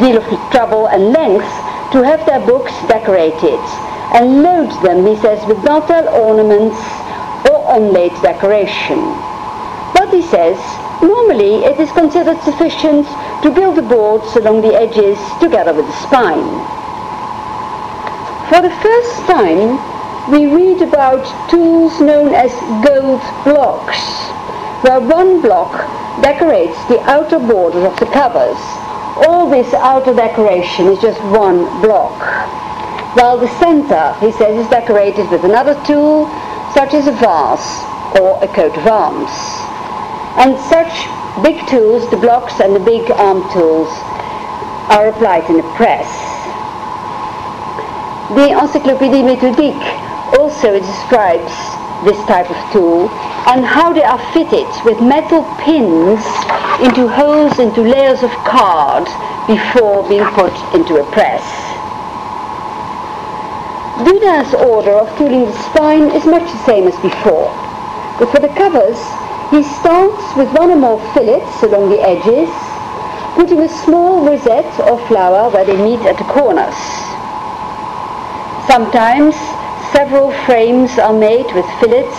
deal 0.00 0.16
of 0.16 0.24
trouble 0.50 0.88
and 0.88 1.12
length 1.12 1.52
to 1.92 2.00
have 2.00 2.24
their 2.24 2.40
books 2.40 2.72
decorated 2.88 3.60
and 4.16 4.42
load 4.42 4.72
them, 4.80 5.04
he 5.04 5.20
says, 5.20 5.44
with 5.46 5.58
dentelle 5.58 6.08
ornaments 6.08 6.80
or 7.52 7.76
inlaid 7.76 8.16
decoration. 8.22 8.96
But 9.92 10.08
he 10.08 10.22
says, 10.22 10.56
normally 11.02 11.64
it 11.64 11.78
is 11.80 11.90
considered 11.92 12.40
sufficient 12.42 13.06
to 13.42 13.50
build 13.50 13.76
the 13.76 13.82
boards 13.82 14.36
along 14.36 14.62
the 14.62 14.74
edges 14.74 15.18
together 15.40 15.72
with 15.72 15.86
the 15.86 16.02
spine. 16.02 16.48
For 18.48 18.60
the 18.62 18.74
first 18.82 19.26
time, 19.26 19.80
we 20.30 20.46
read 20.46 20.80
about 20.82 21.24
tools 21.50 22.00
known 22.00 22.34
as 22.34 22.52
gold 22.86 23.20
blocks, 23.44 24.00
where 24.84 25.00
one 25.00 25.40
block 25.42 25.72
decorates 26.22 26.76
the 26.88 27.00
outer 27.02 27.38
borders 27.38 27.84
of 27.84 27.98
the 27.98 28.06
covers. 28.06 28.60
All 29.26 29.48
this 29.48 29.72
outer 29.74 30.14
decoration 30.14 30.86
is 30.86 31.00
just 31.00 31.20
one 31.24 31.64
block, 31.80 32.20
while 33.16 33.38
the 33.38 33.48
center, 33.58 34.12
he 34.20 34.32
says, 34.32 34.64
is 34.64 34.70
decorated 34.70 35.30
with 35.30 35.44
another 35.44 35.74
tool, 35.86 36.26
such 36.74 36.94
as 36.94 37.06
a 37.06 37.12
vase 37.12 37.84
or 38.20 38.42
a 38.42 38.48
coat 38.48 38.76
of 38.76 38.86
arms. 38.86 39.63
And 40.36 40.58
such 40.68 40.92
big 41.42 41.66
tools, 41.68 42.10
the 42.10 42.16
blocks 42.16 42.60
and 42.60 42.74
the 42.74 42.80
big 42.80 43.10
arm 43.12 43.42
tools, 43.52 43.88
are 44.90 45.08
applied 45.08 45.48
in 45.48 45.60
a 45.60 45.74
press. 45.74 46.08
The 48.34 48.50
Encyclopédie 48.50 49.22
Méthodique 49.22 50.38
also 50.38 50.78
describes 50.78 51.52
this 52.04 52.18
type 52.26 52.50
of 52.50 52.72
tool 52.72 53.08
and 53.48 53.64
how 53.64 53.92
they 53.92 54.02
are 54.02 54.18
fitted 54.32 54.66
with 54.84 55.00
metal 55.00 55.42
pins 55.60 56.20
into 56.82 57.08
holes 57.08 57.58
into 57.58 57.82
layers 57.82 58.22
of 58.22 58.30
card 58.44 59.06
before 59.46 60.06
being 60.08 60.24
put 60.34 60.52
into 60.74 61.00
a 61.00 61.04
press. 61.12 61.44
Dudin's 64.04 64.52
order 64.54 64.92
of 64.92 65.16
tooling 65.16 65.44
the 65.44 65.52
spine 65.70 66.10
is 66.10 66.26
much 66.26 66.50
the 66.50 66.64
same 66.64 66.88
as 66.88 66.98
before, 67.00 67.48
but 68.18 68.28
for 68.30 68.40
the 68.40 68.48
covers 68.48 68.98
He 69.50 69.62
starts 69.62 70.36
with 70.36 70.52
one 70.52 70.70
or 70.70 70.76
more 70.76 71.00
fillets 71.12 71.62
along 71.62 71.90
the 71.90 72.00
edges, 72.00 72.50
putting 73.34 73.60
a 73.60 73.68
small 73.68 74.24
rosette 74.24 74.80
or 74.80 74.98
flower 75.06 75.50
where 75.50 75.64
they 75.64 75.76
meet 75.76 76.00
at 76.06 76.16
the 76.18 76.24
corners. 76.24 76.74
Sometimes 78.66 79.34
several 79.92 80.32
frames 80.46 80.98
are 80.98 81.12
made 81.12 81.46
with 81.54 81.66
fillets 81.78 82.16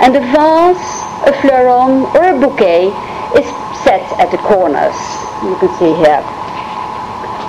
and 0.00 0.16
a 0.16 0.20
vase, 0.20 1.04
a 1.28 1.32
fleuron 1.40 2.04
or 2.16 2.34
a 2.34 2.40
bouquet 2.40 2.88
is 3.38 3.46
set 3.84 4.02
at 4.18 4.30
the 4.30 4.38
corners. 4.38 4.96
You 5.44 5.56
can 5.60 5.70
see 5.78 5.94
here. 5.94 6.22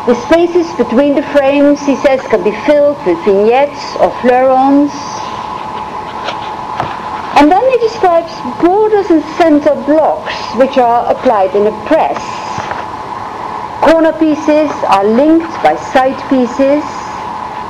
The 0.06 0.14
spaces 0.28 0.72
between 0.78 1.16
the 1.16 1.24
frames, 1.34 1.82
he 1.82 1.96
says, 1.96 2.22
can 2.28 2.44
be 2.44 2.54
filled 2.68 2.98
with 3.08 3.18
vignettes 3.26 3.96
or 3.98 4.12
fleurons. 4.22 4.92
And 7.36 7.52
then 7.52 7.64
he 7.72 7.78
describes 7.80 8.32
borders 8.62 9.12
and 9.12 9.24
center 9.36 9.76
blocks 9.86 10.34
which 10.56 10.78
are 10.78 11.12
applied 11.12 11.56
in 11.56 11.68
a 11.68 11.86
press. 11.86 12.20
Corner 13.84 14.14
pieces 14.14 14.72
are 14.88 15.04
linked 15.04 15.52
by 15.62 15.76
side 15.94 16.18
pieces, 16.30 16.84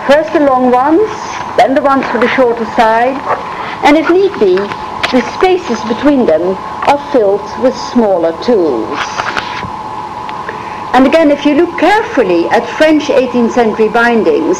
first 0.07 0.32
the 0.34 0.45
long 0.45 0.72
ones, 0.72 1.09
then 1.57 1.74
the 1.74 1.82
ones 1.82 2.05
for 2.07 2.20
the 2.20 2.28
shorter 2.30 2.66
side, 2.78 3.18
and 3.84 3.97
if 3.97 4.09
need 4.09 4.32
be, 4.39 4.55
the 5.11 5.22
spaces 5.36 5.82
between 5.89 6.26
them 6.26 6.55
are 6.88 7.01
filled 7.11 7.45
with 7.61 7.76
smaller 7.91 8.32
tools. 8.43 8.99
And 10.93 11.05
again, 11.05 11.32
if 11.32 11.45
you 11.45 11.55
look 11.55 11.78
carefully 11.80 12.47
at 12.49 12.66
French 12.78 13.05
18th 13.05 13.51
century 13.51 13.89
bindings, 13.89 14.57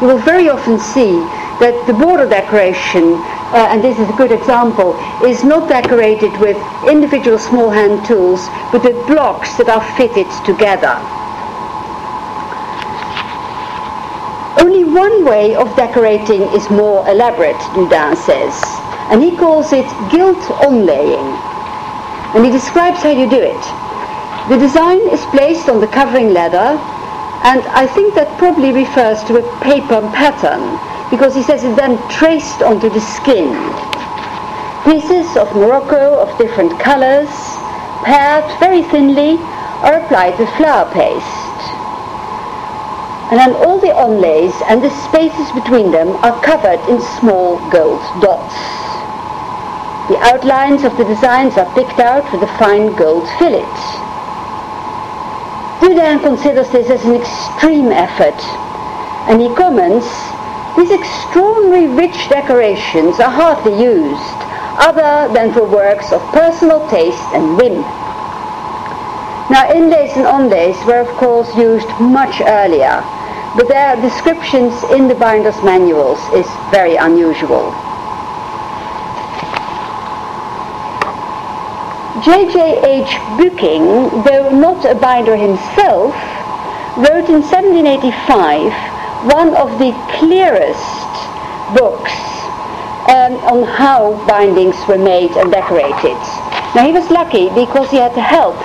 you 0.00 0.06
will 0.06 0.18
very 0.18 0.48
often 0.48 0.78
see 0.78 1.18
that 1.58 1.74
the 1.86 1.92
border 1.92 2.28
decoration, 2.28 3.18
uh, 3.52 3.68
and 3.70 3.84
this 3.84 3.98
is 3.98 4.08
a 4.08 4.16
good 4.16 4.32
example, 4.32 4.96
is 5.22 5.44
not 5.44 5.68
decorated 5.68 6.32
with 6.40 6.56
individual 6.88 7.38
small 7.38 7.68
hand 7.68 8.04
tools, 8.06 8.48
but 8.72 8.82
with 8.82 8.96
blocks 9.06 9.56
that 9.56 9.68
are 9.68 9.84
fitted 9.96 10.26
together. 10.44 10.96
Only 14.56 14.84
one 14.84 15.24
way 15.24 15.54
of 15.54 15.74
decorating 15.76 16.42
is 16.56 16.70
more 16.70 17.06
elaborate, 17.08 17.60
Dudin 17.76 18.16
says, 18.16 18.56
and 19.10 19.22
he 19.22 19.36
calls 19.36 19.72
it 19.72 19.86
gilt 20.10 20.40
onlaying. 20.64 21.28
And 22.34 22.46
he 22.46 22.50
describes 22.50 23.02
how 23.02 23.10
you 23.10 23.28
do 23.28 23.40
it. 23.40 23.62
The 24.48 24.56
design 24.56 25.00
is 25.12 25.20
placed 25.26 25.68
on 25.68 25.80
the 25.80 25.88
covering 25.88 26.32
leather, 26.32 26.80
and 27.44 27.60
I 27.74 27.86
think 27.86 28.14
that 28.14 28.38
probably 28.38 28.72
refers 28.72 29.22
to 29.24 29.38
a 29.38 29.60
paper 29.60 30.00
pattern, 30.14 30.78
because 31.12 31.36
he 31.36 31.42
says 31.44 31.62
it's 31.62 31.76
then 31.76 32.00
traced 32.08 32.62
onto 32.64 32.88
the 32.88 33.00
skin. 33.00 33.52
Pieces 34.88 35.36
of 35.36 35.52
Morocco 35.54 36.18
of 36.18 36.32
different 36.38 36.72
colors, 36.80 37.28
pared 38.02 38.48
very 38.58 38.82
thinly, 38.82 39.36
are 39.84 40.00
applied 40.00 40.38
with 40.40 40.48
flour 40.56 40.90
paste 40.92 41.42
and 43.32 43.40
then 43.40 43.56
all 43.64 43.78
the 43.78 43.88
onlays 43.96 44.52
and 44.68 44.82
the 44.84 44.90
spaces 45.08 45.50
between 45.52 45.90
them 45.90 46.08
are 46.20 46.38
covered 46.44 46.78
in 46.92 47.00
small 47.16 47.56
gold 47.70 48.04
dots. 48.20 48.52
The 50.12 50.20
outlines 50.20 50.84
of 50.84 50.94
the 50.98 51.04
designs 51.04 51.56
are 51.56 51.64
picked 51.72 51.98
out 51.98 52.30
with 52.30 52.42
a 52.42 52.58
fine 52.58 52.94
gold 52.94 53.24
fillet. 53.38 53.64
Dudin 55.80 56.20
considers 56.20 56.68
this 56.72 56.90
as 56.90 57.06
an 57.06 57.14
extreme 57.14 57.88
effort, 57.88 58.36
and 59.32 59.40
he 59.40 59.48
comments, 59.54 60.04
these 60.76 60.90
extraordinary 60.90 61.86
rich 61.86 62.28
decorations 62.28 63.20
are 63.20 63.30
hardly 63.30 63.72
used, 63.82 64.38
other 64.80 65.32
than 65.34 65.52
for 65.52 65.64
works 65.64 66.12
of 66.12 66.22
personal 66.32 66.88
taste 66.88 67.22
and 67.34 67.56
whim. 67.56 67.82
Now 69.50 69.70
inlays 69.70 70.16
and 70.16 70.24
onlays 70.24 70.82
were 70.86 71.00
of 71.00 71.08
course 71.18 71.54
used 71.56 71.88
much 72.00 72.40
earlier, 72.40 73.04
but 73.54 73.68
their 73.68 74.00
descriptions 74.00 74.72
in 74.84 75.08
the 75.08 75.14
binder's 75.14 75.62
manuals 75.62 76.20
is 76.32 76.46
very 76.70 76.96
unusual. 76.96 77.70
J.J.H. 82.24 83.10
Bücking, 83.36 84.24
though 84.24 84.48
not 84.50 84.84
a 84.84 84.94
binder 84.94 85.36
himself, 85.36 86.14
wrote 86.96 87.28
in 87.28 87.42
1785 87.42 88.91
one 89.24 89.54
of 89.54 89.78
the 89.78 89.92
clearest 90.18 91.12
books 91.78 92.12
um, 93.08 93.38
on 93.46 93.62
how 93.62 94.18
bindings 94.26 94.76
were 94.88 94.98
made 94.98 95.30
and 95.32 95.50
decorated. 95.50 96.18
Now 96.74 96.86
he 96.86 96.92
was 96.92 97.08
lucky 97.10 97.48
because 97.50 97.90
he 97.90 97.98
had 97.98 98.14
the 98.14 98.22
help 98.22 98.56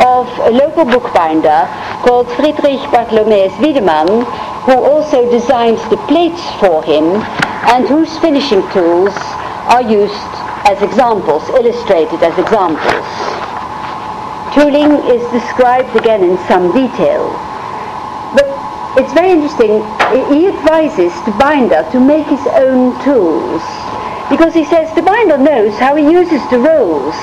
of 0.00 0.26
a 0.46 0.50
local 0.50 0.84
bookbinder 0.84 1.68
called 2.02 2.26
Friedrich 2.32 2.80
Bartholomäus 2.90 3.52
Wiedemann, 3.60 4.24
who 4.64 4.72
also 4.72 5.30
designed 5.30 5.78
the 5.90 5.98
plates 6.08 6.42
for 6.58 6.82
him 6.82 7.22
and 7.70 7.86
whose 7.86 8.18
finishing 8.18 8.62
tools 8.72 9.14
are 9.68 9.82
used 9.82 10.32
as 10.66 10.82
examples, 10.82 11.46
illustrated 11.50 12.22
as 12.22 12.36
examples. 12.38 13.06
Tooling 14.54 14.98
is 15.08 15.22
described 15.30 15.94
again 15.96 16.22
in 16.22 16.38
some 16.48 16.72
detail. 16.72 17.51
It's 18.94 19.12
very 19.14 19.30
interesting, 19.32 19.80
he 20.28 20.48
advises 20.48 21.12
the 21.24 21.32
binder 21.40 21.80
to 21.92 21.98
make 21.98 22.26
his 22.26 22.46
own 22.48 22.92
tools 23.02 23.62
because 24.28 24.52
he 24.52 24.64
says 24.64 24.94
the 24.94 25.00
binder 25.00 25.38
knows 25.38 25.72
how 25.78 25.96
he 25.96 26.04
uses 26.04 26.44
the 26.50 26.58
rolls 26.58 27.14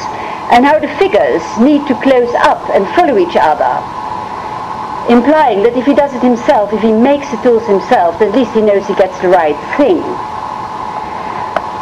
and 0.49 0.65
how 0.65 0.79
the 0.79 0.89
figures 0.97 1.45
need 1.61 1.85
to 1.85 1.93
close 2.01 2.33
up 2.41 2.69
and 2.73 2.89
follow 2.97 3.17
each 3.17 3.37
other. 3.37 3.69
Implying 5.13 5.61
that 5.61 5.77
if 5.77 5.85
he 5.85 5.93
does 5.93 6.13
it 6.13 6.21
himself, 6.21 6.73
if 6.73 6.81
he 6.81 6.91
makes 6.91 7.29
the 7.29 7.37
tools 7.45 7.65
himself, 7.65 8.19
at 8.21 8.33
least 8.33 8.53
he 8.53 8.61
knows 8.61 8.85
he 8.87 8.95
gets 8.95 9.17
the 9.21 9.29
right 9.29 9.57
thing. 9.77 10.01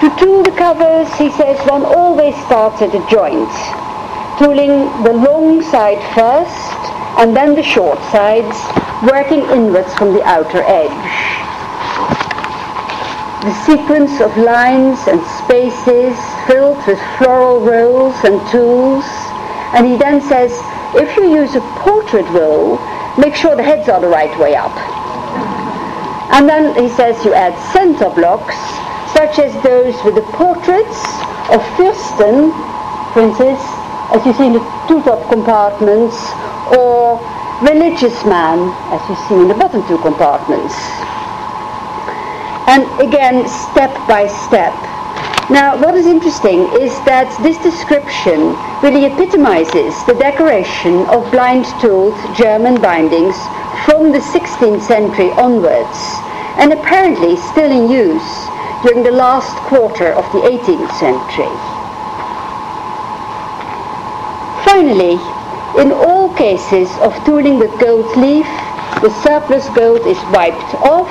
To 0.03 0.07
tool 0.19 0.43
the 0.43 0.51
covers, 0.51 1.07
he 1.15 1.31
says, 1.31 1.59
one 1.67 1.83
always 1.83 2.35
starts 2.43 2.81
at 2.81 2.91
the 2.91 3.03
joint, 3.07 3.51
tooling 4.37 4.83
the 5.03 5.15
long 5.15 5.63
side 5.63 6.03
first 6.11 6.75
and 7.19 7.35
then 7.35 7.55
the 7.55 7.63
short 7.63 7.99
sides, 8.11 8.55
working 9.03 9.41
inwards 9.51 9.93
from 9.95 10.13
the 10.13 10.23
outer 10.23 10.63
edge 10.65 11.47
the 13.47 13.53
sequence 13.63 14.19
of 14.19 14.35
lines 14.35 14.99
and 15.07 15.23
spaces 15.39 16.17
filled 16.47 16.75
with 16.85 16.99
floral 17.17 17.61
rolls 17.61 18.15
and 18.25 18.41
tools. 18.51 19.05
And 19.71 19.87
he 19.87 19.95
then 19.95 20.19
says, 20.19 20.51
if 20.95 21.15
you 21.15 21.29
use 21.31 21.55
a 21.55 21.61
portrait 21.79 22.27
roll, 22.31 22.77
make 23.17 23.35
sure 23.35 23.55
the 23.55 23.63
heads 23.63 23.87
are 23.87 24.01
the 24.01 24.07
right 24.07 24.37
way 24.37 24.55
up. 24.55 24.75
And 26.33 26.49
then 26.49 26.75
he 26.75 26.89
says 26.89 27.23
you 27.23 27.33
add 27.33 27.55
center 27.71 28.09
blocks, 28.09 28.57
such 29.13 29.39
as 29.39 29.53
those 29.63 29.95
with 30.03 30.15
the 30.15 30.27
portraits 30.35 30.99
of 31.47 31.61
Fürsten, 31.79 32.51
princes, 33.13 33.59
as 34.11 34.25
you 34.25 34.33
see 34.33 34.47
in 34.47 34.53
the 34.53 34.83
two-top 34.89 35.29
compartments, 35.31 36.17
or 36.75 37.15
religious 37.61 38.23
man, 38.25 38.69
as 38.93 39.01
you 39.09 39.15
see 39.27 39.35
in 39.35 39.47
the 39.47 39.55
bottom 39.55 39.85
two 39.87 39.97
compartments 39.99 40.75
and 42.67 42.83
again 42.99 43.47
step 43.47 43.89
by 44.07 44.27
step. 44.27 44.75
Now 45.49 45.79
what 45.79 45.95
is 45.95 46.05
interesting 46.05 46.67
is 46.83 46.91
that 47.07 47.31
this 47.41 47.57
description 47.63 48.53
really 48.83 49.05
epitomizes 49.07 49.95
the 50.03 50.13
decoration 50.19 51.07
of 51.07 51.31
blind 51.31 51.65
tooled 51.79 52.13
German 52.35 52.81
bindings 52.81 53.39
from 53.87 54.11
the 54.11 54.19
16th 54.19 54.83
century 54.83 55.31
onwards 55.39 55.97
and 56.59 56.73
apparently 56.73 57.37
still 57.37 57.71
in 57.71 57.89
use 57.89 58.45
during 58.83 59.01
the 59.01 59.15
last 59.15 59.55
quarter 59.71 60.11
of 60.11 60.27
the 60.35 60.43
18th 60.43 60.91
century. 60.99 61.55
Finally, 64.67 65.15
in 65.77 65.91
all 65.91 66.33
cases 66.35 66.89
of 66.99 67.13
tooling 67.25 67.59
with 67.59 67.79
gold 67.79 68.09
leaf, 68.17 68.47
the 69.01 69.13
surplus 69.21 69.69
gold 69.69 70.05
is 70.07 70.17
wiped 70.33 70.73
off 70.81 71.09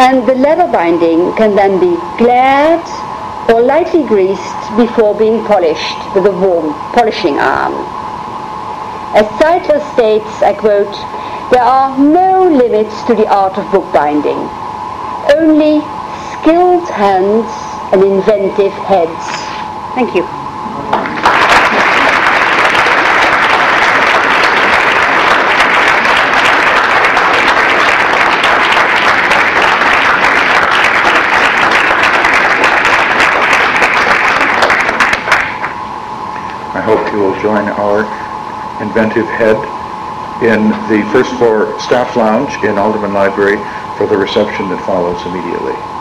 and 0.00 0.26
the 0.26 0.34
leather 0.34 0.70
binding 0.72 1.32
can 1.36 1.54
then 1.54 1.78
be 1.78 1.94
glaired 2.18 2.84
or 3.48 3.62
lightly 3.62 4.02
greased 4.04 4.76
before 4.76 5.14
being 5.16 5.44
polished 5.44 5.98
with 6.14 6.26
a 6.26 6.30
warm 6.30 6.72
polishing 6.94 7.38
arm. 7.38 7.74
As 9.14 9.26
Zeidler 9.38 9.80
states, 9.92 10.42
I 10.42 10.54
quote, 10.54 10.94
there 11.52 11.62
are 11.62 11.98
no 11.98 12.48
limits 12.48 13.02
to 13.04 13.14
the 13.14 13.28
art 13.28 13.58
of 13.58 13.70
bookbinding, 13.72 14.38
only 15.36 15.82
skilled 16.38 16.88
hands 16.88 17.50
and 17.92 18.02
inventive 18.02 18.72
heads. 18.72 19.24
Thank 19.94 20.14
you. 20.14 20.39
Will 37.20 37.38
join 37.42 37.68
our 37.68 38.00
inventive 38.80 39.26
head 39.26 39.56
in 40.42 40.70
the 40.88 41.06
first 41.12 41.30
floor 41.36 41.78
staff 41.78 42.16
lounge 42.16 42.56
in 42.64 42.78
Alderman 42.78 43.12
Library 43.12 43.58
for 43.98 44.06
the 44.06 44.16
reception 44.16 44.70
that 44.70 44.80
follows 44.86 45.20
immediately. 45.26 45.99